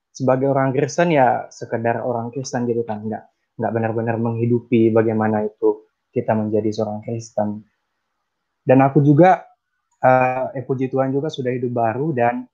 sebagai 0.09 0.49
orang 0.49 0.73
Kristen 0.73 1.13
ya 1.13 1.49
sekedar 1.51 2.01
orang 2.01 2.33
Kristen 2.33 2.65
gitu 2.65 2.81
kan 2.87 3.05
enggak 3.05 3.29
nggak 3.59 3.71
benar-benar 3.73 4.17
menghidupi 4.17 4.89
bagaimana 4.89 5.45
itu 5.45 5.85
kita 6.13 6.33
menjadi 6.33 6.69
seorang 6.69 7.01
Kristen. 7.05 7.65
Dan 8.63 8.79
aku 8.79 9.03
juga, 9.03 9.43
uh, 9.99 10.55
eh 10.55 10.63
puji 10.63 10.87
Tuhan 10.87 11.11
juga 11.11 11.27
sudah 11.27 11.51
hidup 11.51 11.73
baru 11.73 12.15
dan 12.15 12.47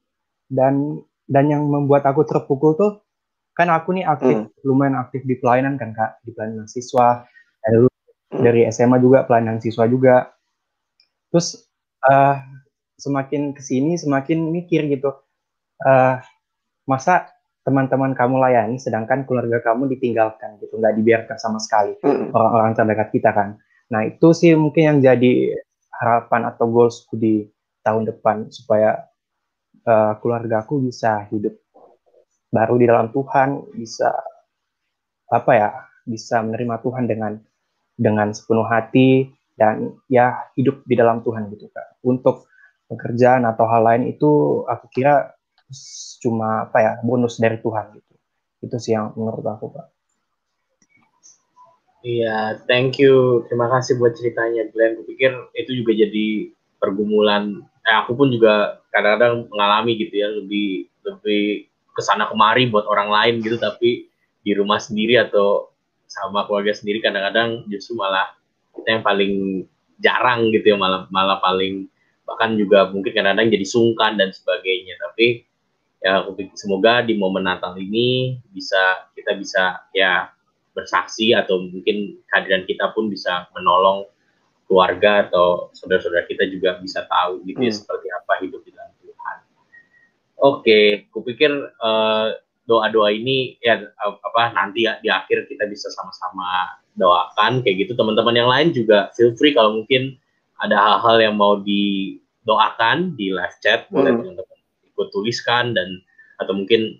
dan 0.49 0.97
dan 1.29 1.45
yang 1.45 1.61
membuat 1.69 2.01
aku 2.09 2.25
terpukul 2.25 2.73
tuh 2.73 2.91
kan 3.59 3.67
aku 3.75 3.91
nih 3.91 4.07
aktif 4.07 4.47
hmm. 4.47 4.63
lumayan 4.63 4.95
aktif 4.95 5.19
di 5.27 5.35
pelayanan 5.35 5.75
kan 5.75 5.91
kak 5.91 6.23
di 6.23 6.31
pelayanan 6.31 6.63
siswa 6.71 7.27
lalu 7.67 7.91
hmm. 7.91 8.39
dari 8.39 8.63
SMA 8.71 9.03
juga 9.03 9.27
pelayanan 9.27 9.59
siswa 9.59 9.83
juga 9.83 10.31
terus 11.27 11.67
uh, 12.07 12.39
semakin 12.95 13.51
ke 13.51 13.59
sini 13.59 13.99
semakin 13.99 14.47
mikir 14.47 14.87
gitu 14.87 15.11
uh, 15.83 16.23
masa 16.87 17.35
teman-teman 17.67 18.15
kamu 18.15 18.39
layani 18.39 18.79
sedangkan 18.79 19.27
keluarga 19.27 19.59
kamu 19.59 19.91
ditinggalkan 19.91 20.55
gitu 20.63 20.79
nggak 20.79 20.95
dibiarkan 20.95 21.35
sama 21.35 21.59
sekali 21.59 21.99
hmm. 21.99 22.31
orang-orang 22.31 22.71
terdekat 22.79 23.11
kita 23.11 23.35
kan 23.35 23.59
nah 23.91 24.07
itu 24.07 24.31
sih 24.31 24.55
mungkin 24.55 24.83
yang 24.87 24.97
jadi 25.03 25.59
harapan 25.99 26.47
atau 26.47 26.71
goals 26.71 27.03
di 27.11 27.43
tahun 27.83 28.07
depan 28.07 28.47
supaya 28.55 29.03
uh, 29.83 30.15
keluarga 30.23 30.63
aku 30.63 30.79
bisa 30.79 31.27
hidup 31.27 31.59
baru 32.49 32.75
di 32.81 32.85
dalam 32.89 33.13
Tuhan, 33.13 33.73
bisa 33.77 34.09
apa 35.29 35.51
ya, 35.53 35.69
bisa 36.05 36.41
menerima 36.41 36.81
Tuhan 36.81 37.05
dengan 37.05 37.33
dengan 37.99 38.33
sepenuh 38.33 38.65
hati 38.65 39.29
dan 39.59 39.93
ya 40.07 40.49
hidup 40.55 40.81
di 40.87 40.95
dalam 40.95 41.21
Tuhan 41.21 41.51
gitu 41.53 41.69
kak. 41.69 42.01
Untuk 42.01 42.49
pekerjaan 42.89 43.45
atau 43.45 43.69
hal 43.69 43.85
lain 43.85 44.03
itu 44.09 44.63
aku 44.65 44.89
kira 44.89 45.35
cuma 46.23 46.65
apa 46.65 46.77
ya 46.81 46.91
bonus 47.05 47.37
dari 47.37 47.61
Tuhan 47.61 47.93
gitu. 47.93 48.13
Itu 48.65 48.75
sih 48.81 48.97
yang 48.97 49.13
menurut 49.13 49.45
aku 49.45 49.69
kak. 49.75 49.87
Iya, 51.99 52.63
thank 52.63 52.95
you. 52.95 53.43
Terima 53.51 53.67
kasih 53.67 53.99
buat 53.99 54.15
ceritanya, 54.15 54.71
Glenn. 54.71 55.03
Kupikir 55.03 55.35
itu 55.51 55.83
juga 55.83 55.91
jadi 55.91 56.55
pergumulan. 56.79 57.59
Eh, 57.83 57.95
aku 57.99 58.15
pun 58.15 58.31
juga 58.31 58.79
kadang-kadang 58.95 59.51
mengalami 59.51 59.99
gitu 59.99 60.15
ya, 60.15 60.31
lebih 60.31 60.87
lebih 61.03 61.68
ke 61.99 62.01
sana 62.07 62.31
kemari 62.31 62.71
buat 62.71 62.87
orang 62.87 63.11
lain 63.11 63.33
gitu 63.43 63.59
tapi 63.59 64.07
di 64.39 64.51
rumah 64.55 64.79
sendiri 64.79 65.19
atau 65.19 65.75
sama 66.07 66.47
keluarga 66.47 66.71
sendiri 66.71 67.03
kadang-kadang 67.03 67.67
justru 67.67 67.99
malah 67.99 68.31
kita 68.79 68.95
yang 68.95 69.03
paling 69.03 69.33
jarang 69.99 70.47
gitu 70.55 70.71
ya 70.71 70.77
malah 70.79 71.11
malah 71.11 71.43
paling 71.43 71.91
bahkan 72.23 72.55
juga 72.55 72.87
mungkin 72.87 73.11
kadang-kadang 73.11 73.51
jadi 73.51 73.65
sungkan 73.67 74.15
dan 74.15 74.31
sebagainya 74.31 74.95
tapi 75.03 75.43
ya 75.99 76.23
semoga 76.55 77.03
di 77.03 77.19
momen 77.19 77.43
Natal 77.43 77.75
ini 77.75 78.39
bisa 78.55 79.11
kita 79.11 79.35
bisa 79.35 79.83
ya 79.91 80.31
bersaksi 80.71 81.35
atau 81.35 81.59
mungkin 81.67 82.15
kehadiran 82.31 82.63
kita 82.63 82.95
pun 82.95 83.11
bisa 83.11 83.51
menolong 83.51 84.07
keluarga 84.69 85.27
atau 85.27 85.73
saudara-saudara 85.75 86.29
kita 86.29 86.47
juga 86.47 86.79
bisa 86.79 87.03
tahu 87.09 87.43
gitu 87.43 87.59
ya 87.59 87.73
hmm. 87.73 87.79
seperti 87.83 88.07
apa 88.13 88.18
Oke, 90.39 91.11
kupikir 91.11 91.51
uh, 91.83 92.27
doa-doa 92.63 93.11
ini 93.11 93.57
ya 93.59 93.81
apa 93.99 94.53
nanti 94.55 94.85
ya 94.85 95.01
di 95.03 95.09
akhir 95.09 95.49
kita 95.49 95.65
bisa 95.67 95.91
sama-sama 95.91 96.79
doakan 96.95 97.65
kayak 97.65 97.87
gitu. 97.87 97.97
Teman-teman 97.97 98.35
yang 98.37 98.49
lain 98.49 98.69
juga 98.71 99.11
feel 99.17 99.35
free 99.35 99.51
kalau 99.51 99.83
mungkin 99.83 100.15
ada 100.63 100.75
hal-hal 100.75 101.17
yang 101.19 101.35
mau 101.35 101.59
didoakan 101.59 103.19
di 103.19 103.35
live 103.35 103.57
chat 103.63 103.87
boleh 103.91 104.15
hmm. 104.15 104.19
teman-teman 104.21 104.57
ikut 104.91 105.07
tuliskan 105.15 105.75
dan 105.75 105.99
atau 106.39 106.55
mungkin 106.55 106.99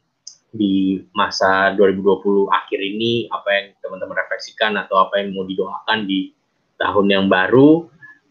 di 0.50 0.98
masa 1.14 1.78
2020 1.78 2.50
akhir 2.50 2.80
ini 2.82 3.30
apa 3.30 3.50
yang 3.54 3.66
teman-teman 3.86 4.18
refleksikan 4.18 4.74
atau 4.82 5.06
apa 5.06 5.22
yang 5.22 5.38
mau 5.38 5.46
didoakan 5.46 6.10
di 6.10 6.34
tahun 6.82 7.08
yang 7.12 7.26
baru 7.30 7.86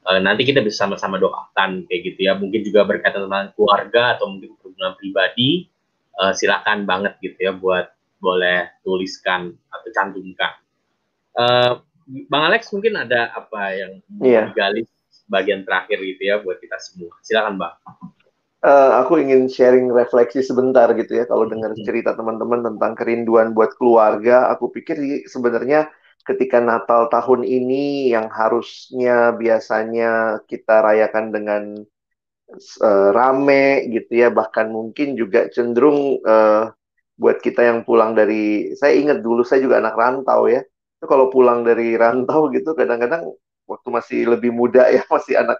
uh, 0.08 0.20
nanti 0.24 0.48
kita 0.48 0.64
bisa 0.64 0.88
sama-sama 0.88 1.20
doakan 1.20 1.84
kayak 1.86 2.00
gitu 2.12 2.20
ya. 2.24 2.32
Mungkin 2.34 2.64
juga 2.64 2.88
berkaitan 2.88 3.28
tentang 3.28 3.52
keluarga 3.52 4.16
atau 4.16 4.32
mungkin 4.32 4.56
hubungan 4.64 4.96
pribadi 4.96 5.68
uh, 6.16 6.32
silakan 6.32 6.88
banget 6.88 7.20
gitu 7.20 7.36
ya 7.36 7.52
buat 7.52 7.92
boleh 8.18 8.80
tuliskan 8.82 9.52
atau 9.70 9.88
cantumkan. 9.92 10.52
Uh, 11.38 11.72
bang 12.08 12.44
Alex 12.50 12.72
mungkin 12.74 12.98
ada 12.98 13.30
apa 13.36 13.62
yang 13.76 13.92
yeah. 14.24 14.50
digali 14.50 14.82
bagian 15.28 15.62
terakhir 15.62 16.00
gitu 16.00 16.22
ya 16.24 16.40
buat 16.40 16.58
kita 16.58 16.80
semua? 16.80 17.12
Silakan 17.20 17.60
bang. 17.60 17.76
Uh, 18.58 18.98
aku 18.98 19.22
ingin 19.22 19.46
sharing 19.46 19.86
refleksi 19.86 20.42
sebentar 20.42 20.90
gitu 20.98 21.14
ya. 21.14 21.30
Kalau 21.30 21.46
dengar 21.46 21.78
hmm. 21.78 21.84
cerita 21.86 22.18
teman-teman 22.18 22.66
tentang 22.66 22.98
kerinduan 22.98 23.54
buat 23.54 23.76
keluarga 23.78 24.50
aku 24.50 24.74
pikir 24.74 24.98
sebenarnya 25.30 25.86
ketika 26.26 26.58
Natal 26.60 27.08
tahun 27.08 27.44
ini 27.46 28.12
yang 28.12 28.28
harusnya 28.28 29.32
biasanya 29.36 30.42
kita 30.44 30.84
rayakan 30.84 31.30
dengan 31.32 31.62
uh, 32.82 33.08
rame 33.12 33.88
gitu 33.92 34.12
ya 34.24 34.28
bahkan 34.32 34.72
mungkin 34.72 35.14
juga 35.16 35.48
cenderung 35.52 36.20
uh, 36.24 36.72
buat 37.18 37.42
kita 37.42 37.66
yang 37.66 37.78
pulang 37.82 38.14
dari 38.14 38.72
saya 38.78 38.94
ingat 38.94 39.20
dulu 39.20 39.42
saya 39.42 39.64
juga 39.64 39.82
anak 39.82 39.94
rantau 39.98 40.46
ya 40.46 40.62
itu 40.98 41.06
kalau 41.06 41.30
pulang 41.30 41.62
dari 41.66 41.94
rantau 41.98 42.50
gitu 42.54 42.74
kadang-kadang 42.74 43.26
waktu 43.68 43.88
masih 43.92 44.20
lebih 44.32 44.50
muda 44.54 44.88
ya 44.88 45.02
masih 45.14 45.38
anak 45.38 45.58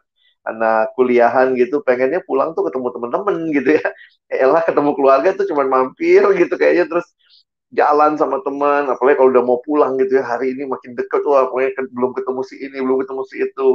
anak 0.48 0.96
kuliahan 0.96 1.52
gitu 1.60 1.84
pengennya 1.84 2.24
pulang 2.24 2.56
tuh 2.56 2.64
ketemu 2.70 2.88
temen-temen 2.94 3.36
gitu 3.52 3.70
ya. 3.76 3.88
Elah 4.44 4.64
ketemu 4.64 4.96
keluarga 4.96 5.36
tuh 5.36 5.44
cuman 5.44 5.66
mampir 5.68 6.24
gitu 6.40 6.54
kayaknya 6.56 6.88
terus 6.88 7.04
jalan 7.72 8.16
sama 8.16 8.40
teman, 8.40 8.88
apalagi 8.88 9.20
kalau 9.20 9.30
udah 9.32 9.44
mau 9.44 9.60
pulang 9.60 10.00
gitu 10.00 10.16
ya 10.20 10.24
hari 10.24 10.56
ini 10.56 10.64
makin 10.64 10.96
deket 10.96 11.20
wah 11.28 11.48
pokoknya 11.52 11.76
belum 11.92 12.12
ketemu 12.16 12.40
si 12.48 12.54
ini, 12.64 12.76
belum 12.80 12.98
ketemu 13.04 13.22
si 13.28 13.36
itu. 13.44 13.70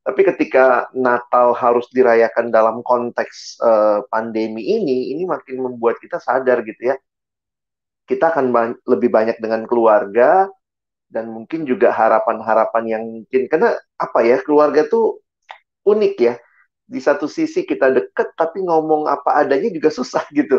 Tapi 0.00 0.20
ketika 0.32 0.88
Natal 0.96 1.52
harus 1.54 1.86
dirayakan 1.92 2.48
dalam 2.50 2.80
konteks 2.82 3.60
uh, 3.60 4.00
pandemi 4.10 4.64
ini, 4.64 5.12
ini 5.14 5.28
makin 5.28 5.60
membuat 5.60 6.00
kita 6.02 6.18
sadar 6.18 6.64
gitu 6.66 6.90
ya. 6.90 6.96
Kita 8.08 8.34
akan 8.34 8.50
ba 8.50 8.74
lebih 8.90 9.06
banyak 9.12 9.38
dengan 9.38 9.68
keluarga 9.70 10.50
dan 11.06 11.30
mungkin 11.30 11.62
juga 11.68 11.94
harapan-harapan 11.94 12.84
yang 12.86 13.04
mungkin 13.06 13.46
karena 13.46 13.78
apa 14.00 14.18
ya 14.26 14.42
keluarga 14.42 14.82
tuh 14.90 15.22
unik 15.86 16.14
ya. 16.18 16.34
Di 16.90 16.98
satu 16.98 17.30
sisi 17.30 17.62
kita 17.62 17.94
deket 17.94 18.34
tapi 18.34 18.66
ngomong 18.66 19.06
apa 19.06 19.46
adanya 19.46 19.70
juga 19.70 19.94
susah 19.98 20.26
gitu 20.34 20.58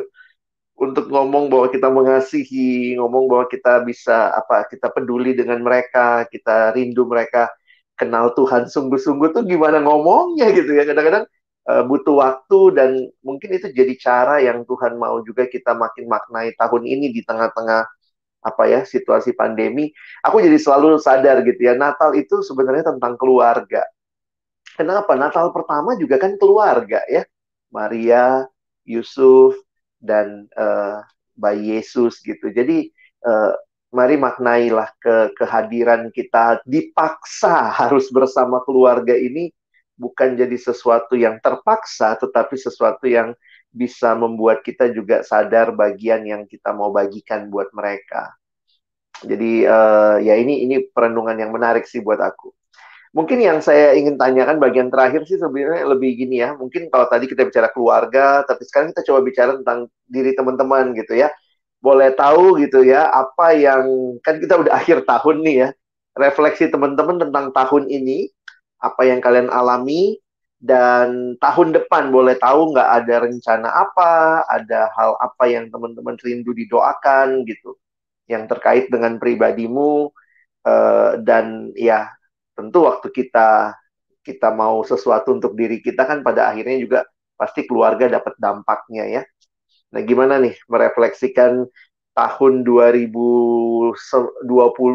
untuk 0.82 1.13
ngomong 1.13 1.53
bahwa 1.53 1.67
kita 1.69 1.93
mengasihi, 1.93 2.97
ngomong 2.97 3.29
bahwa 3.29 3.45
kita 3.45 3.86
bisa 3.86 4.34
apa, 4.34 4.65
kita 4.65 4.89
peduli 4.89 5.38
dengan 5.38 5.61
mereka, 5.61 6.25
kita 6.25 6.73
rindu 6.73 7.05
mereka, 7.05 7.53
kenal 7.93 8.34
Tuhan 8.34 8.65
sungguh-sungguh 8.65 9.29
tuh 9.29 9.45
gimana 9.45 9.77
ngomongnya 9.86 10.49
gitu 10.57 10.73
ya. 10.73 10.89
Kadang-kadang 10.89 11.29
uh, 11.69 11.84
butuh 11.86 12.15
waktu 12.17 12.59
dan 12.73 12.89
mungkin 13.21 13.53
itu 13.53 13.69
jadi 13.69 13.93
cara 14.01 14.41
yang 14.41 14.65
Tuhan 14.65 14.97
mau 14.97 15.21
juga 15.21 15.45
kita 15.45 15.77
makin 15.77 16.09
maknai 16.09 16.57
tahun 16.57 16.84
ini 16.89 17.13
di 17.13 17.21
tengah-tengah 17.21 17.86
apa 18.41 18.63
ya 18.65 18.82
situasi 18.82 19.38
pandemi. 19.38 19.93
Aku 20.25 20.41
jadi 20.41 20.57
selalu 20.57 20.97
sadar 20.97 21.45
gitu 21.45 21.61
ya, 21.61 21.77
Natal 21.77 22.17
itu 22.17 22.41
sebenarnya 22.41 22.89
tentang 22.89 23.13
keluarga. 23.21 23.86
Kenapa? 24.73 25.13
Natal 25.13 25.53
pertama 25.53 25.93
juga 25.93 26.17
kan 26.17 26.34
keluarga 26.41 27.05
ya. 27.05 27.21
Maria, 27.69 28.49
Yusuf, 28.84 29.55
dan 30.02 30.49
uh, 30.58 30.99
bayi 31.38 31.78
Yesus 31.80 32.20
gitu. 32.26 32.49
Jadi 32.52 32.89
uh, 33.24 33.54
mari 33.93 34.18
maknailah 34.18 34.89
ke 34.97 35.36
kehadiran 35.38 36.10
kita 36.12 36.60
dipaksa 36.66 37.70
harus 37.72 38.10
bersama 38.10 38.60
keluarga 38.66 39.14
ini 39.14 39.54
bukan 39.99 40.34
jadi 40.34 40.58
sesuatu 40.58 41.14
yang 41.14 41.38
terpaksa 41.43 42.18
tetapi 42.18 42.58
sesuatu 42.58 43.06
yang 43.06 43.38
bisa 43.72 44.12
membuat 44.18 44.66
kita 44.66 44.91
juga 44.91 45.24
sadar 45.24 45.72
bagian 45.72 46.28
yang 46.28 46.43
kita 46.43 46.76
mau 46.76 46.91
bagikan 46.91 47.47
buat 47.47 47.72
mereka. 47.72 48.36
Jadi 49.22 49.64
uh, 49.70 50.18
ya 50.20 50.36
ini 50.36 50.66
ini 50.66 50.82
perenungan 50.91 51.38
yang 51.38 51.54
menarik 51.54 51.86
sih 51.86 52.02
buat 52.02 52.20
aku. 52.20 52.52
Mungkin 53.12 53.43
yang 53.43 53.59
saya 53.59 53.91
ingin 53.91 54.16
tanyakan 54.16 54.55
bagian 54.55 54.88
terakhir 54.88 55.28
sih 55.28 55.36
sebenarnya 55.36 55.84
lebih 55.84 56.16
gini 56.16 56.39
ya. 56.39 56.55
Mungkin 56.55 56.88
kalau 56.88 57.12
tadi 57.12 57.28
kita 57.28 57.43
bicara 57.43 57.68
keluarga, 57.68 58.47
tapi 58.47 58.64
sekarang 58.64 58.95
kita 58.95 59.03
coba 59.12 59.20
bicara 59.20 59.51
tentang 59.59 59.91
diri 60.07 60.32
teman-teman 60.32 60.95
gitu 60.95 61.20
ya. 61.20 61.28
Boleh 61.84 62.16
tahu 62.16 62.55
gitu 62.64 62.88
ya, 62.88 63.12
apa 63.12 63.51
yang 63.51 64.16
kan 64.24 64.39
kita 64.39 64.64
udah 64.64 64.74
akhir 64.80 65.03
tahun 65.03 65.43
nih 65.43 65.55
ya. 65.68 65.70
Refleksi 66.16 66.72
teman-teman 66.72 67.20
tentang 67.20 67.51
tahun 67.51 67.91
ini, 67.91 68.32
apa 68.80 69.01
yang 69.03 69.20
kalian 69.20 69.51
alami 69.51 70.20
dan 70.62 71.36
tahun 71.41 71.74
depan 71.74 72.14
boleh 72.14 72.38
tahu 72.39 72.72
nggak 72.72 72.89
ada 73.03 73.16
rencana 73.28 73.68
apa, 73.76 74.45
ada 74.47 74.88
hal 74.95 75.20
apa 75.20 75.43
yang 75.51 75.68
teman-teman 75.68 76.16
rindu 76.22 76.53
didoakan 76.55 77.43
gitu, 77.43 77.76
yang 78.32 78.47
terkait 78.47 78.88
dengan 78.88 79.20
pribadimu 79.20 80.12
uh, 80.68 81.12
dan 81.24 81.74
ya 81.76 82.12
tentu 82.56 82.86
waktu 82.88 83.08
kita 83.10 83.76
kita 84.22 84.54
mau 84.54 84.86
sesuatu 84.86 85.34
untuk 85.34 85.58
diri 85.58 85.82
kita 85.82 86.06
kan 86.06 86.22
pada 86.22 86.54
akhirnya 86.54 86.78
juga 86.78 86.99
pasti 87.36 87.66
keluarga 87.66 88.06
dapat 88.06 88.38
dampaknya 88.38 89.04
ya. 89.10 89.22
Nah, 89.91 90.02
gimana 90.06 90.38
nih 90.38 90.54
merefleksikan 90.70 91.66
tahun 92.14 92.54
2020 92.64 93.97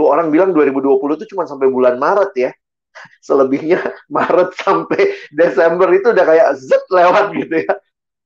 orang 0.07 0.31
bilang 0.31 0.55
2020 0.55 1.19
itu 1.19 1.27
cuma 1.35 1.45
sampai 1.45 1.67
bulan 1.67 1.99
Maret 1.99 2.33
ya. 2.39 2.51
Selebihnya 3.27 3.83
Maret 4.17 4.55
sampai 4.63 5.11
Desember 5.35 5.91
itu 5.91 6.15
udah 6.15 6.25
kayak 6.25 6.49
zet 6.63 6.85
lewat 6.89 7.35
gitu 7.35 7.67
ya. 7.67 7.75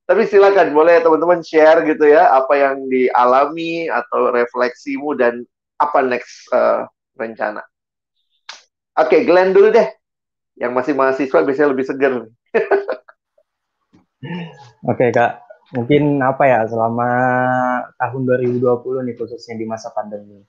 Tapi 0.05 0.27
silakan 0.27 0.75
boleh 0.75 0.99
teman-teman 1.01 1.39
share 1.39 1.87
gitu 1.87 2.03
ya 2.03 2.29
apa 2.35 2.53
yang 2.59 2.83
dialami 2.91 3.87
atau 3.87 4.29
refleksimu 4.29 5.15
dan 5.15 5.39
apa 5.79 6.03
next 6.03 6.51
uh, 6.51 6.83
rencana 7.15 7.63
oke 8.97 9.07
okay, 9.07 9.23
Glenn 9.23 9.55
dulu 9.55 9.71
deh. 9.71 9.87
Yang 10.59 10.71
masih 10.75 10.93
mahasiswa 10.93 11.39
biasanya 11.41 11.69
lebih 11.71 11.85
seger. 11.87 12.13
Oke 14.21 15.09
okay, 15.09 15.09
kak. 15.09 15.41
Mungkin 15.73 16.19
apa 16.21 16.43
ya 16.45 16.59
selama 16.67 17.09
tahun 17.97 18.21
2020 18.27 19.07
nih 19.07 19.15
khususnya 19.17 19.55
di 19.57 19.65
masa 19.65 19.89
pandemi. 19.89 20.45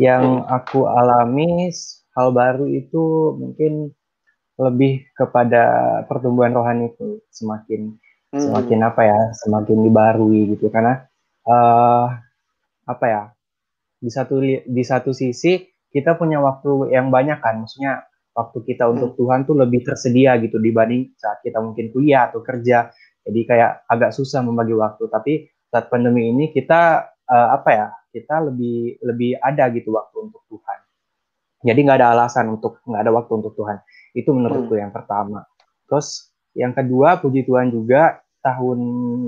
Yang 0.00 0.24
hmm. 0.40 0.48
aku 0.48 0.88
alami 0.88 1.68
hal 2.14 2.32
baru 2.32 2.64
itu 2.70 3.34
mungkin 3.36 3.92
lebih 4.54 5.04
kepada 5.18 5.64
pertumbuhan 6.06 6.54
rohani 6.54 6.94
itu 6.94 7.20
semakin 7.28 7.98
hmm. 8.32 8.38
semakin 8.40 8.80
apa 8.86 9.02
ya 9.02 9.20
semakin 9.44 9.78
dibarui 9.84 10.56
gitu. 10.56 10.72
Karena 10.72 11.04
uh, 11.44 12.06
apa 12.86 13.04
ya 13.04 13.22
di 14.00 14.08
satu 14.08 14.40
di 14.64 14.82
satu 14.86 15.10
sisi 15.12 15.73
kita 15.94 16.18
punya 16.18 16.42
waktu 16.42 16.90
yang 16.90 17.14
banyak 17.14 17.38
kan 17.38 17.62
maksudnya 17.62 18.02
waktu 18.34 18.58
kita 18.66 18.90
untuk 18.90 19.14
hmm. 19.14 19.18
Tuhan 19.22 19.40
tuh 19.46 19.56
lebih 19.62 19.86
tersedia 19.86 20.34
gitu 20.42 20.58
dibanding 20.58 21.14
saat 21.14 21.38
kita 21.46 21.62
mungkin 21.62 21.94
kuliah 21.94 22.26
atau 22.26 22.42
kerja 22.42 22.90
jadi 23.24 23.40
kayak 23.48 23.70
agak 23.88 24.10
susah 24.12 24.44
membagi 24.44 24.76
waktu. 24.76 25.08
Tapi 25.08 25.32
saat 25.72 25.88
pandemi 25.88 26.28
ini 26.30 26.52
kita 26.52 27.08
uh, 27.24 27.48
apa 27.56 27.70
ya? 27.72 27.88
Kita 28.14 28.38
lebih 28.46 29.02
lebih 29.02 29.42
ada 29.42 29.66
gitu 29.74 29.90
waktu 29.96 30.30
untuk 30.30 30.46
Tuhan. 30.46 30.78
Jadi 31.64 31.80
nggak 31.82 31.98
ada 31.98 32.08
alasan 32.14 32.46
untuk 32.54 32.78
nggak 32.84 33.02
ada 33.02 33.12
waktu 33.16 33.32
untuk 33.42 33.52
Tuhan. 33.58 33.82
Itu 34.14 34.30
menurutku 34.36 34.76
hmm. 34.76 34.82
yang 34.86 34.92
pertama. 34.94 35.42
Terus 35.88 36.30
yang 36.54 36.70
kedua, 36.76 37.18
puji 37.18 37.42
Tuhan 37.42 37.74
juga 37.74 38.22
tahun 38.44 38.78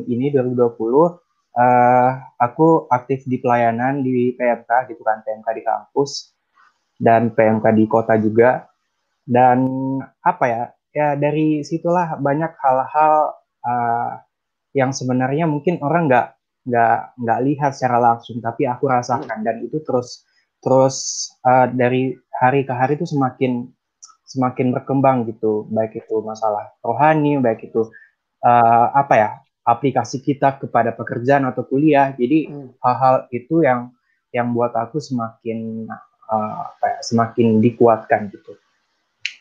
ini 0.07 0.31
2020 0.31 0.55
uh, 0.55 1.11
eh, 1.57 2.11
aku 2.39 2.87
aktif 2.93 3.25
di 3.25 3.41
pelayanan 3.41 4.05
di 4.05 4.37
PMK 4.37 4.93
gitu 4.93 5.03
kan, 5.03 5.25
PMK 5.25 5.49
di 5.57 5.63
kampus 5.65 6.36
dan 6.97 7.33
PMK 7.33 7.65
di 7.77 7.85
kota 7.87 8.17
juga. 8.21 8.67
Dan 9.27 9.67
apa 10.23 10.45
ya? 10.47 10.63
Ya 10.97 11.13
dari 11.13 11.61
situlah 11.61 12.17
banyak 12.17 12.57
hal-hal 12.57 13.37
uh, 13.69 14.13
yang 14.73 14.97
sebenarnya 14.97 15.45
mungkin 15.45 15.77
orang 15.85 16.09
nggak 16.09 16.37
nggak 16.67 16.99
nggak 17.23 17.41
lihat 17.47 17.73
secara 17.73 17.97
langsung 18.03 18.43
tapi 18.43 18.67
aku 18.67 18.91
rasakan 18.91 19.47
dan 19.47 19.63
itu 19.63 19.79
terus 19.87 20.27
terus 20.59 21.29
uh, 21.47 21.71
dari 21.71 22.13
hari 22.35 22.67
ke 22.67 22.75
hari 22.75 22.99
itu 22.99 23.07
semakin 23.07 23.71
semakin 24.27 24.75
berkembang 24.75 25.25
gitu 25.31 25.65
baik 25.71 25.95
itu 26.03 26.21
masalah 26.27 26.75
rohani 26.83 27.39
baik 27.39 27.71
itu 27.71 27.87
uh, 28.43 28.87
apa 28.93 29.15
ya 29.15 29.31
aplikasi 29.63 30.21
kita 30.21 30.59
kepada 30.59 30.91
pekerjaan 30.93 31.47
atau 31.47 31.63
kuliah 31.63 32.11
jadi 32.19 32.51
hmm. 32.51 32.83
hal-hal 32.83 33.15
hmm. 33.25 33.39
itu 33.39 33.57
yang 33.63 33.81
yang 34.35 34.51
buat 34.53 34.75
aku 34.75 34.99
semakin 34.99 35.87
uh, 36.27 36.55
apa 36.75 36.85
ya, 36.85 36.99
semakin 37.03 37.63
dikuatkan 37.63 38.29
gitu. 38.35 38.59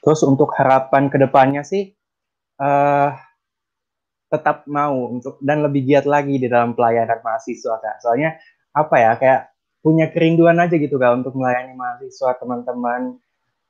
Terus 0.05 0.21
untuk 0.21 0.53
harapan 0.53 1.09
ke 1.09 1.17
depannya 1.17 1.65
sih 1.65 1.89
uh, 2.61 3.09
tetap 4.29 4.65
mau 4.69 5.09
untuk 5.09 5.41
dan 5.41 5.65
lebih 5.65 5.86
giat 5.86 6.05
lagi 6.05 6.38
di 6.38 6.45
dalam 6.45 6.77
pelayanan 6.77 7.21
mahasiswa 7.25 7.81
kak. 7.81 8.05
Soalnya 8.05 8.38
apa 8.75 8.95
ya 9.01 9.11
kayak 9.17 9.41
punya 9.81 10.09
kerinduan 10.09 10.57
aja 10.61 10.75
gitu 10.77 10.97
kak 10.97 11.13
untuk 11.13 11.38
melayani 11.38 11.77
mahasiswa 11.77 12.38
teman-teman 12.38 13.17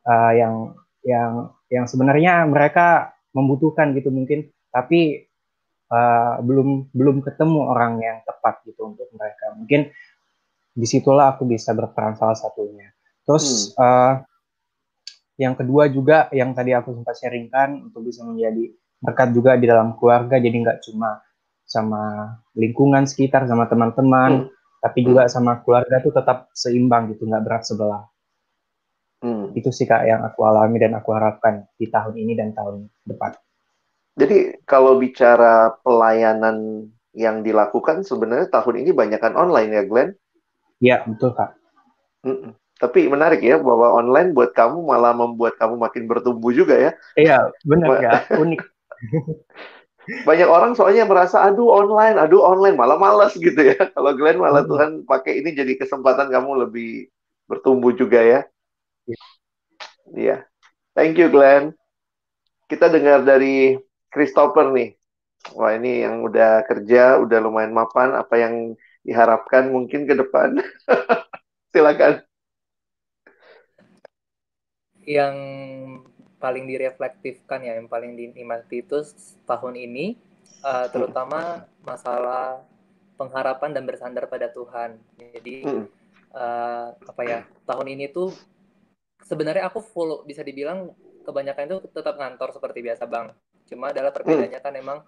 uh, 0.08 0.32
yang 0.36 0.76
yang 1.06 1.56
yang 1.72 1.86
sebenarnya 1.86 2.48
mereka 2.48 3.16
membutuhkan 3.36 3.92
gitu 3.94 4.10
mungkin 4.10 4.48
tapi 4.72 5.28
uh, 5.92 6.40
belum 6.44 6.92
belum 6.92 7.20
ketemu 7.24 7.60
orang 7.68 8.00
yang 8.04 8.18
tepat 8.28 8.64
gitu 8.68 8.92
untuk 8.92 9.08
mereka. 9.16 9.56
Mungkin 9.56 9.92
di 10.76 10.88
situlah 10.88 11.36
aku 11.36 11.48
bisa 11.48 11.72
berperan 11.72 12.20
salah 12.20 12.36
satunya 12.36 12.92
terus 13.26 13.74
hmm. 13.74 13.82
uh, 13.82 14.14
yang 15.36 15.58
kedua 15.58 15.92
juga 15.92 16.32
yang 16.32 16.56
tadi 16.56 16.72
aku 16.72 16.96
sempat 16.96 17.20
sharingkan 17.20 17.92
untuk 17.92 18.08
bisa 18.08 18.24
menjadi 18.24 18.72
berkat 19.04 19.30
juga 19.36 19.60
di 19.60 19.68
dalam 19.68 20.00
keluarga 20.00 20.40
jadi 20.40 20.56
nggak 20.56 20.80
cuma 20.88 21.20
sama 21.66 22.34
lingkungan 22.56 23.04
sekitar 23.04 23.44
sama 23.50 23.68
teman-teman 23.68 24.48
hmm. 24.48 24.80
tapi 24.80 25.00
juga 25.04 25.28
sama 25.28 25.60
keluarga 25.66 26.00
tuh 26.00 26.14
tetap 26.16 26.48
seimbang 26.56 27.12
gitu 27.12 27.28
nggak 27.28 27.44
berat 27.44 27.64
sebelah 27.68 28.08
hmm. 29.26 29.58
itu 29.58 29.70
sih 29.76 29.84
kak 29.84 30.08
yang 30.08 30.24
aku 30.24 30.46
alami 30.48 30.80
dan 30.80 30.96
aku 30.96 31.12
harapkan 31.12 31.68
di 31.76 31.92
tahun 31.92 32.16
ini 32.16 32.34
dan 32.40 32.56
tahun 32.56 32.88
depan 33.04 33.36
jadi 34.16 34.64
kalau 34.64 34.96
bicara 34.96 35.76
pelayanan 35.84 36.88
yang 37.12 37.44
dilakukan 37.44 38.08
sebenarnya 38.08 38.48
tahun 38.48 38.88
ini 38.88 38.96
banyakkan 38.96 39.36
online 39.36 39.72
ya 39.76 39.84
Glenn 39.84 40.12
Iya 40.80 41.04
betul 41.04 41.36
kak 41.36 41.52
mm 42.24 42.65
Tapi 42.76 43.08
menarik 43.08 43.40
ya 43.40 43.56
bahwa 43.56 43.96
online 43.96 44.36
buat 44.36 44.52
kamu 44.52 44.84
malah 44.84 45.16
membuat 45.16 45.56
kamu 45.56 45.80
makin 45.80 46.04
bertumbuh 46.12 46.52
juga 46.52 46.76
ya. 46.76 46.92
Iya 47.16 47.38
benar 47.64 47.90
ya 48.04 48.12
unik. 48.36 48.62
Banyak 50.28 50.50
orang 50.50 50.78
soalnya 50.78 51.06
merasa 51.06 51.42
aduh 51.42 51.70
online, 51.70 52.18
aduh 52.22 52.42
online, 52.46 52.78
malah 52.78 52.98
malas 52.98 53.34
gitu 53.38 53.58
ya. 53.58 53.78
Kalau 53.96 54.12
Glenn 54.14 54.42
malah 54.42 54.64
hmm. 54.66 54.72
Tuhan 54.72 54.92
pakai 55.06 55.42
ini 55.42 55.54
jadi 55.54 55.74
kesempatan 55.78 56.30
kamu 56.30 56.68
lebih 56.68 57.10
bertumbuh 57.50 57.94
juga 57.94 58.22
ya. 58.22 58.40
Iya. 59.06 59.22
Yeah. 60.14 60.40
Thank 60.94 61.18
you 61.18 61.28
Glenn. 61.34 61.74
Kita 62.70 62.90
dengar 62.90 63.26
dari 63.26 63.78
Christopher 64.10 64.74
nih. 64.74 64.98
Wah 65.54 65.78
ini 65.78 66.02
yang 66.02 66.26
udah 66.26 66.66
kerja, 66.66 67.22
udah 67.22 67.38
lumayan 67.38 67.74
mapan. 67.74 68.18
Apa 68.18 68.42
yang 68.42 68.74
diharapkan 69.06 69.70
mungkin 69.70 70.10
ke 70.10 70.18
depan? 70.18 70.58
Silakan. 71.70 72.26
Yang 75.06 75.36
paling 76.42 76.66
direflektifkan 76.68 77.64
ya 77.64 77.80
yang 77.80 77.90
paling 77.90 78.14
dinikmati 78.14 78.86
itu 78.86 79.02
tahun 79.48 79.74
ini 79.80 80.20
uh, 80.62 80.86
terutama 80.92 81.66
masalah 81.82 82.62
pengharapan 83.16 83.72
dan 83.72 83.84
bersandar 83.88 84.28
pada 84.28 84.52
Tuhan. 84.52 85.00
Jadi 85.18 85.64
uh, 86.36 86.94
apa 86.94 87.22
ya 87.24 87.40
tahun 87.66 87.98
ini 87.98 88.12
tuh 88.12 88.36
sebenarnya 89.24 89.72
aku 89.72 89.80
full 89.82 90.22
bisa 90.28 90.44
dibilang 90.44 90.92
kebanyakan 91.26 91.66
itu 91.66 91.78
tetap 91.90 92.20
ngantor 92.20 92.54
seperti 92.54 92.86
biasa 92.86 93.10
bang. 93.10 93.34
Cuma 93.66 93.90
adalah 93.90 94.14
perbedaannya 94.14 94.62
kan 94.62 94.74
emang 94.78 95.00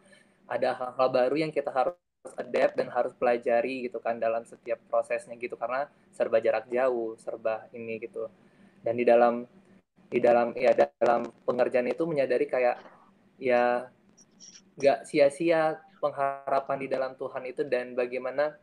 ada 0.50 0.74
hal-hal 0.74 1.08
baru 1.12 1.36
yang 1.38 1.52
kita 1.54 1.70
harus 1.70 1.94
adapt 2.40 2.74
dan 2.76 2.90
harus 2.90 3.14
pelajari 3.14 3.86
gitu 3.86 4.02
kan 4.02 4.18
dalam 4.18 4.42
setiap 4.44 4.82
prosesnya 4.90 5.38
gitu 5.38 5.54
karena 5.54 5.86
serba 6.16 6.42
jarak 6.42 6.66
jauh, 6.72 7.14
serba 7.22 7.70
ini 7.76 8.02
gitu. 8.02 8.26
Dan 8.82 8.98
di 8.98 9.06
dalam 9.06 9.46
di 10.08 10.20
dalam 10.24 10.56
ya 10.56 10.72
dalam 10.72 11.28
pengerjaan 11.44 11.92
itu 11.92 12.08
menyadari 12.08 12.48
kayak 12.48 12.80
ya 13.38 13.92
nggak 14.78 15.10
sia-sia 15.10 15.82
pengharapan 15.98 16.78
di 16.78 16.88
dalam 16.88 17.12
Tuhan 17.18 17.44
itu 17.50 17.66
dan 17.66 17.98
bagaimana 17.98 18.54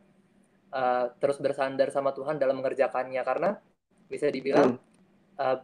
uh, 0.71 1.11
terus 1.19 1.37
bersandar 1.37 1.91
sama 1.91 2.15
Tuhan 2.15 2.39
dalam 2.39 2.57
mengerjakannya. 2.63 3.21
Karena 3.21 3.59
bisa 4.07 4.31
dibilang 4.31 4.79
uh, 5.37 5.57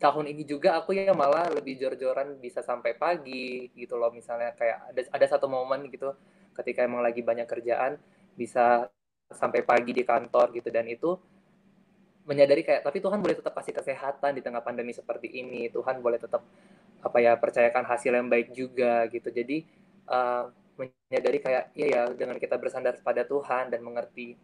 tahun 0.00 0.30
ini 0.30 0.42
juga 0.46 0.78
aku 0.80 0.94
ya 0.96 1.12
malah 1.12 1.50
lebih 1.52 1.76
jor-joran 1.76 2.40
bisa 2.40 2.64
sampai 2.64 2.96
pagi 2.96 3.68
gitu 3.76 4.00
loh. 4.00 4.10
Misalnya 4.10 4.56
kayak 4.56 4.78
ada 4.96 5.00
ada 5.12 5.26
satu 5.28 5.46
momen 5.46 5.92
gitu 5.92 6.16
ketika 6.56 6.86
emang 6.86 7.04
lagi 7.04 7.20
banyak 7.20 7.46
kerjaan 7.46 8.00
bisa 8.34 8.88
sampai 9.28 9.60
pagi 9.62 9.92
di 9.92 10.02
kantor 10.02 10.56
gitu. 10.56 10.72
Dan 10.72 10.88
itu 10.88 11.20
menyadari 12.24 12.64
kayak 12.64 12.82
tapi 12.84 12.98
Tuhan 13.04 13.20
boleh 13.20 13.36
tetap 13.36 13.52
kasih 13.52 13.76
kesehatan 13.76 14.36
di 14.36 14.42
tengah 14.42 14.64
pandemi 14.64 14.96
seperti 14.96 15.28
ini. 15.28 15.68
Tuhan 15.68 16.00
boleh 16.00 16.16
tetap 16.16 16.44
apa 17.04 17.18
ya 17.20 17.36
percayakan 17.36 17.84
hasil 17.84 18.12
yang 18.16 18.28
baik 18.32 18.52
juga 18.56 19.04
gitu. 19.12 19.28
Jadi 19.28 19.68
uh, 20.08 20.48
menyadari 20.74 21.38
kayak 21.38 21.64
iya 21.76 21.86
ya 21.86 22.02
dengan 22.16 22.40
kita 22.40 22.56
bersandar 22.58 22.98
pada 23.04 23.22
Tuhan 23.22 23.70
dan 23.70 23.84
mengerti 23.84 24.34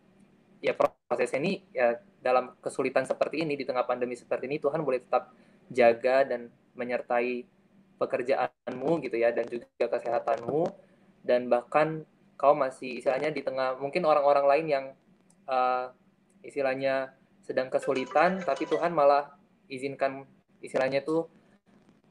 ya 0.61 0.77
proses 0.77 1.33
ini 1.35 1.65
ya 1.73 1.97
dalam 2.21 2.53
kesulitan 2.61 3.09
seperti 3.09 3.43
ini 3.43 3.57
di 3.57 3.65
tengah 3.65 3.89
pandemi 3.89 4.13
seperti 4.15 4.45
ini 4.45 4.61
Tuhan 4.61 4.85
boleh 4.85 5.01
tetap 5.01 5.33
jaga 5.73 6.29
dan 6.29 6.53
menyertai 6.77 7.49
pekerjaanmu 7.97 8.91
gitu 9.09 9.17
ya 9.17 9.33
dan 9.33 9.49
juga 9.49 9.89
kesehatanmu. 9.89 10.69
Dan 11.21 11.53
bahkan 11.53 12.05
kau 12.41 12.57
masih 12.57 13.01
istilahnya 13.01 13.29
di 13.29 13.45
tengah 13.45 13.77
mungkin 13.77 14.09
orang-orang 14.09 14.45
lain 14.49 14.67
yang 14.69 14.85
uh, 15.45 15.93
istilahnya 16.41 17.13
sedang 17.51 17.67
kesulitan 17.67 18.39
tapi 18.47 18.63
Tuhan 18.71 18.95
malah 18.95 19.35
izinkan 19.67 20.23
istilahnya 20.63 21.03
tuh 21.03 21.27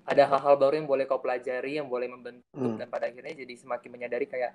ada 0.04 0.28
hal-hal 0.28 0.60
baru 0.60 0.84
yang 0.84 0.90
boleh 0.90 1.08
kau 1.08 1.24
pelajari 1.24 1.80
yang 1.80 1.88
boleh 1.88 2.12
membentuk 2.12 2.44
hmm. 2.60 2.76
dan 2.76 2.92
pada 2.92 3.08
akhirnya 3.08 3.32
jadi 3.32 3.54
semakin 3.56 3.88
menyadari 3.88 4.28
kayak 4.28 4.52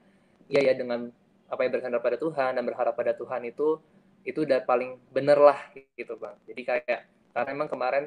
iya 0.53 0.61
ya 0.61 0.77
dengan 0.77 1.09
apa 1.49 1.61
yang 1.65 1.73
bersandar 1.73 2.05
pada 2.05 2.21
Tuhan 2.21 2.61
dan 2.61 2.65
berharap 2.69 2.93
pada 2.93 3.17
Tuhan 3.17 3.49
itu 3.49 3.81
itu 4.29 4.45
udah 4.45 4.61
paling 4.69 5.01
bener 5.09 5.41
lah 5.41 5.57
gitu 5.97 6.21
bang 6.21 6.37
jadi 6.45 6.63
kayak 6.69 7.01
karena 7.33 7.49
emang 7.57 7.69
kemarin 7.73 8.05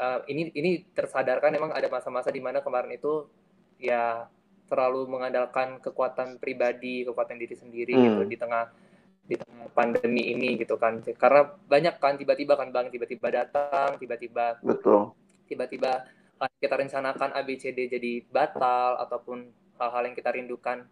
uh, 0.00 0.24
ini 0.24 0.56
ini 0.56 0.88
tersadarkan 0.96 1.52
emang 1.52 1.76
ada 1.76 1.92
masa-masa 1.92 2.32
di 2.32 2.40
mana 2.40 2.64
kemarin 2.64 2.96
itu 2.96 3.28
ya 3.76 4.24
terlalu 4.72 5.04
mengandalkan 5.04 5.84
kekuatan 5.84 6.40
pribadi 6.40 7.04
kekuatan 7.04 7.36
diri 7.36 7.56
sendiri 7.60 7.92
hmm. 7.92 8.04
gitu 8.08 8.20
di 8.24 8.36
tengah 8.40 8.72
di 9.26 9.34
tengah 9.34 9.68
pandemi 9.74 10.32
ini 10.32 10.56
gitu 10.56 10.78
kan. 10.78 11.02
Karena 11.02 11.44
banyak 11.44 11.98
kan 11.98 12.14
tiba-tiba 12.14 12.54
kan 12.54 12.70
bang 12.70 12.88
tiba-tiba 12.88 13.28
datang 13.28 13.98
tiba-tiba 13.98 14.58
betul. 14.62 15.12
tiba-tiba 15.50 16.06
kita 16.62 16.74
rencanakan 16.76 17.32
ABCD 17.32 17.90
jadi 17.90 18.12
batal 18.28 19.02
ataupun 19.02 19.50
hal-hal 19.80 20.02
yang 20.08 20.16
kita 20.16 20.30
rindukan 20.32 20.84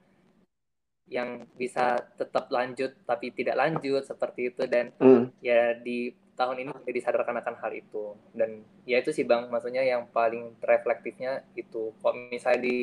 yang 1.04 1.44
bisa 1.60 2.00
tetap 2.16 2.48
lanjut 2.48 2.96
tapi 3.04 3.28
tidak 3.30 3.56
lanjut 3.56 4.02
seperti 4.02 4.50
itu. 4.52 4.62
Dan 4.66 4.90
mm. 4.98 5.38
ya 5.44 5.78
di 5.78 6.10
tahun 6.34 6.66
ini 6.66 6.70
jadi 6.82 6.96
disadarkan 6.98 7.38
akan 7.44 7.54
hal 7.62 7.72
itu. 7.76 8.18
Dan 8.34 8.66
ya 8.88 8.98
itu 8.98 9.14
sih 9.14 9.22
bang 9.22 9.46
maksudnya 9.46 9.86
yang 9.86 10.10
paling 10.10 10.58
reflektifnya 10.64 11.46
itu. 11.54 11.94
Kok 12.02 12.32
misalnya 12.32 12.60
di 12.66 12.78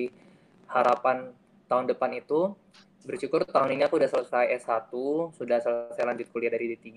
harapan 0.72 1.36
tahun 1.68 1.88
depan 1.92 2.12
itu 2.16 2.56
bersyukur 3.02 3.44
tahun 3.46 3.78
ini 3.78 3.84
aku 3.90 3.98
udah 3.98 4.10
selesai 4.10 4.46
S1 4.62 4.92
sudah 5.34 5.58
selesai 5.62 6.04
lanjut 6.06 6.28
kuliah 6.30 6.54
dari 6.54 6.78
D3 6.78 6.90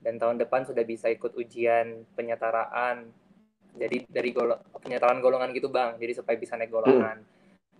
dan 0.00 0.16
tahun 0.16 0.40
depan 0.40 0.64
sudah 0.64 0.84
bisa 0.84 1.12
ikut 1.12 1.36
ujian 1.36 2.08
penyetaraan. 2.16 3.12
Jadi 3.76 4.08
dari 4.10 4.34
golong 4.34 4.58
penyetaraan 4.80 5.20
golongan 5.22 5.52
gitu 5.54 5.68
bang. 5.70 5.94
Jadi 6.00 6.12
supaya 6.16 6.36
bisa 6.40 6.56
naik 6.56 6.72
golongan. 6.72 7.20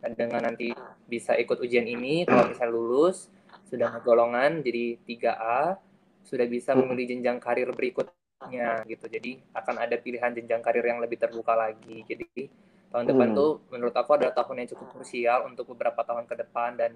Dan 0.00 0.12
dengan 0.16 0.44
nanti 0.44 0.72
bisa 1.08 1.36
ikut 1.36 1.60
ujian 1.60 1.84
ini 1.84 2.24
kalau 2.24 2.48
misalnya 2.48 2.72
lulus 2.72 3.28
sudah 3.68 4.00
golongan 4.00 4.64
jadi 4.64 4.96
3A 5.04 5.76
sudah 6.24 6.46
bisa 6.48 6.72
memilih 6.76 7.16
jenjang 7.16 7.40
karir 7.40 7.68
berikutnya 7.72 8.84
gitu. 8.84 9.08
Jadi 9.08 9.40
akan 9.56 9.74
ada 9.80 9.96
pilihan 9.96 10.30
jenjang 10.36 10.60
karir 10.60 10.84
yang 10.84 11.00
lebih 11.00 11.16
terbuka 11.16 11.56
lagi. 11.56 12.04
Jadi 12.04 12.48
tahun 12.92 13.06
depan 13.08 13.28
hmm. 13.32 13.38
tuh 13.38 13.50
menurut 13.72 13.94
aku 13.96 14.10
adalah 14.20 14.34
tahun 14.36 14.64
yang 14.64 14.70
cukup 14.76 14.88
krusial 14.92 15.48
untuk 15.48 15.72
beberapa 15.72 16.04
tahun 16.04 16.28
ke 16.28 16.34
depan 16.46 16.76
dan 16.76 16.92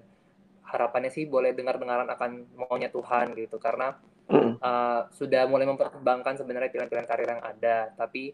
harapannya 0.65 1.13
sih 1.13 1.29
boleh 1.29 1.53
dengar-dengaran 1.53 2.09
akan 2.09 2.31
maunya 2.57 2.89
Tuhan 2.89 3.37
gitu. 3.37 3.61
Karena 3.61 3.93
uh, 4.31 5.01
sudah 5.13 5.45
mulai 5.45 5.69
mempertimbangkan 5.69 6.41
sebenarnya 6.41 6.73
pilihan-pilihan 6.73 7.07
karir 7.07 7.29
yang 7.29 7.43
ada. 7.43 7.93
Tapi 7.93 8.33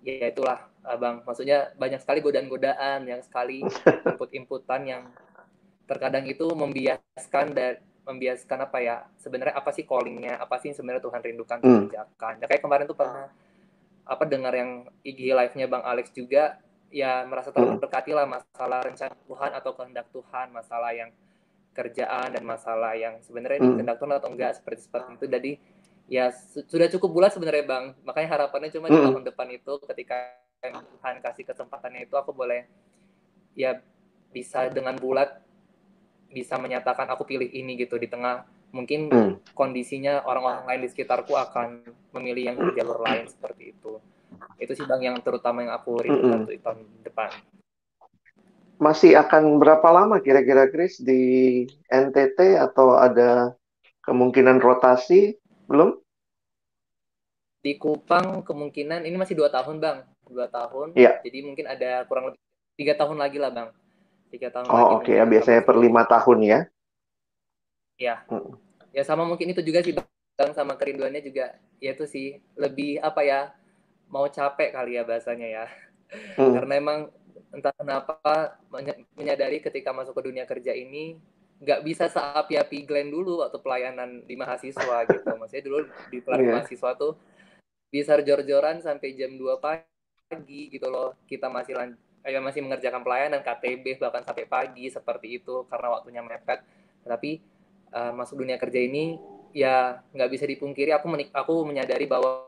ya 0.00 0.32
itulah 0.32 0.68
abang 0.80 1.20
maksudnya 1.28 1.76
banyak 1.76 2.00
sekali 2.00 2.24
godaan-godaan 2.24 3.04
yang 3.04 3.20
sekali 3.20 3.60
input-inputan 4.08 4.80
yang 4.88 5.02
terkadang 5.84 6.24
itu 6.24 6.48
membiaskan 6.56 7.52
dan 7.52 7.84
membiaskan 8.08 8.64
apa 8.64 8.78
ya 8.80 8.96
sebenarnya 9.20 9.52
apa 9.60 9.70
sih 9.76 9.84
callingnya 9.84 10.40
apa 10.40 10.56
sih 10.56 10.72
sebenarnya 10.72 11.04
Tuhan 11.04 11.20
rindukan 11.20 11.58
hmm. 11.60 11.68
kerjakan. 11.88 12.34
Ya 12.40 12.46
kayak 12.48 12.62
kemarin 12.64 12.84
tuh 12.88 12.96
pernah 12.96 13.28
apa 14.10 14.24
dengar 14.26 14.50
yang 14.56 14.90
IG 15.06 15.30
live-nya 15.30 15.66
Bang 15.70 15.84
Alex 15.86 16.10
juga 16.10 16.58
ya 16.90 17.22
merasa 17.22 17.54
terberkati 17.54 18.10
lah 18.10 18.26
masalah 18.26 18.82
rencana 18.82 19.14
Tuhan 19.14 19.50
atau 19.54 19.70
kehendak 19.78 20.10
Tuhan 20.10 20.50
masalah 20.50 20.90
yang 20.90 21.14
kerjaan 21.70 22.34
dan 22.34 22.42
masalah 22.42 22.98
yang 22.98 23.22
sebenarnya 23.22 23.62
hmm. 23.62 23.86
Tuhan 23.86 24.12
atau 24.18 24.30
enggak 24.30 24.58
seperti 24.58 24.90
seperti 24.90 25.10
itu 25.16 25.26
jadi 25.30 25.52
ya 26.10 26.34
sudah 26.66 26.90
cukup 26.90 27.10
bulat 27.14 27.30
sebenarnya 27.30 27.64
bang 27.64 27.84
makanya 28.02 28.28
harapannya 28.34 28.74
cuma 28.74 28.90
di 28.90 28.98
hmm. 28.98 29.06
tahun 29.06 29.24
depan 29.30 29.48
itu 29.54 29.72
ketika 29.86 30.16
Tuhan 30.60 31.22
kasih 31.22 31.44
kesempatannya 31.46 32.04
itu 32.04 32.14
aku 32.18 32.34
boleh 32.34 32.66
ya 33.54 33.78
bisa 34.34 34.66
dengan 34.68 34.98
bulat 34.98 35.38
bisa 36.30 36.58
menyatakan 36.58 37.06
aku 37.10 37.26
pilih 37.26 37.46
ini 37.46 37.78
gitu 37.78 37.94
di 37.98 38.10
tengah 38.10 38.42
mungkin 38.70 39.10
hmm. 39.10 39.54
kondisinya 39.54 40.26
orang-orang 40.26 40.66
lain 40.66 40.80
di 40.86 40.88
sekitarku 40.90 41.34
akan 41.34 41.82
memilih 42.14 42.54
yang 42.54 42.56
jalur 42.74 43.02
lain 43.02 43.26
seperti 43.26 43.74
itu 43.74 43.98
itu 44.58 44.72
sih 44.74 44.86
bang 44.86 45.14
yang 45.14 45.16
terutama 45.22 45.62
yang 45.62 45.74
aku 45.74 45.98
rindukan 46.02 46.46
hmm. 46.46 46.58
tahun 46.62 46.78
depan 47.06 47.30
masih 48.80 49.12
akan 49.12 49.60
berapa 49.60 49.84
lama 49.92 50.16
kira-kira 50.24 50.64
Chris 50.72 50.96
di 50.96 51.62
NTT 51.92 52.56
atau 52.56 52.96
ada 52.96 53.52
kemungkinan 54.00 54.56
rotasi 54.56 55.36
belum? 55.68 56.00
Di 57.60 57.76
Kupang 57.76 58.40
kemungkinan 58.40 59.04
ini 59.04 59.20
masih 59.20 59.36
dua 59.36 59.52
tahun 59.52 59.84
bang, 59.84 60.00
dua 60.24 60.48
tahun. 60.48 60.96
Iya. 60.96 61.20
Jadi 61.20 61.38
mungkin 61.44 61.68
ada 61.68 62.08
kurang 62.08 62.32
lebih 62.32 62.40
tiga 62.80 62.96
tahun 62.96 63.20
lagi 63.20 63.36
lah 63.36 63.52
bang. 63.52 63.68
Tiga 64.32 64.48
tahun 64.48 64.64
oh, 64.64 64.72
lagi. 64.72 64.80
Oh 64.80 64.88
oke 64.96 65.04
okay. 65.04 65.14
ya 65.20 65.24
biasanya 65.28 65.60
per 65.60 65.76
lima 65.76 66.02
tahun 66.08 66.38
ya. 66.40 66.60
Ya. 68.00 68.16
Hmm. 68.32 68.56
Ya 68.96 69.04
sama 69.04 69.28
mungkin 69.28 69.52
itu 69.52 69.60
juga 69.60 69.84
sih 69.84 69.92
bang 69.92 70.50
sama 70.56 70.80
kerinduannya 70.80 71.20
juga 71.20 71.52
ya 71.84 71.92
itu 71.92 72.08
sih 72.08 72.40
lebih 72.56 72.96
apa 73.04 73.20
ya 73.20 73.52
mau 74.08 74.24
capek 74.24 74.72
kali 74.72 74.96
ya 74.96 75.04
bahasanya 75.04 75.48
ya. 75.52 75.64
Hmm. 76.40 76.56
Karena 76.56 76.80
emang 76.80 77.00
entah 77.52 77.76
kenapa 77.76 78.56
menyadari 79.16 79.58
ketika 79.62 79.90
masuk 79.94 80.16
ke 80.18 80.22
dunia 80.30 80.44
kerja 80.48 80.74
ini 80.74 81.18
nggak 81.60 81.80
bisa 81.84 82.08
seapi-api 82.08 82.88
Glenn 82.88 83.12
dulu 83.12 83.44
waktu 83.44 83.60
pelayanan 83.60 84.24
di 84.24 84.34
mahasiswa 84.34 85.04
gitu. 85.04 85.28
Maksudnya 85.40 85.64
dulu 85.68 85.78
di 86.08 86.18
pelayanan 86.24 86.46
yeah. 86.46 86.56
mahasiswa 86.64 86.90
tuh 86.96 87.12
bisa 87.92 88.16
jor-joran 88.24 88.80
sampai 88.80 89.12
jam 89.12 89.36
2 89.36 89.60
pagi 89.60 90.72
gitu 90.72 90.88
loh. 90.88 91.16
Kita 91.28 91.52
masih 91.52 91.76
lan 91.76 91.94
eh, 92.24 92.40
masih 92.40 92.64
mengerjakan 92.64 93.04
pelayanan 93.04 93.44
KTB 93.44 94.00
bahkan 94.00 94.24
sampai 94.24 94.48
pagi 94.48 94.88
seperti 94.88 95.42
itu 95.42 95.68
karena 95.68 95.92
waktunya 95.92 96.24
mepet. 96.24 96.64
Tapi 97.04 97.40
uh, 97.92 98.12
masuk 98.16 98.40
dunia 98.40 98.56
kerja 98.56 98.80
ini 98.80 99.20
ya 99.50 99.98
nggak 100.14 100.30
bisa 100.30 100.44
dipungkiri 100.46 100.94
aku 100.94 101.06
menik 101.10 101.34
aku 101.34 101.66
menyadari 101.66 102.06
bahwa 102.06 102.46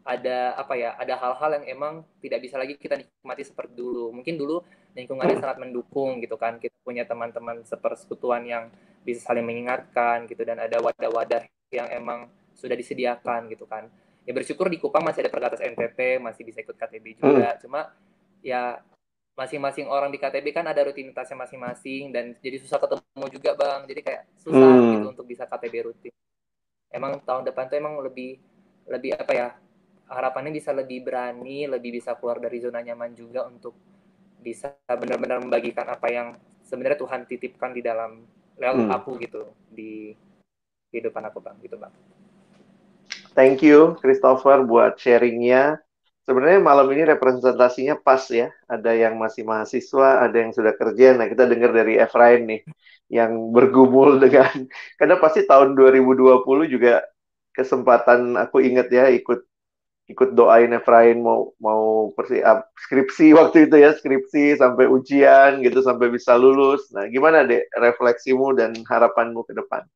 ada 0.00 0.56
apa 0.56 0.74
ya 0.80 0.96
ada 0.96 1.14
hal-hal 1.16 1.60
yang 1.60 1.64
emang 1.76 1.94
tidak 2.24 2.40
bisa 2.40 2.56
lagi 2.56 2.76
kita 2.76 2.96
nikmati 2.96 3.44
seperti 3.44 3.76
dulu. 3.76 4.12
Mungkin 4.16 4.34
dulu 4.40 4.64
lingkungannya 4.96 5.36
sangat 5.38 5.58
mendukung 5.60 6.18
gitu 6.24 6.40
kan. 6.40 6.56
Kita 6.56 6.74
punya 6.80 7.04
teman-teman 7.04 7.62
sepersekutuan 7.64 8.42
yang 8.48 8.72
bisa 9.04 9.24
saling 9.24 9.44
mengingatkan 9.44 10.24
gitu 10.28 10.44
dan 10.44 10.60
ada 10.60 10.80
wadah-wadah 10.80 11.44
yang 11.72 11.88
emang 11.92 12.28
sudah 12.56 12.76
disediakan 12.76 13.48
gitu 13.52 13.68
kan. 13.68 13.88
Ya 14.24 14.32
bersyukur 14.36 14.68
di 14.68 14.76
Kupang 14.76 15.04
masih 15.04 15.24
ada 15.24 15.32
perkatas 15.32 15.60
NPP 15.64 16.20
masih 16.20 16.44
bisa 16.44 16.60
ikut 16.60 16.76
KTB 16.76 17.18
juga 17.18 17.56
hmm. 17.56 17.60
cuma 17.64 17.88
ya 18.44 18.80
masing-masing 19.36 19.88
orang 19.88 20.12
di 20.12 20.20
KTB 20.20 20.52
kan 20.52 20.68
ada 20.68 20.84
rutinitasnya 20.84 21.32
masing-masing 21.32 22.12
dan 22.12 22.36
jadi 22.44 22.60
susah 22.60 22.76
ketemu 22.76 23.26
juga 23.32 23.56
bang. 23.56 23.80
Jadi 23.88 24.00
kayak 24.04 24.22
susah 24.40 24.70
hmm. 24.76 24.92
gitu 24.96 25.06
untuk 25.16 25.26
bisa 25.28 25.44
KTB 25.48 25.74
rutin. 25.88 26.12
Emang 26.90 27.22
tahun 27.22 27.46
depan 27.48 27.70
tuh 27.70 27.76
emang 27.78 28.00
lebih 28.02 28.36
lebih 28.90 29.14
apa 29.14 29.32
ya 29.32 29.48
harapannya 30.10 30.50
bisa 30.50 30.74
lebih 30.74 31.06
berani 31.06 31.70
lebih 31.70 32.02
bisa 32.02 32.18
keluar 32.18 32.42
dari 32.42 32.58
zona 32.58 32.82
nyaman 32.82 33.14
juga 33.14 33.46
untuk 33.46 33.78
bisa 34.40 34.74
benar-benar 34.88 35.38
membagikan 35.38 35.86
apa 35.86 36.10
yang 36.10 36.28
sebenarnya 36.66 36.98
Tuhan 36.98 37.28
titipkan 37.28 37.70
di 37.70 37.82
dalam 37.84 38.24
lewat 38.58 38.76
hmm. 38.76 38.92
aku 38.92 39.10
gitu 39.22 39.42
di 39.70 40.12
kehidupan 40.90 41.22
aku 41.30 41.38
bang 41.38 41.56
gitu 41.62 41.78
bang. 41.78 41.92
Thank 43.32 43.62
you 43.62 43.94
Christopher 44.02 44.66
buat 44.66 44.98
sharingnya. 44.98 45.78
Sebenarnya 46.26 46.60
malam 46.62 46.86
ini 46.92 47.06
representasinya 47.06 47.98
pas 47.98 48.26
ya. 48.28 48.50
Ada 48.66 48.92
yang 48.94 49.16
masih 49.16 49.46
mahasiswa, 49.46 50.22
ada 50.22 50.36
yang 50.36 50.52
sudah 50.52 50.74
kerja. 50.74 51.14
Nah 51.16 51.26
kita 51.30 51.46
dengar 51.46 51.70
dari 51.70 51.98
Efrain 51.98 52.44
nih 52.46 52.62
yang 53.10 53.50
bergumul 53.50 54.22
dengan 54.22 54.66
karena 54.98 55.16
pasti 55.18 55.42
tahun 55.46 55.74
2020 55.74 56.46
juga 56.70 57.02
kesempatan 57.50 58.38
aku 58.38 58.62
ingat 58.62 58.88
ya 58.94 59.10
ikut 59.10 59.49
ikut 60.10 60.34
doain 60.34 60.74
Efrain 60.74 61.16
mau 61.22 61.54
mau 61.62 62.10
persiap 62.18 62.74
skripsi 62.74 63.30
waktu 63.38 63.70
itu 63.70 63.76
ya 63.78 63.94
skripsi 63.94 64.58
sampai 64.58 64.90
ujian 64.90 65.62
gitu 65.62 65.80
sampai 65.80 66.10
bisa 66.10 66.34
lulus. 66.34 66.90
Nah 66.90 67.06
gimana 67.06 67.46
deh 67.46 67.62
refleksimu 67.78 68.58
dan 68.58 68.74
harapanmu 68.82 69.46
ke 69.46 69.54
depan? 69.54 69.86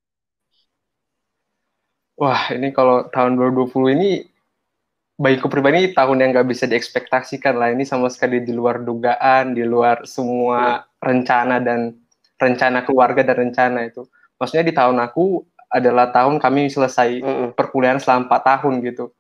Wah 2.15 2.55
ini 2.55 2.71
kalau 2.71 3.11
tahun 3.11 3.35
2020 3.35 3.97
ini 3.99 4.11
bagiku 5.19 5.51
pribadi 5.51 5.91
tahun 5.91 6.23
yang 6.23 6.31
nggak 6.31 6.49
bisa 6.51 6.71
diekspektasikan 6.71 7.59
lah 7.59 7.75
ini 7.75 7.83
sama 7.83 8.07
sekali 8.07 8.39
di 8.39 8.55
luar 8.55 8.87
dugaan, 8.87 9.55
di 9.55 9.67
luar 9.67 10.07
semua 10.07 10.87
ya. 10.87 11.03
rencana 11.03 11.59
dan 11.59 11.91
rencana 12.39 12.87
keluarga 12.87 13.27
dan 13.27 13.51
rencana 13.51 13.91
itu. 13.91 14.07
Maksudnya 14.39 14.63
di 14.63 14.75
tahun 14.75 15.03
aku 15.03 15.43
adalah 15.75 16.15
tahun 16.15 16.39
kami 16.39 16.71
selesai 16.71 17.19
mm 17.19 17.27
-mm. 17.27 17.49
perkuliahan 17.59 17.99
selama 17.99 18.31
empat 18.31 18.43
tahun 18.47 18.75
gitu 18.87 19.11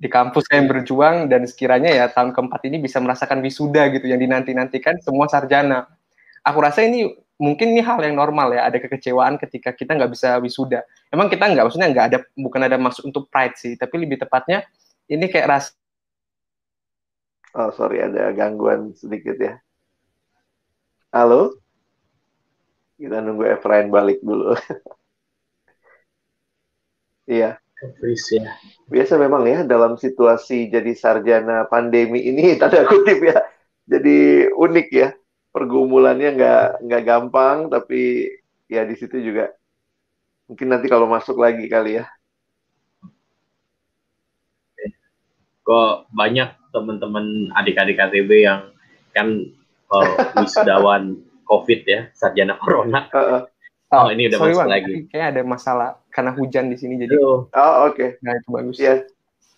di 0.00 0.08
kampus 0.08 0.48
yang 0.48 0.64
berjuang 0.64 1.28
dan 1.28 1.44
sekiranya 1.44 1.92
ya 1.92 2.08
tahun 2.08 2.32
keempat 2.32 2.64
ini 2.72 2.80
bisa 2.80 2.96
merasakan 3.04 3.44
wisuda 3.44 3.92
gitu 3.92 4.08
yang 4.08 4.16
dinanti-nantikan 4.16 4.96
semua 5.04 5.28
sarjana. 5.28 5.84
Aku 6.40 6.56
rasa 6.64 6.88
ini 6.88 7.12
mungkin 7.36 7.76
ini 7.76 7.84
hal 7.84 8.00
yang 8.00 8.16
normal 8.16 8.56
ya, 8.56 8.64
ada 8.64 8.80
kekecewaan 8.80 9.36
ketika 9.36 9.76
kita 9.76 9.92
nggak 9.92 10.08
bisa 10.16 10.40
wisuda. 10.40 10.88
Emang 11.12 11.28
kita 11.28 11.44
nggak, 11.52 11.68
maksudnya 11.68 11.92
nggak 11.92 12.06
ada, 12.16 12.18
bukan 12.32 12.60
ada 12.64 12.80
maksud 12.80 13.12
untuk 13.12 13.28
pride 13.28 13.60
sih, 13.60 13.76
tapi 13.76 14.00
lebih 14.00 14.16
tepatnya 14.24 14.64
ini 15.04 15.28
kayak 15.28 15.48
rasa. 15.52 15.70
Oh 17.52 17.68
sorry, 17.76 18.00
ada 18.00 18.32
gangguan 18.32 18.96
sedikit 18.96 19.36
ya. 19.36 19.60
Halo? 21.12 21.60
Kita 22.96 23.20
nunggu 23.20 23.44
Efrain 23.52 23.92
balik 23.92 24.24
dulu. 24.24 24.56
Iya. 27.30 27.62
Ya. 28.36 28.52
Biasa 28.92 29.16
memang 29.16 29.48
ya 29.48 29.64
dalam 29.64 29.96
situasi 29.96 30.68
jadi 30.68 30.92
sarjana 30.92 31.64
pandemi 31.68 32.20
ini 32.28 32.54
tanda 32.60 32.84
kutip 32.84 33.20
ya. 33.24 33.40
Jadi 33.88 34.48
unik 34.52 34.88
ya. 34.92 35.08
Pergumulannya 35.50 36.38
nggak 36.38 36.64
nggak 36.86 37.02
gampang 37.02 37.66
tapi 37.72 38.30
ya 38.70 38.86
di 38.86 38.94
situ 38.94 39.18
juga 39.18 39.50
mungkin 40.46 40.70
nanti 40.70 40.86
kalau 40.86 41.10
masuk 41.10 41.42
lagi 41.42 41.66
kali 41.66 41.98
ya. 41.98 42.06
Kok 45.66 46.10
banyak 46.14 46.70
teman-teman 46.70 47.50
adik-adik 47.54 47.98
KTB 47.98 48.30
yang 48.46 48.70
kan 49.10 49.50
uh, 49.90 50.14
wisudawan 50.42 51.18
COVID 51.50 51.80
ya, 51.82 52.00
sarjana 52.14 52.54
corona. 52.62 53.10
Uh, 53.10 53.18
uh. 53.18 53.42
Oh, 53.90 54.06
oh, 54.06 54.08
ini 54.14 54.30
udah 54.30 54.38
sorry, 54.38 54.54
masuk 54.54 54.62
bang. 54.62 54.70
lagi. 54.70 54.94
Kayak 55.10 55.26
ada 55.34 55.42
masalah 55.42 55.88
karena 56.14 56.30
hujan 56.38 56.70
di 56.70 56.76
sini 56.78 56.94
jadi. 56.94 57.14
Oh, 57.18 57.50
oke. 57.50 57.98
Okay. 57.98 58.08
Nah, 58.22 58.38
itu 58.38 58.48
bagus. 58.54 58.76
Ya. 58.78 59.02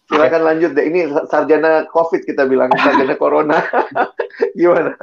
Silakan 0.08 0.40
okay. 0.40 0.48
lanjut 0.48 0.70
deh. 0.72 0.84
Ini 0.88 1.00
sarjana 1.28 1.84
COVID 1.92 2.22
kita 2.24 2.48
bilang, 2.48 2.72
sarjana 2.84 3.14
corona. 3.20 3.60
Gimana? 4.58 4.96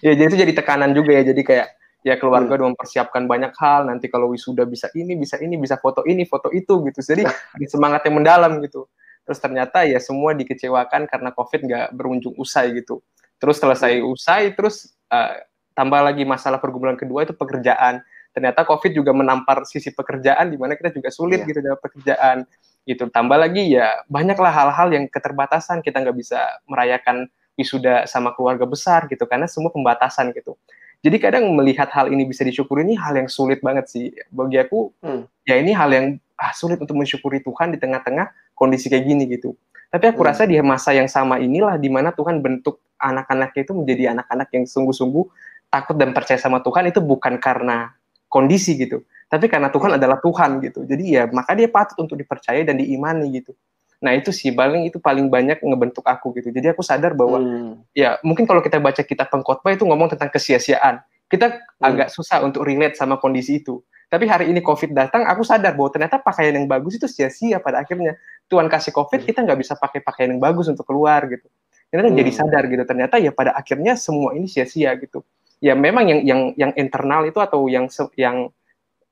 Ya, 0.00 0.16
jadi 0.16 0.28
itu 0.32 0.36
jadi 0.40 0.52
tekanan 0.56 0.96
juga 0.96 1.12
ya. 1.12 1.20
Jadi 1.20 1.44
kayak 1.44 1.68
ya 2.00 2.16
keluarga 2.16 2.48
hmm. 2.48 2.58
udah 2.64 2.68
mempersiapkan 2.72 3.28
banyak 3.28 3.52
hal. 3.60 3.84
Nanti 3.92 4.08
kalau 4.08 4.32
wisuda 4.32 4.64
bisa 4.64 4.88
ini, 4.96 5.20
bisa 5.20 5.36
ini, 5.36 5.60
bisa 5.60 5.76
foto 5.76 6.00
ini, 6.08 6.24
foto 6.24 6.48
itu 6.48 6.80
gitu. 6.88 7.00
Jadi 7.04 7.28
ada 7.60 7.66
semangat 7.68 8.08
yang 8.08 8.24
mendalam 8.24 8.56
gitu. 8.64 8.88
Terus 9.28 9.36
ternyata 9.36 9.84
ya 9.84 10.00
semua 10.00 10.32
dikecewakan 10.32 11.04
karena 11.12 11.28
COVID 11.36 11.60
nggak 11.68 11.86
berujung 11.92 12.32
usai 12.40 12.72
gitu. 12.80 13.04
Terus 13.36 13.60
selesai 13.60 14.00
hmm. 14.00 14.12
usai, 14.16 14.56
terus 14.56 14.96
uh, 15.12 15.44
tambah 15.76 16.00
lagi 16.00 16.24
masalah 16.24 16.56
pergumulan 16.56 16.96
kedua 16.96 17.28
itu 17.28 17.36
pekerjaan 17.36 18.00
ternyata 18.32 18.64
COVID 18.64 18.92
juga 18.96 19.12
menampar 19.12 19.68
sisi 19.68 19.92
pekerjaan 19.92 20.48
di 20.48 20.56
mana 20.56 20.74
kita 20.74 20.92
juga 20.92 21.12
sulit 21.12 21.44
yeah. 21.44 21.48
gitu 21.48 21.60
dalam 21.60 21.80
pekerjaan 21.80 22.36
gitu 22.82 23.06
tambah 23.12 23.38
lagi 23.38 23.78
ya 23.78 24.02
banyaklah 24.10 24.50
hal-hal 24.50 24.90
yang 24.90 25.04
keterbatasan 25.06 25.84
kita 25.86 26.02
nggak 26.02 26.18
bisa 26.18 26.40
merayakan 26.66 27.30
wisuda 27.54 28.08
sama 28.10 28.34
keluarga 28.34 28.66
besar 28.66 29.06
gitu 29.06 29.22
karena 29.28 29.46
semua 29.46 29.70
pembatasan 29.70 30.34
gitu 30.34 30.58
jadi 31.02 31.18
kadang 31.18 31.50
melihat 31.54 31.90
hal 31.94 32.10
ini 32.10 32.26
bisa 32.26 32.42
disyukuri 32.42 32.82
ini 32.82 32.98
hal 32.98 33.14
yang 33.14 33.30
sulit 33.30 33.62
banget 33.62 33.86
sih 33.86 34.10
bagi 34.34 34.58
aku 34.58 34.90
hmm. 35.04 35.46
ya 35.46 35.62
ini 35.62 35.70
hal 35.70 35.94
yang 35.94 36.06
ah, 36.40 36.50
sulit 36.56 36.82
untuk 36.82 36.98
mensyukuri 36.98 37.38
Tuhan 37.44 37.70
di 37.70 37.78
tengah-tengah 37.78 38.56
kondisi 38.58 38.90
kayak 38.90 39.06
gini 39.06 39.30
gitu 39.30 39.54
tapi 39.92 40.10
aku 40.10 40.24
hmm. 40.24 40.30
rasa 40.32 40.42
di 40.48 40.58
masa 40.58 40.90
yang 40.90 41.06
sama 41.06 41.38
inilah 41.38 41.78
di 41.78 41.86
mana 41.86 42.10
Tuhan 42.10 42.42
bentuk 42.42 42.82
anak-anaknya 42.98 43.62
itu 43.62 43.72
menjadi 43.78 44.02
anak-anak 44.16 44.48
yang 44.54 44.64
sungguh-sungguh 44.66 45.24
takut 45.70 45.96
dan 45.98 46.10
percaya 46.10 46.38
sama 46.38 46.58
Tuhan 46.62 46.90
itu 46.90 46.98
bukan 46.98 47.38
karena 47.38 47.94
kondisi 48.32 48.80
gitu. 48.80 49.04
Tapi 49.28 49.44
karena 49.52 49.68
Tuhan 49.68 50.00
adalah 50.00 50.16
Tuhan 50.24 50.64
gitu. 50.64 50.88
Jadi 50.88 51.20
ya 51.20 51.28
maka 51.28 51.52
dia 51.52 51.68
patut 51.68 52.00
untuk 52.00 52.16
dipercaya 52.16 52.64
dan 52.64 52.80
diimani 52.80 53.28
gitu. 53.36 53.52
Nah 54.00 54.16
itu 54.16 54.32
sih 54.32 54.50
paling 54.50 54.88
itu 54.88 54.96
paling 54.96 55.28
banyak 55.28 55.60
ngebentuk 55.60 56.02
aku 56.08 56.32
gitu. 56.40 56.48
Jadi 56.48 56.72
aku 56.72 56.80
sadar 56.80 57.12
bahwa 57.12 57.38
hmm. 57.38 57.92
ya 57.92 58.16
mungkin 58.24 58.48
kalau 58.48 58.64
kita 58.64 58.80
baca 58.80 59.04
kitab 59.04 59.28
pengkhotbah 59.28 59.76
itu 59.76 59.84
ngomong 59.84 60.16
tentang 60.16 60.32
kesia-siaan. 60.32 61.04
Kita 61.28 61.48
hmm. 61.48 61.84
agak 61.84 62.08
susah 62.08 62.40
untuk 62.40 62.64
relate 62.64 62.96
sama 62.96 63.20
kondisi 63.20 63.60
itu. 63.60 63.84
Tapi 64.12 64.28
hari 64.28 64.52
ini 64.52 64.60
COVID 64.60 64.92
datang, 64.92 65.24
aku 65.24 65.40
sadar 65.40 65.72
bahwa 65.72 65.88
ternyata 65.88 66.20
pakaian 66.20 66.52
yang 66.52 66.68
bagus 66.68 67.00
itu 67.00 67.08
sia-sia 67.08 67.56
pada 67.64 67.80
akhirnya. 67.80 68.20
Tuhan 68.52 68.68
kasih 68.68 68.92
COVID, 68.92 69.24
hmm. 69.24 69.28
kita 69.32 69.40
nggak 69.40 69.56
bisa 69.64 69.72
pakai 69.80 70.04
pakaian 70.04 70.36
yang 70.36 70.42
bagus 70.44 70.68
untuk 70.68 70.84
keluar 70.84 71.24
gitu. 71.32 71.48
Ternyata 71.88 72.12
hmm. 72.12 72.18
jadi 72.20 72.30
sadar 72.36 72.62
gitu. 72.68 72.84
Ternyata 72.84 73.16
ya 73.16 73.32
pada 73.32 73.56
akhirnya 73.56 73.96
semua 73.96 74.36
ini 74.36 74.44
sia-sia 74.44 74.92
gitu 75.00 75.24
ya 75.62 75.78
memang 75.78 76.10
yang 76.10 76.20
yang 76.26 76.40
yang 76.58 76.72
internal 76.74 77.22
itu 77.22 77.38
atau 77.38 77.70
yang 77.70 77.86
yang 78.18 78.50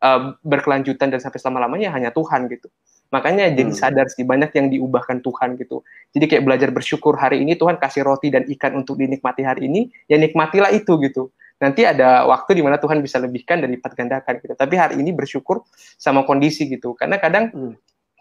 uh, 0.02 0.34
berkelanjutan 0.42 1.14
dan 1.14 1.22
sampai 1.22 1.38
selama 1.38 1.62
lamanya 1.62 1.94
hanya 1.94 2.10
Tuhan 2.10 2.50
gitu. 2.50 2.66
Makanya 3.14 3.50
hmm. 3.50 3.54
jadi 3.58 3.72
sadar 3.74 4.06
sih 4.10 4.26
banyak 4.26 4.50
yang 4.54 4.66
diubahkan 4.70 5.22
Tuhan 5.22 5.58
gitu. 5.58 5.86
Jadi 6.14 6.24
kayak 6.26 6.42
belajar 6.46 6.70
bersyukur 6.74 7.14
hari 7.18 7.42
ini 7.42 7.54
Tuhan 7.54 7.78
kasih 7.78 8.02
roti 8.06 8.34
dan 8.34 8.46
ikan 8.58 8.74
untuk 8.74 8.98
dinikmati 8.98 9.46
hari 9.46 9.70
ini 9.70 9.90
ya 10.10 10.18
nikmatilah 10.18 10.74
itu 10.74 10.98
gitu. 11.06 11.30
Nanti 11.60 11.84
ada 11.84 12.24
waktu 12.24 12.56
di 12.56 12.62
mana 12.64 12.80
Tuhan 12.80 13.04
bisa 13.04 13.20
lebihkan 13.20 13.60
dan 13.60 13.68
lipat 13.68 13.92
gandakan 13.92 14.40
gitu. 14.40 14.54
Tapi 14.56 14.74
hari 14.78 14.94
ini 14.98 15.12
bersyukur 15.12 15.66
sama 15.98 16.24
kondisi 16.24 16.66
gitu. 16.70 16.96
Karena 16.96 17.18
kadang 17.20 17.50
hmm. 17.52 17.74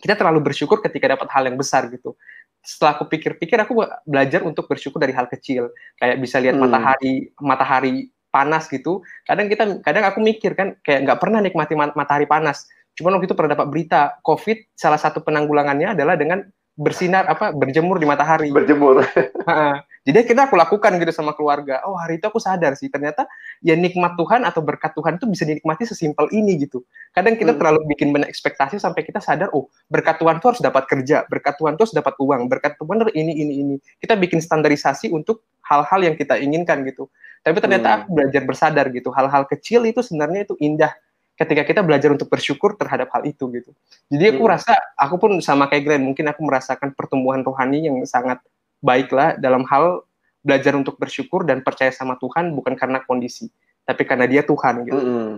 kita 0.03 0.17
terlalu 0.17 0.51
bersyukur 0.51 0.82
ketika 0.82 1.15
dapat 1.15 1.30
hal 1.32 1.47
yang 1.47 1.55
besar 1.55 1.88
gitu. 1.88 2.17
Setelah 2.59 2.99
aku 2.99 3.07
pikir-pikir 3.07 3.55
aku 3.61 3.80
belajar 4.03 4.43
untuk 4.43 4.67
bersyukur 4.67 4.99
dari 4.99 5.15
hal 5.15 5.30
kecil. 5.32 5.71
Kayak 6.01 6.17
bisa 6.19 6.38
lihat 6.41 6.57
hmm. 6.57 6.65
matahari 6.65 7.13
matahari 7.39 7.95
panas 8.30 8.69
gitu 8.69 9.01
kadang 9.25 9.49
kita 9.49 9.82
kadang 9.82 10.05
aku 10.05 10.21
mikir 10.21 10.53
kan 10.53 10.77
kayak 10.86 11.05
nggak 11.05 11.19
pernah 11.21 11.39
nikmati 11.41 11.73
matahari 11.75 12.30
panas. 12.30 12.69
Cuman 12.97 13.15
waktu 13.15 13.32
itu 13.32 13.36
pernah 13.38 13.55
dapat 13.55 13.71
berita 13.71 14.19
covid 14.27 14.59
salah 14.75 14.99
satu 14.99 15.23
penanggulangannya 15.23 15.95
adalah 15.95 16.19
dengan 16.19 16.43
bersinar 16.80 17.27
apa 17.27 17.51
berjemur 17.51 17.99
di 17.99 18.07
matahari. 18.07 18.51
Berjemur. 18.55 19.03
Jadi 20.07 20.25
kita 20.25 20.47
aku 20.47 20.55
lakukan 20.55 20.95
gitu 20.95 21.11
sama 21.11 21.36
keluarga 21.36 21.84
oh 21.84 21.93
hari 21.99 22.17
itu 22.17 22.25
aku 22.25 22.39
sadar 22.39 22.73
sih 22.80 22.88
ternyata 22.88 23.27
ya 23.59 23.75
nikmat 23.75 24.15
Tuhan 24.15 24.47
atau 24.47 24.63
berkat 24.63 24.95
Tuhan 24.95 25.19
itu 25.19 25.27
bisa 25.27 25.43
dinikmati 25.43 25.84
sesimpel 25.84 26.32
ini 26.32 26.55
gitu. 26.63 26.88
Kadang 27.11 27.36
kita 27.36 27.51
hmm. 27.51 27.59
terlalu 27.59 27.80
bikin 27.93 28.15
banyak 28.15 28.32
ekspektasi 28.32 28.80
sampai 28.80 29.03
kita 29.03 29.19
sadar 29.19 29.51
oh 29.51 29.67
berkat 29.91 30.17
Tuhan 30.17 30.39
tuh 30.39 30.55
harus 30.55 30.63
dapat 30.63 30.88
kerja 30.88 31.27
berkat 31.27 31.59
Tuhan 31.59 31.75
tuh 31.75 31.84
harus 31.84 31.95
dapat 31.99 32.15
uang 32.15 32.47
berkat 32.47 32.80
Tuhan 32.80 33.11
ini 33.11 33.34
ini 33.43 33.53
ini. 33.59 33.75
Kita 33.99 34.15
bikin 34.15 34.39
standarisasi 34.39 35.11
untuk 35.11 35.43
hal-hal 35.67 35.99
yang 36.01 36.15
kita 36.15 36.39
inginkan 36.39 36.88
gitu 36.88 37.11
tapi 37.43 37.57
ternyata 37.63 37.87
hmm. 37.87 37.97
aku 38.03 38.07
belajar 38.11 38.41
bersadar 38.43 38.85
gitu. 38.91 39.09
Hal-hal 39.15 39.43
kecil 39.47 39.87
itu 39.87 40.03
sebenarnya 40.03 40.47
itu 40.47 40.55
indah 40.59 40.91
ketika 41.39 41.63
kita 41.63 41.81
belajar 41.81 42.11
untuk 42.11 42.27
bersyukur 42.27 42.75
terhadap 42.75 43.07
hal 43.15 43.23
itu 43.23 43.47
gitu. 43.55 43.71
Jadi 44.11 44.35
aku 44.35 44.43
hmm. 44.43 44.51
rasa 44.51 44.75
aku 44.99 45.15
pun 45.15 45.31
sama 45.39 45.71
kayak 45.71 45.87
Glenn, 45.87 46.03
mungkin 46.03 46.27
aku 46.27 46.43
merasakan 46.43 46.91
pertumbuhan 46.91 47.39
rohani 47.47 47.87
yang 47.87 47.95
sangat 48.03 48.43
baik 48.83 49.07
lah 49.15 49.39
dalam 49.39 49.63
hal 49.71 50.03
belajar 50.43 50.75
untuk 50.75 50.99
bersyukur 50.99 51.47
dan 51.47 51.63
percaya 51.63 51.91
sama 51.95 52.19
Tuhan 52.19 52.51
bukan 52.51 52.75
karena 52.75 52.99
kondisi, 53.07 53.47
tapi 53.87 54.03
karena 54.03 54.27
Dia 54.27 54.43
Tuhan 54.43 54.83
gitu. 54.83 54.99
Hmm. 54.99 55.35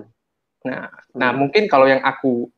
Nah, 0.65 0.89
hmm. 0.89 1.17
nah 1.17 1.29
mungkin 1.37 1.69
kalau 1.69 1.85
yang 1.85 2.01
aku 2.01 2.49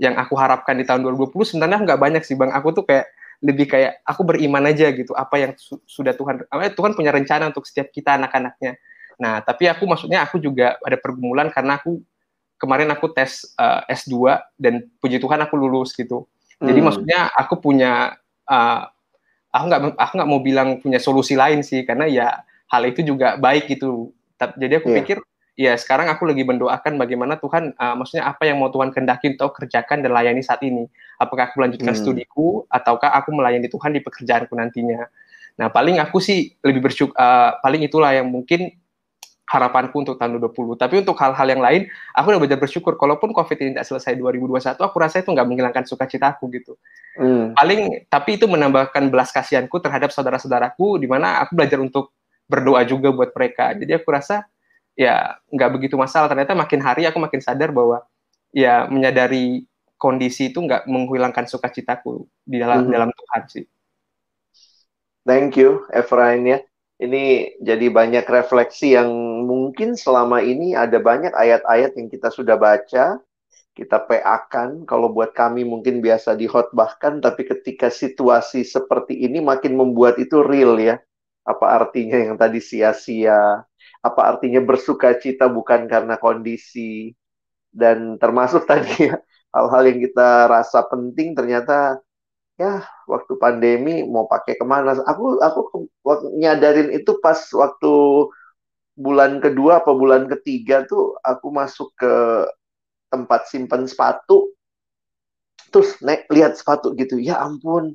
yang 0.00 0.16
aku 0.16 0.32
harapkan 0.36 0.76
di 0.76 0.84
tahun 0.84 1.04
2020 1.04 1.56
sebenarnya 1.56 1.80
nggak 1.80 2.00
banyak 2.00 2.22
sih 2.24 2.36
bang. 2.36 2.52
Aku 2.52 2.72
tuh 2.76 2.84
kayak 2.84 3.08
lebih 3.40 3.64
kayak 3.72 4.04
aku 4.04 4.20
beriman 4.28 4.68
aja 4.68 4.92
gitu 4.92 5.16
apa 5.16 5.40
yang 5.40 5.52
su 5.56 5.80
sudah 5.88 6.12
Tuhan 6.12 6.44
Tuhan 6.76 6.92
punya 6.92 7.08
rencana 7.08 7.48
untuk 7.48 7.64
setiap 7.64 7.88
kita 7.88 8.20
anak-anaknya 8.20 8.76
Nah, 9.20 9.44
tapi 9.44 9.68
aku 9.68 9.84
maksudnya 9.84 10.24
aku 10.24 10.40
juga 10.40 10.80
ada 10.80 10.96
pergumulan 10.96 11.52
karena 11.52 11.76
aku 11.76 12.00
kemarin 12.56 12.88
aku 12.88 13.12
tes 13.12 13.44
uh, 13.60 13.84
eh, 13.84 13.96
S2 13.96 14.36
dan 14.56 14.88
puji 15.00 15.20
Tuhan 15.20 15.40
aku 15.44 15.60
lulus 15.60 15.92
gitu. 15.92 16.24
Jadi 16.60 16.80
hmm. 16.80 16.86
maksudnya 16.88 17.20
aku 17.36 17.60
punya 17.60 18.16
uh, 18.48 18.80
aku 19.52 19.64
nggak 19.68 19.80
aku 19.96 20.12
nggak 20.20 20.30
mau 20.30 20.40
bilang 20.40 20.68
punya 20.80 21.00
solusi 21.00 21.36
lain 21.36 21.64
sih 21.64 21.84
karena 21.88 22.04
ya 22.08 22.44
hal 22.68 22.82
itu 22.88 23.00
juga 23.04 23.36
baik 23.36 23.68
gitu. 23.68 24.12
Jadi 24.36 24.80
aku 24.80 24.88
yeah. 24.92 24.98
pikir 25.04 25.18
ya 25.60 25.72
sekarang 25.76 26.08
aku 26.08 26.24
lagi 26.24 26.44
mendoakan 26.44 26.96
bagaimana 26.96 27.36
Tuhan 27.36 27.76
uh, 27.76 27.94
maksudnya 27.96 28.24
apa 28.28 28.48
yang 28.48 28.60
mau 28.60 28.72
Tuhan 28.72 28.92
kendaki 28.92 29.36
untuk 29.36 29.56
kerjakan 29.56 30.00
dan 30.04 30.12
layani 30.16 30.40
saat 30.44 30.64
ini. 30.64 30.88
Apakah 31.20 31.52
aku 31.52 31.60
melanjutkan 31.64 31.92
hmm. 31.92 32.00
studiku 32.00 32.64
ataukah 32.72 33.12
aku 33.12 33.36
melayani 33.36 33.68
Tuhan 33.68 33.92
di 33.92 34.00
pekerjaanku 34.00 34.52
nantinya. 34.56 35.04
Nah, 35.60 35.68
paling 35.68 36.00
aku 36.00 36.24
sih 36.24 36.56
lebih 36.64 36.88
bersyukur 36.88 37.12
uh, 37.20 37.60
paling 37.60 37.84
itulah 37.84 38.16
yang 38.16 38.28
mungkin 38.28 38.72
harapanku 39.50 40.06
untuk 40.06 40.14
tahun 40.14 40.38
2020. 40.38 40.78
Tapi 40.78 40.94
untuk 41.02 41.18
hal-hal 41.18 41.46
yang 41.50 41.58
lain, 41.58 41.90
aku 42.14 42.30
udah 42.30 42.38
belajar 42.38 42.58
bersyukur. 42.62 42.94
Kalaupun 42.94 43.34
COVID 43.34 43.58
ini 43.58 43.68
tidak 43.74 43.86
selesai 43.90 44.14
2021, 44.14 44.78
aku 44.78 44.96
rasa 45.02 45.18
itu 45.18 45.34
nggak 45.34 45.46
menghilangkan 45.50 45.84
sukacitaku 45.90 46.46
gitu. 46.54 46.78
Hmm. 47.18 47.50
Paling, 47.58 48.06
tapi 48.06 48.38
itu 48.38 48.46
menambahkan 48.46 49.10
belas 49.10 49.34
kasihanku 49.34 49.82
terhadap 49.82 50.14
saudara-saudaraku, 50.14 51.02
di 51.02 51.10
mana 51.10 51.42
aku 51.42 51.58
belajar 51.58 51.82
untuk 51.82 52.14
berdoa 52.46 52.86
juga 52.86 53.10
buat 53.10 53.34
mereka. 53.34 53.74
Jadi 53.74 53.90
aku 53.90 54.06
rasa 54.14 54.46
ya 54.94 55.34
nggak 55.50 55.70
begitu 55.74 55.98
masalah. 55.98 56.30
Ternyata 56.30 56.54
makin 56.54 56.80
hari 56.86 57.10
aku 57.10 57.18
makin 57.18 57.42
sadar 57.42 57.74
bahwa 57.74 58.06
ya 58.54 58.86
menyadari 58.86 59.66
kondisi 59.98 60.54
itu 60.54 60.62
nggak 60.62 60.86
menghilangkan 60.86 61.50
sukacitaku 61.50 62.22
di 62.46 62.62
dalam 62.62 62.86
hmm. 62.86 62.94
dalam 62.94 63.10
Tuhan 63.10 63.42
sih. 63.50 63.66
Thank 65.26 65.58
you, 65.58 65.84
Efrain 65.90 66.46
ya 66.46 66.62
ini 67.00 67.56
jadi 67.64 67.88
banyak 67.88 68.28
refleksi 68.28 68.92
yang 68.92 69.08
mungkin 69.48 69.96
selama 69.96 70.44
ini 70.44 70.76
ada 70.76 71.00
banyak 71.00 71.32
ayat-ayat 71.32 71.96
yang 71.96 72.12
kita 72.12 72.28
sudah 72.28 72.60
baca, 72.60 73.16
kita 73.72 73.96
PA-kan. 74.04 74.84
Kalau 74.84 75.08
buat 75.08 75.32
kami 75.32 75.64
mungkin 75.64 76.04
biasa 76.04 76.36
dihotbahkan, 76.36 77.24
tapi 77.24 77.48
ketika 77.48 77.88
situasi 77.88 78.68
seperti 78.68 79.16
ini 79.16 79.40
makin 79.40 79.80
membuat 79.80 80.20
itu 80.20 80.44
real 80.44 80.76
ya. 80.76 81.00
Apa 81.48 81.80
artinya 81.80 82.20
yang 82.20 82.36
tadi 82.36 82.60
sia-sia? 82.60 83.64
Apa 84.04 84.20
artinya 84.36 84.60
bersuka 84.60 85.16
cita 85.16 85.48
bukan 85.48 85.88
karena 85.88 86.20
kondisi? 86.20 87.16
Dan 87.72 88.20
termasuk 88.20 88.66
tadi 88.70 89.08
ya, 89.08 89.16
hal-hal 89.56 89.82
yang 89.88 89.98
kita 90.04 90.52
rasa 90.52 90.84
penting 90.84 91.32
ternyata 91.32 91.96
ya 92.60 92.84
waktu 93.08 93.32
pandemi 93.42 94.04
mau 94.04 94.28
pakai 94.28 94.54
ke 94.60 94.64
mana? 94.72 94.92
Aku 95.12 95.40
aku 95.40 95.60
nyadarin 96.36 96.92
itu 96.92 97.16
pas 97.24 97.40
waktu 97.56 97.92
bulan 99.00 99.40
kedua 99.40 99.80
apa 99.80 99.92
bulan 99.96 100.28
ketiga 100.28 100.84
tuh 100.84 101.16
aku 101.24 101.48
masuk 101.48 101.88
ke 101.96 102.12
tempat 103.12 103.40
simpan 103.50 103.88
sepatu. 103.88 104.52
Terus 105.72 105.96
naik 106.04 106.26
lihat 106.28 106.58
sepatu 106.60 106.92
gitu. 106.98 107.16
Ya 107.16 107.40
ampun 107.40 107.94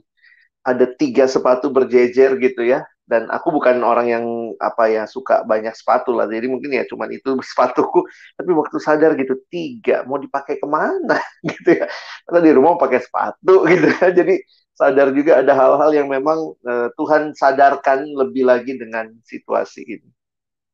ada 0.66 0.90
tiga 0.98 1.30
sepatu 1.30 1.70
berjejer 1.70 2.42
gitu 2.42 2.66
ya 2.66 2.82
dan 3.06 3.30
aku 3.30 3.54
bukan 3.54 3.86
orang 3.86 4.08
yang 4.10 4.26
apa 4.58 4.90
ya 4.90 5.04
suka 5.06 5.46
banyak 5.46 5.78
sepatu 5.78 6.18
lah. 6.18 6.26
Jadi 6.26 6.50
mungkin 6.50 6.74
ya 6.74 6.84
cuman 6.90 7.14
itu 7.14 7.38
sepatuku. 7.54 8.02
Tapi 8.38 8.52
waktu 8.52 8.78
sadar 8.82 9.14
gitu 9.16 9.38
tiga 9.50 10.02
mau 10.10 10.18
dipakai 10.18 10.58
ke 10.58 10.68
mana? 10.68 11.22
Gitu 11.46 11.86
ya. 11.86 11.88
Atau 12.26 12.42
di 12.42 12.52
rumah 12.52 12.76
pakai 12.82 13.00
sepatu 13.06 13.64
gitu 13.72 13.88
ya 14.02 14.10
jadi 14.10 14.36
sadar 14.76 15.14
juga 15.16 15.40
ada 15.40 15.54
hal-hal 15.56 15.92
yang 15.96 16.08
memang 16.12 16.58
uh, 16.68 16.90
Tuhan 17.00 17.32
sadarkan 17.38 18.10
lebih 18.12 18.50
lagi 18.50 18.76
dengan 18.76 19.14
situasi 19.24 19.86
ini. 19.86 20.10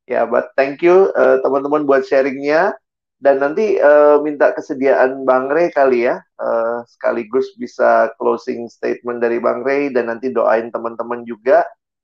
Ya 0.09 0.23
but 0.25 0.55
thank 0.55 0.79
you 0.82 1.11
uh, 1.13 1.43
teman-teman 1.43 1.84
buat 1.84 2.07
sharingnya. 2.07 2.73
Dan 3.21 3.38
nanti 3.38 3.77
uh, 3.77 4.17
minta 4.25 4.49
kesediaan 4.49 5.29
Bang 5.29 5.45
Ray 5.53 5.69
kali 5.69 6.09
ya, 6.09 6.17
uh, 6.41 6.82
sekaligus 6.89 7.53
bisa 7.53 8.09
closing 8.17 8.65
statement 8.65 9.21
dari 9.21 9.38
Bang 9.38 9.61
Ray 9.61 9.93
dan 9.93 10.09
nanti 10.09 10.34
doain 10.34 10.73
teman-teman 10.73 11.21
juga 11.21 11.61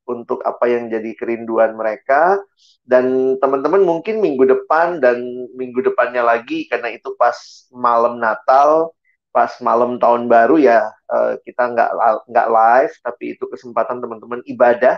untuk 0.08 0.39
apa 0.47 0.66
yang 0.72 0.88
jadi 0.88 1.12
kerinduan 1.14 1.76
mereka. 1.76 2.39
Dan 2.88 3.36
teman-teman 3.43 3.84
mungkin 3.84 4.24
minggu 4.24 4.47
depan 4.47 5.03
dan 5.03 5.20
minggu 5.60 5.84
depannya 5.84 6.24
lagi 6.24 6.72
karena 6.72 6.95
itu 6.95 7.12
pas 7.20 7.36
malam 7.76 8.16
Natal, 8.18 8.95
pas 9.36 9.51
malam 9.60 9.99
tahun 9.99 10.32
baru 10.32 10.55
ya 10.55 10.88
uh, 11.12 11.36
kita 11.43 11.76
nggak 11.76 11.91
nggak 12.32 12.47
live, 12.47 12.93
tapi 13.03 13.36
itu 13.36 13.43
kesempatan 13.51 13.99
teman-teman 13.99 14.39
ibadah, 14.47 14.95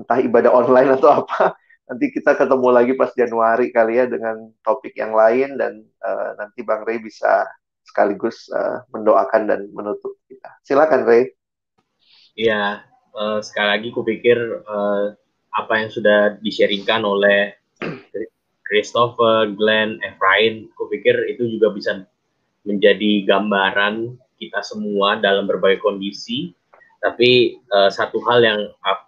entah 0.00 0.18
ibadah 0.24 0.50
online 0.50 0.96
atau 0.96 1.22
apa 1.22 1.52
nanti 1.92 2.08
kita 2.08 2.32
ketemu 2.32 2.68
lagi 2.72 2.92
pas 2.96 3.12
Januari 3.12 3.68
kali 3.68 4.00
ya 4.00 4.08
dengan 4.08 4.48
topik 4.64 4.96
yang 4.96 5.12
lain 5.12 5.60
dan 5.60 5.84
uh, 6.00 6.32
nanti 6.40 6.64
Bang 6.64 6.88
Ray 6.88 6.96
bisa 7.04 7.44
sekaligus 7.84 8.48
uh, 8.54 8.86
mendoakan 8.94 9.42
dan 9.50 9.60
menutup 9.74 10.16
kita. 10.30 10.48
Silakan 10.64 11.04
Ray. 11.04 11.34
Iya, 12.32 12.80
uh, 13.16 13.38
sekali 13.44 13.68
lagi 13.78 13.88
kupikir 13.92 14.36
uh, 14.64 15.12
apa 15.52 15.72
yang 15.84 15.90
sudah 15.92 16.40
disharingkan 16.40 17.04
oleh 17.04 17.56
Christopher, 18.64 19.52
Glenn, 19.52 20.00
Efrain, 20.00 20.72
kupikir 20.80 21.28
itu 21.28 21.44
juga 21.58 21.68
bisa 21.76 22.08
menjadi 22.64 23.28
gambaran 23.28 24.16
kita 24.40 24.64
semua 24.64 25.20
dalam 25.20 25.44
berbagai 25.44 25.84
kondisi. 25.84 26.56
Tapi 27.02 27.60
uh, 27.68 27.90
satu 27.92 28.22
hal 28.24 28.40
yang 28.40 28.60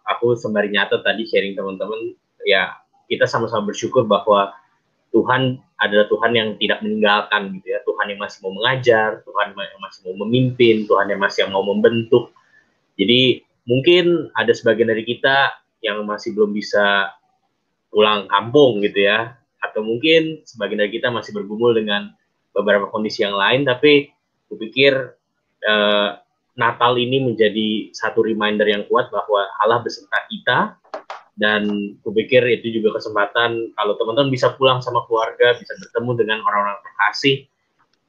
aku 0.05 0.35
sembari 0.35 0.69
nyata 0.69 1.01
tadi 1.01 1.25
sharing 1.25 1.55
teman-teman 1.55 2.13
ya 2.45 2.77
kita 3.09 3.25
sama-sama 3.25 3.73
bersyukur 3.73 4.05
bahwa 4.05 4.53
Tuhan 5.15 5.63
adalah 5.79 6.11
Tuhan 6.11 6.33
yang 6.35 6.49
tidak 6.59 6.83
meninggalkan 6.83 7.55
gitu 7.55 7.71
ya 7.71 7.81
Tuhan 7.87 8.11
yang 8.11 8.19
masih 8.19 8.39
mau 8.43 8.53
mengajar 8.57 9.23
Tuhan 9.23 9.55
yang 9.55 9.81
masih 9.81 10.01
mau 10.11 10.15
memimpin 10.27 10.77
Tuhan 10.91 11.07
yang 11.13 11.21
masih 11.23 11.47
mau 11.55 11.63
membentuk 11.63 12.35
jadi 12.99 13.44
mungkin 13.65 14.29
ada 14.37 14.53
sebagian 14.53 14.89
dari 14.89 15.05
kita 15.05 15.53
yang 15.85 16.05
masih 16.09 16.33
belum 16.33 16.57
bisa 16.57 17.13
pulang 17.93 18.29
kampung 18.29 18.81
gitu 18.85 19.05
ya. 19.09 19.37
Atau 19.61 19.85
mungkin 19.85 20.45
sebagian 20.45 20.81
dari 20.81 20.93
kita 20.93 21.09
masih 21.09 21.33
bergumul 21.33 21.77
dengan 21.77 22.13
beberapa 22.53 22.89
kondisi 22.93 23.27
yang 23.27 23.35
lain 23.35 23.67
tapi 23.67 24.13
kupikir 24.47 25.17
eh, 25.65 26.11
Natal 26.55 26.95
ini 26.95 27.19
menjadi 27.19 27.91
satu 27.91 28.23
reminder 28.23 28.63
yang 28.71 28.87
kuat 28.87 29.11
bahwa 29.11 29.43
Allah 29.59 29.83
beserta 29.83 30.23
kita. 30.31 30.59
Dan 31.35 31.99
kupikir 32.07 32.47
itu 32.47 32.79
juga 32.79 32.95
kesempatan 33.03 33.75
kalau 33.75 33.99
teman-teman 33.99 34.31
bisa 34.31 34.55
pulang 34.55 34.79
sama 34.79 35.03
keluarga 35.11 35.59
bisa 35.59 35.75
bertemu 35.83 36.23
dengan 36.23 36.39
orang-orang 36.47 36.79
terkasih 36.79 37.51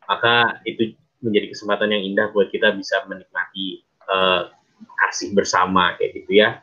maka 0.06 0.62
itu 0.66 0.93
menjadi 1.22 1.51
kesempatan 1.53 1.89
yang 1.89 2.03
indah 2.06 2.30
buat 2.32 2.53
kita 2.53 2.74
bisa 2.78 3.01
menikmati 3.10 3.82
uh, 4.06 4.53
kasih 4.86 5.33
bersama 5.33 5.97
kayak 5.97 6.23
gitu 6.23 6.41
ya. 6.41 6.61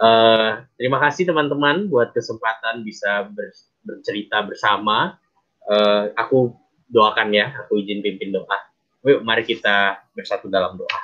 Uh, 0.00 0.64
terima 0.80 0.96
kasih 0.96 1.28
teman-teman 1.28 1.86
buat 1.92 2.16
kesempatan 2.16 2.80
bisa 2.82 3.28
ber, 3.28 3.52
bercerita 3.84 4.40
bersama. 4.44 5.20
Uh, 5.68 6.08
aku 6.16 6.56
doakan 6.88 7.30
ya 7.36 7.52
aku 7.64 7.78
izin 7.78 8.00
pimpin 8.00 8.32
doa. 8.32 8.58
Yuk 9.04 9.22
mari 9.24 9.44
kita 9.44 10.00
bersatu 10.16 10.48
dalam 10.48 10.76
doa. 10.76 11.00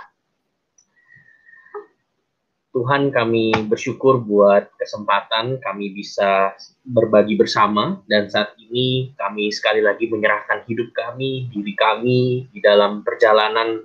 Tuhan 2.76 3.08
kami 3.08 3.56
bersyukur 3.72 4.20
buat 4.20 4.68
kesempatan 4.76 5.56
kami 5.64 5.96
bisa 5.96 6.52
berbagi 6.84 7.32
bersama 7.40 8.04
dan 8.04 8.28
saat 8.28 8.52
ini 8.60 9.16
kami 9.16 9.48
sekali 9.48 9.80
lagi 9.80 10.12
menyerahkan 10.12 10.60
hidup 10.68 10.92
kami, 10.92 11.48
diri 11.48 11.72
kami 11.72 12.44
di 12.52 12.60
dalam 12.60 13.00
perjalanan 13.00 13.80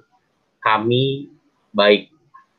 kami 0.60 1.32
baik 1.72 2.12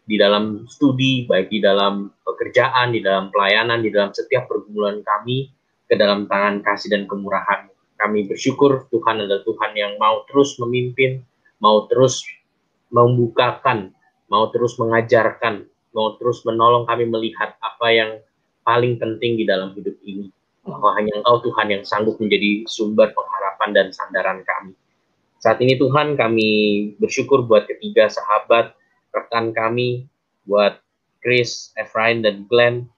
di 0.03 0.19
dalam 0.19 0.67
studi, 0.67 1.25
baik 1.31 1.49
di 1.49 1.63
dalam 1.63 2.11
pekerjaan, 2.27 2.91
di 2.91 3.01
dalam 3.01 3.31
pelayanan, 3.31 3.81
di 3.81 3.91
dalam 3.95 4.11
setiap 4.11 4.51
pergumulan 4.51 4.99
kami 5.07 5.51
ke 5.87 5.95
dalam 5.95 6.27
tangan 6.27 6.65
kasih 6.67 6.91
dan 6.91 7.07
kemurahan. 7.07 7.71
Kami 8.03 8.27
bersyukur 8.27 8.91
Tuhan 8.91 9.23
adalah 9.23 9.47
Tuhan 9.47 9.73
yang 9.79 9.95
mau 10.03 10.27
terus 10.27 10.59
memimpin, 10.59 11.23
mau 11.63 11.87
terus 11.87 12.27
membukakan, 12.91 13.95
mau 14.27 14.51
terus 14.51 14.75
mengajarkan, 14.83 15.71
mau 15.95 16.19
terus 16.19 16.43
menolong 16.43 16.83
kami 16.83 17.07
melihat 17.07 17.55
apa 17.63 17.87
yang 17.95 18.11
paling 18.67 18.99
penting 18.99 19.39
di 19.39 19.47
dalam 19.47 19.71
hidup 19.79 19.95
ini. 20.03 20.35
Bahwa 20.67 20.95
hanya 20.99 21.15
Engkau 21.19 21.43
Tuhan 21.47 21.75
yang 21.75 21.83
sanggup 21.83 22.19
menjadi 22.23 22.67
sumber 22.71 23.11
pengharapan 23.15 23.71
dan 23.75 23.87
sandaran 23.95 24.43
kami. 24.47 24.75
Saat 25.43 25.59
ini 25.59 25.75
Tuhan 25.75 26.15
kami 26.15 26.51
bersyukur 27.03 27.43
buat 27.47 27.67
ketiga 27.67 28.07
sahabat, 28.07 28.79
rekan 29.13 29.53
kami, 29.53 30.09
buat 30.49 30.81
Chris, 31.23 31.71
Efrain, 31.79 32.25
dan 32.25 32.49
Glenn. 32.51 32.89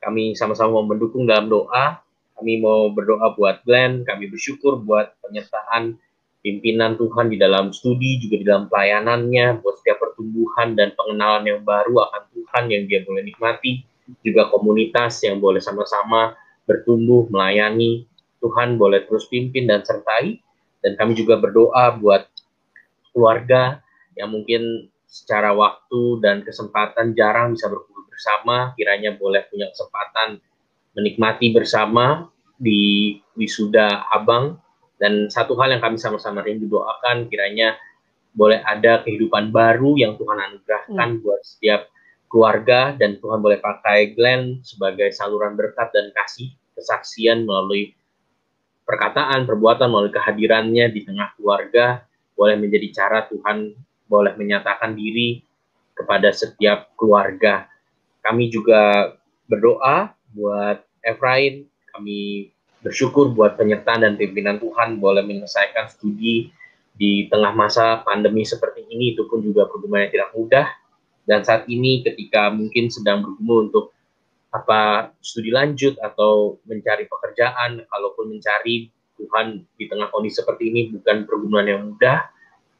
Kami 0.00 0.32
sama-sama 0.38 0.80
mau 0.80 0.86
mendukung 0.86 1.28
dalam 1.28 1.52
doa. 1.52 2.00
Kami 2.34 2.62
mau 2.62 2.88
berdoa 2.90 3.36
buat 3.36 3.62
Glenn. 3.68 4.06
Kami 4.08 4.30
bersyukur 4.32 4.80
buat 4.80 5.12
penyertaan 5.20 5.98
pimpinan 6.44 7.00
Tuhan 7.00 7.32
di 7.32 7.40
dalam 7.40 7.72
studi, 7.72 8.20
juga 8.20 8.36
di 8.36 8.44
dalam 8.44 8.68
pelayanannya, 8.68 9.64
buat 9.64 9.80
setiap 9.80 9.96
pertumbuhan 9.96 10.76
dan 10.76 10.92
pengenalan 10.92 11.48
yang 11.48 11.60
baru 11.64 12.04
akan 12.04 12.22
Tuhan 12.36 12.64
yang 12.68 12.84
dia 12.84 13.00
boleh 13.00 13.24
nikmati, 13.24 13.80
juga 14.20 14.52
komunitas 14.52 15.24
yang 15.24 15.40
boleh 15.40 15.64
sama-sama 15.64 16.36
bertumbuh, 16.68 17.24
melayani, 17.32 18.04
Tuhan 18.44 18.76
boleh 18.76 19.08
terus 19.08 19.24
pimpin 19.32 19.64
dan 19.64 19.80
sertai, 19.88 20.36
dan 20.84 21.00
kami 21.00 21.16
juga 21.16 21.40
berdoa 21.40 21.96
buat 21.96 22.28
keluarga 23.16 23.80
yang 24.20 24.28
mungkin 24.28 24.92
secara 25.14 25.54
waktu 25.54 26.18
dan 26.18 26.42
kesempatan 26.42 27.14
jarang 27.14 27.54
bisa 27.54 27.70
berkumpul 27.70 28.10
bersama, 28.10 28.74
kiranya 28.74 29.14
boleh 29.14 29.46
punya 29.46 29.70
kesempatan 29.70 30.42
menikmati 30.98 31.54
bersama 31.54 32.26
di 32.58 33.14
wisuda 33.38 34.10
Abang, 34.10 34.58
dan 34.98 35.30
satu 35.30 35.54
hal 35.58 35.74
yang 35.74 35.82
kami 35.82 35.98
sama-sama 36.02 36.42
rindu 36.42 36.66
doakan 36.66 37.30
kiranya 37.30 37.78
boleh 38.34 38.58
ada 38.66 39.02
kehidupan 39.06 39.54
baru 39.54 39.94
yang 39.94 40.18
Tuhan 40.18 40.38
anugerahkan 40.38 41.08
hmm. 41.18 41.22
buat 41.22 41.40
setiap 41.46 41.86
keluarga. 42.26 42.94
Dan 42.98 43.22
Tuhan 43.22 43.38
boleh 43.38 43.62
pakai 43.62 44.14
Glenn 44.14 44.62
sebagai 44.66 45.14
saluran 45.14 45.54
berkat 45.54 45.94
dan 45.94 46.10
kasih 46.10 46.50
kesaksian 46.74 47.46
melalui 47.46 47.94
perkataan, 48.82 49.46
perbuatan, 49.46 49.86
melalui 49.86 50.10
kehadirannya 50.10 50.90
di 50.90 51.06
tengah 51.06 51.30
keluarga. 51.38 52.02
Boleh 52.34 52.58
menjadi 52.58 52.90
cara 52.90 53.22
Tuhan 53.30 53.78
boleh 54.08 54.36
menyatakan 54.36 54.92
diri 54.96 55.40
kepada 55.94 56.34
setiap 56.34 56.92
keluarga. 56.98 57.70
Kami 58.24 58.50
juga 58.50 59.14
berdoa 59.46 60.12
buat 60.34 60.82
Efrain, 61.04 61.68
kami 61.94 62.50
bersyukur 62.80 63.32
buat 63.32 63.56
penyertaan 63.56 64.04
dan 64.04 64.14
pimpinan 64.16 64.60
Tuhan 64.60 65.00
boleh 65.00 65.24
menyelesaikan 65.24 65.88
studi 65.88 66.52
di 66.94 67.26
tengah 67.28 67.52
masa 67.52 68.02
pandemi 68.04 68.44
seperti 68.44 68.84
ini. 68.88 69.16
Itu 69.16 69.28
pun 69.28 69.40
juga 69.44 69.68
pergumulan 69.68 70.08
yang 70.08 70.12
tidak 70.12 70.30
mudah. 70.36 70.66
Dan 71.24 71.40
saat 71.40 71.64
ini 71.72 72.04
ketika 72.04 72.52
mungkin 72.52 72.92
sedang 72.92 73.24
bergumul 73.24 73.72
untuk 73.72 73.96
apa 74.54 75.10
studi 75.18 75.50
lanjut 75.50 75.98
atau 75.98 76.62
mencari 76.68 77.10
pekerjaan 77.10 77.82
kalaupun 77.90 78.38
mencari 78.38 78.86
Tuhan 79.18 79.66
di 79.74 79.84
tengah 79.90 80.14
kondisi 80.14 80.38
seperti 80.38 80.70
ini 80.70 80.94
bukan 80.94 81.26
pergumulan 81.26 81.66
yang 81.66 81.82
mudah 81.90 82.22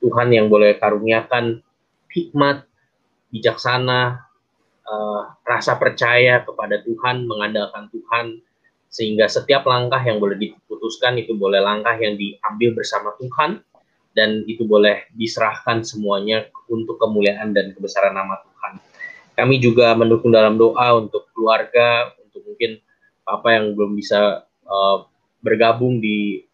Tuhan 0.05 0.29
yang 0.37 0.53
boleh 0.53 0.77
karuniakan 0.77 1.65
hikmat 2.13 2.69
bijaksana 3.33 4.29
uh, 4.85 5.23
rasa 5.43 5.81
percaya 5.81 6.45
kepada 6.45 6.85
Tuhan 6.85 7.25
mengandalkan 7.25 7.89
Tuhan 7.89 8.45
sehingga 8.93 9.27
setiap 9.27 9.67
langkah 9.67 9.99
yang 9.99 10.23
boleh 10.23 10.39
diputuskan 10.39 11.19
itu 11.19 11.35
boleh 11.35 11.59
langkah 11.59 11.97
yang 11.97 12.15
diambil 12.15 12.79
bersama 12.79 13.17
Tuhan 13.19 13.65
dan 14.15 14.47
itu 14.47 14.63
boleh 14.63 15.11
diserahkan 15.19 15.83
semuanya 15.83 16.47
untuk 16.71 17.03
kemuliaan 17.03 17.51
dan 17.51 17.75
kebesaran 17.75 18.15
nama 18.15 18.39
Tuhan. 18.47 18.73
Kami 19.35 19.59
juga 19.59 19.91
mendukung 19.99 20.31
dalam 20.31 20.55
doa 20.55 20.95
untuk 20.95 21.27
keluarga, 21.35 22.15
untuk 22.23 22.47
mungkin 22.47 22.79
apa 23.27 23.59
yang 23.59 23.75
belum 23.75 23.99
bisa 23.99 24.47
uh, 24.71 25.11
bergabung 25.43 25.99
di 25.99 26.47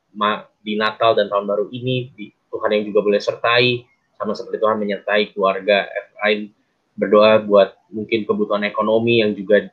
di 0.65 0.75
Natal 0.81 1.13
dan 1.13 1.29
tahun 1.29 1.45
baru 1.45 1.69
ini 1.69 2.09
di, 2.17 2.33
Tuhan 2.51 2.71
yang 2.75 2.85
juga 2.91 3.01
boleh 3.07 3.21
sertai 3.23 3.87
sama 4.19 4.37
seperti 4.37 4.61
Tuhan 4.61 4.77
menyertai 4.77 5.33
keluarga 5.33 5.89
Efraim 5.89 6.53
berdoa 6.99 7.41
buat 7.41 7.79
mungkin 7.89 8.29
kebutuhan 8.29 8.67
ekonomi 8.69 9.25
yang 9.25 9.33
juga 9.33 9.71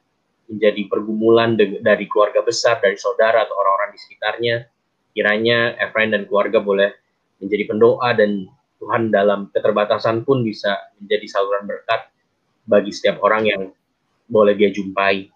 menjadi 0.47 0.81
pergumulan 0.87 1.59
dari 1.59 2.05
keluarga 2.07 2.39
besar 2.39 2.79
dari 2.79 2.95
saudara 2.95 3.43
atau 3.43 3.59
orang-orang 3.59 3.91
di 3.91 3.99
sekitarnya 3.99 4.55
kiranya 5.11 5.75
Efraim 5.81 6.15
dan 6.15 6.23
keluarga 6.29 6.63
boleh 6.63 6.95
menjadi 7.43 7.63
pendoa 7.67 8.09
dan 8.15 8.47
Tuhan 8.77 9.09
dalam 9.09 9.49
keterbatasan 9.51 10.23
pun 10.23 10.45
bisa 10.45 10.77
menjadi 11.01 11.25
saluran 11.27 11.65
berkat 11.65 12.07
bagi 12.69 12.93
setiap 12.93 13.19
orang 13.25 13.43
yang 13.49 13.61
boleh 14.29 14.53
dia 14.53 14.69
jumpai. 14.69 15.27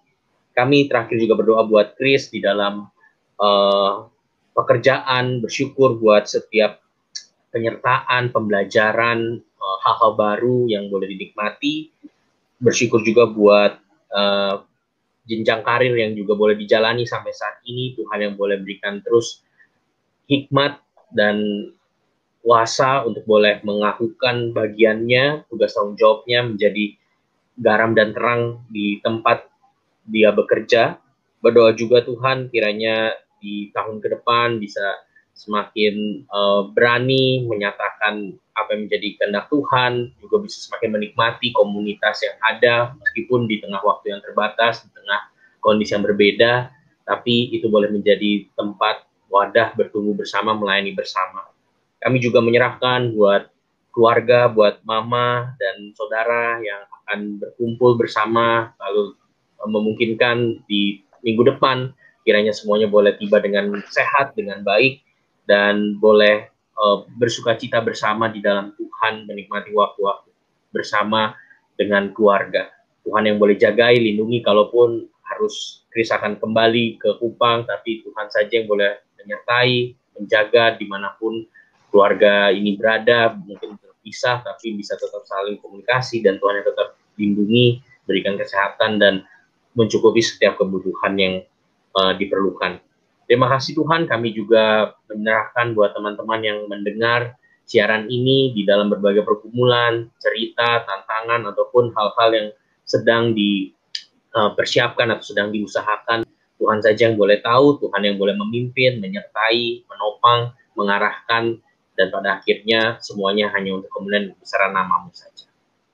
Kami 0.53 0.85
terakhir 0.85 1.17
juga 1.17 1.39
berdoa 1.39 1.65
buat 1.65 1.97
Chris 1.97 2.29
di 2.29 2.43
dalam 2.43 2.85
uh, 3.39 3.93
pekerjaan, 4.53 5.41
bersyukur 5.41 5.97
buat 5.97 6.27
setiap 6.27 6.83
penyertaan, 7.51 8.31
pembelajaran, 8.31 9.43
uh, 9.43 9.77
hal-hal 9.83 10.11
baru 10.15 10.65
yang 10.71 10.87
boleh 10.87 11.11
dinikmati. 11.11 11.91
Bersyukur 12.57 13.03
juga 13.03 13.27
buat 13.27 13.77
uh, 14.15 14.63
jenjang 15.27 15.61
karir 15.61 15.93
yang 15.93 16.15
juga 16.17 16.33
boleh 16.33 16.55
dijalani 16.57 17.03
sampai 17.05 17.35
saat 17.35 17.61
ini. 17.67 17.93
Tuhan 17.93 18.19
yang 18.23 18.33
boleh 18.39 18.57
berikan 18.63 19.03
terus 19.03 19.43
hikmat 20.31 20.79
dan 21.11 21.69
kuasa 22.41 23.05
untuk 23.05 23.27
boleh 23.27 23.61
mengakukan 23.61 24.55
bagiannya, 24.55 25.45
tugas 25.51 25.77
tanggung 25.77 25.99
jawabnya 25.99 26.41
menjadi 26.41 26.97
garam 27.61 27.93
dan 27.93 28.15
terang 28.17 28.65
di 28.73 28.97
tempat 29.05 29.45
dia 30.09 30.33
bekerja. 30.33 30.97
Berdoa 31.41 31.73
juga 31.77 32.01
Tuhan 32.01 32.49
kiranya 32.49 33.13
di 33.41 33.69
tahun 33.73 34.01
ke 34.01 34.07
depan 34.17 34.57
bisa 34.61 34.81
semakin 35.33 36.25
uh, 36.29 36.69
berani 36.71 37.45
menyatakan 37.47 38.35
apa 38.53 38.69
yang 38.75 38.87
menjadi 38.87 39.07
kehendak 39.17 39.45
Tuhan, 39.49 40.11
juga 40.21 40.43
bisa 40.43 40.57
semakin 40.69 40.89
menikmati 40.99 41.55
komunitas 41.55 42.21
yang 42.21 42.37
ada 42.43 42.93
meskipun 42.99 43.47
di 43.49 43.57
tengah 43.63 43.81
waktu 43.81 44.13
yang 44.13 44.21
terbatas, 44.21 44.85
di 44.85 44.89
tengah 44.93 45.21
kondisi 45.63 45.95
yang 45.95 46.05
berbeda, 46.05 46.69
tapi 47.07 47.49
itu 47.53 47.71
boleh 47.71 47.89
menjadi 47.89 48.45
tempat 48.53 49.07
wadah 49.31 49.73
bertumbuh 49.73 50.13
bersama, 50.13 50.51
melayani 50.53 50.91
bersama. 50.93 51.47
Kami 52.01 52.17
juga 52.19 52.43
menyerahkan 52.43 53.15
buat 53.15 53.49
keluarga, 53.95 54.51
buat 54.51 54.83
mama 54.83 55.55
dan 55.57 55.95
saudara 55.95 56.59
yang 56.59 56.83
akan 57.03 57.39
berkumpul 57.39 57.95
bersama, 57.97 58.75
lalu 58.77 59.15
uh, 59.63 59.69
memungkinkan 59.69 60.67
di 60.67 61.01
minggu 61.23 61.55
depan 61.55 61.93
kiranya 62.21 62.53
semuanya 62.53 62.85
boleh 62.85 63.17
tiba 63.17 63.41
dengan 63.41 63.73
sehat, 63.89 64.37
dengan 64.37 64.61
baik, 64.61 65.01
dan 65.51 65.99
boleh 65.99 66.47
uh, 66.79 67.03
bersuka 67.19 67.59
cita 67.59 67.83
bersama 67.83 68.31
di 68.31 68.39
dalam 68.39 68.71
Tuhan, 68.79 69.27
menikmati 69.27 69.75
waktu-waktu 69.75 70.31
bersama 70.71 71.35
dengan 71.75 72.15
keluarga. 72.15 72.71
Tuhan 73.03 73.27
yang 73.27 73.35
boleh 73.35 73.59
jagai, 73.59 73.99
lindungi, 73.99 74.39
kalaupun 74.39 75.11
harus 75.27 75.83
Kris 75.91 76.07
akan 76.07 76.39
kembali 76.39 76.95
ke 76.95 77.19
Kupang, 77.19 77.67
tapi 77.67 77.99
Tuhan 77.99 78.31
saja 78.31 78.47
yang 78.47 78.71
boleh 78.71 79.03
menyertai, 79.19 79.91
menjaga 80.15 80.79
di 80.79 80.87
mana 80.87 81.11
pun 81.19 81.43
keluarga 81.91 82.47
ini 82.47 82.79
berada, 82.79 83.35
mungkin 83.35 83.75
terpisah, 83.75 84.39
tapi 84.39 84.79
bisa 84.79 84.95
tetap 84.95 85.27
saling 85.27 85.59
komunikasi, 85.59 86.23
dan 86.23 86.39
Tuhan 86.39 86.63
yang 86.63 86.67
tetap 86.71 86.95
lindungi, 87.19 87.83
berikan 88.07 88.39
kesehatan, 88.39 89.03
dan 89.03 89.27
mencukupi 89.75 90.23
setiap 90.23 90.55
kebutuhan 90.55 91.19
yang 91.19 91.35
uh, 91.99 92.15
diperlukan. 92.15 92.79
Terima 93.31 93.47
kasih 93.47 93.79
Tuhan, 93.79 94.11
kami 94.11 94.35
juga 94.35 94.91
menyerahkan 95.07 95.71
buat 95.71 95.95
teman-teman 95.95 96.43
yang 96.43 96.67
mendengar 96.67 97.39
siaran 97.63 98.11
ini 98.11 98.51
di 98.51 98.67
dalam 98.67 98.91
berbagai 98.91 99.23
pergumulan, 99.23 100.11
cerita, 100.19 100.83
tantangan, 100.83 101.47
ataupun 101.47 101.95
hal-hal 101.95 102.29
yang 102.35 102.49
sedang 102.83 103.31
dipersiapkan 103.31 105.07
eh, 105.07 105.13
atau 105.15 105.23
sedang 105.23 105.47
diusahakan. 105.55 106.27
Tuhan 106.59 106.83
saja 106.83 107.07
yang 107.07 107.15
boleh 107.15 107.39
tahu, 107.39 107.79
Tuhan 107.79 108.03
yang 108.03 108.19
boleh 108.19 108.35
memimpin, 108.35 108.99
menyertai, 108.99 109.87
menopang, 109.87 110.51
mengarahkan, 110.75 111.55
dan 111.95 112.11
pada 112.11 112.43
akhirnya 112.43 112.99
semuanya 112.99 113.47
hanya 113.55 113.79
untuk 113.79 113.95
kemudian 113.95 114.35
besaran 114.43 114.75
namamu 114.75 115.07
saja. 115.15 115.47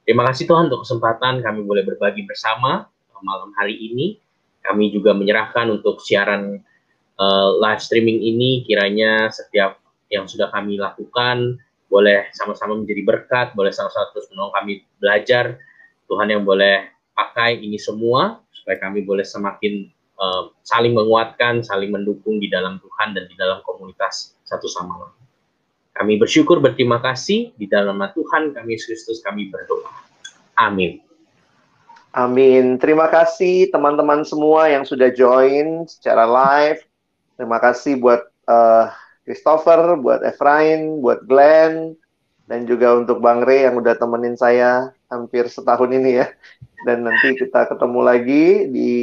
Terima 0.10 0.26
kasih 0.26 0.50
Tuhan 0.50 0.74
untuk 0.74 0.90
kesempatan 0.90 1.46
kami 1.46 1.62
boleh 1.62 1.86
berbagi 1.86 2.26
bersama 2.26 2.90
malam 3.22 3.54
hari 3.54 3.78
ini 3.78 4.18
kami 4.66 4.90
juga 4.90 5.14
menyerahkan 5.14 5.70
untuk 5.70 6.02
siaran 6.04 6.66
uh, 7.18 7.58
live 7.62 7.82
streaming 7.82 8.22
ini 8.22 8.64
kiranya 8.66 9.30
setiap 9.34 9.82
yang 10.08 10.26
sudah 10.26 10.48
kami 10.54 10.80
lakukan 10.80 11.60
boleh 11.88 12.28
sama-sama 12.36 12.76
menjadi 12.76 13.02
berkat, 13.04 13.48
boleh 13.56 13.72
sama-sama 13.72 14.12
terus 14.12 14.28
menolong 14.32 14.54
kami 14.56 14.74
belajar. 15.00 15.60
Tuhan 16.08 16.32
yang 16.32 16.44
boleh 16.48 16.88
pakai 17.12 17.60
ini 17.60 17.76
semua 17.76 18.40
supaya 18.52 18.80
kami 18.80 19.04
boleh 19.04 19.24
semakin 19.24 19.92
uh, 20.20 20.52
saling 20.64 20.96
menguatkan, 20.96 21.64
saling 21.64 21.92
mendukung 21.92 22.40
di 22.40 22.48
dalam 22.48 22.80
Tuhan 22.80 23.16
dan 23.16 23.28
di 23.28 23.36
dalam 23.36 23.60
komunitas 23.64 24.36
satu 24.48 24.68
sama 24.72 25.04
lain. 25.04 25.16
Kami 25.98 26.14
bersyukur, 26.22 26.62
berterima 26.62 27.02
kasih 27.02 27.58
di 27.58 27.66
dalam 27.66 27.98
nama 27.98 28.14
Tuhan 28.14 28.54
kami 28.54 28.78
Kristus 28.78 29.18
kami 29.26 29.50
berdoa. 29.50 29.90
Amin. 30.54 31.02
Amin. 32.14 32.78
Terima 32.78 33.10
kasih 33.10 33.70
teman-teman 33.74 34.22
semua 34.24 34.70
yang 34.70 34.86
sudah 34.86 35.10
join 35.12 35.90
secara 35.90 36.24
live. 36.24 36.87
Terima 37.38 37.62
kasih 37.62 38.02
buat 38.02 38.26
uh, 38.50 38.90
Christopher, 39.22 39.94
buat 40.02 40.26
Efrain, 40.26 40.98
buat 41.00 41.22
Glenn, 41.30 41.94
dan 42.50 42.66
juga 42.66 42.98
untuk 42.98 43.22
Bang 43.22 43.46
Ray 43.46 43.70
yang 43.70 43.78
udah 43.78 43.94
temenin 43.94 44.34
saya 44.34 44.90
hampir 45.12 45.46
setahun 45.46 45.92
ini 45.94 46.24
ya. 46.24 46.28
Dan 46.86 47.06
nanti 47.06 47.38
kita 47.38 47.70
ketemu 47.70 48.00
lagi 48.02 48.46
di 48.72 48.94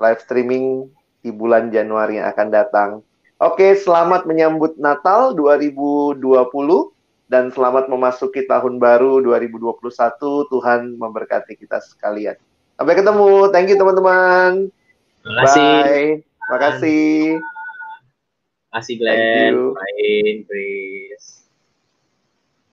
live 0.00 0.20
streaming 0.22 0.90
di 1.22 1.30
bulan 1.30 1.70
Januari 1.70 2.18
yang 2.18 2.28
akan 2.32 2.48
datang. 2.50 2.90
Oke, 3.38 3.76
selamat 3.76 4.24
menyambut 4.24 4.78
Natal 4.80 5.36
2020 5.36 6.22
dan 7.28 7.50
selamat 7.50 7.90
memasuki 7.90 8.46
tahun 8.46 8.80
baru 8.80 9.20
2021. 9.20 9.84
Tuhan 10.48 10.96
memberkati 10.96 11.58
kita 11.58 11.82
sekalian. 11.82 12.38
Sampai 12.78 12.94
ketemu. 12.96 13.50
Thank 13.52 13.74
you 13.74 13.78
teman-teman. 13.78 14.70
Bye. 15.24 16.33
Terima 16.44 16.58
kasih. 16.60 17.40
Terima 17.40 18.72
kasih 18.76 18.94
Glenn. 19.00 19.54
Bye. 19.72 20.44
Bye. 20.44 21.33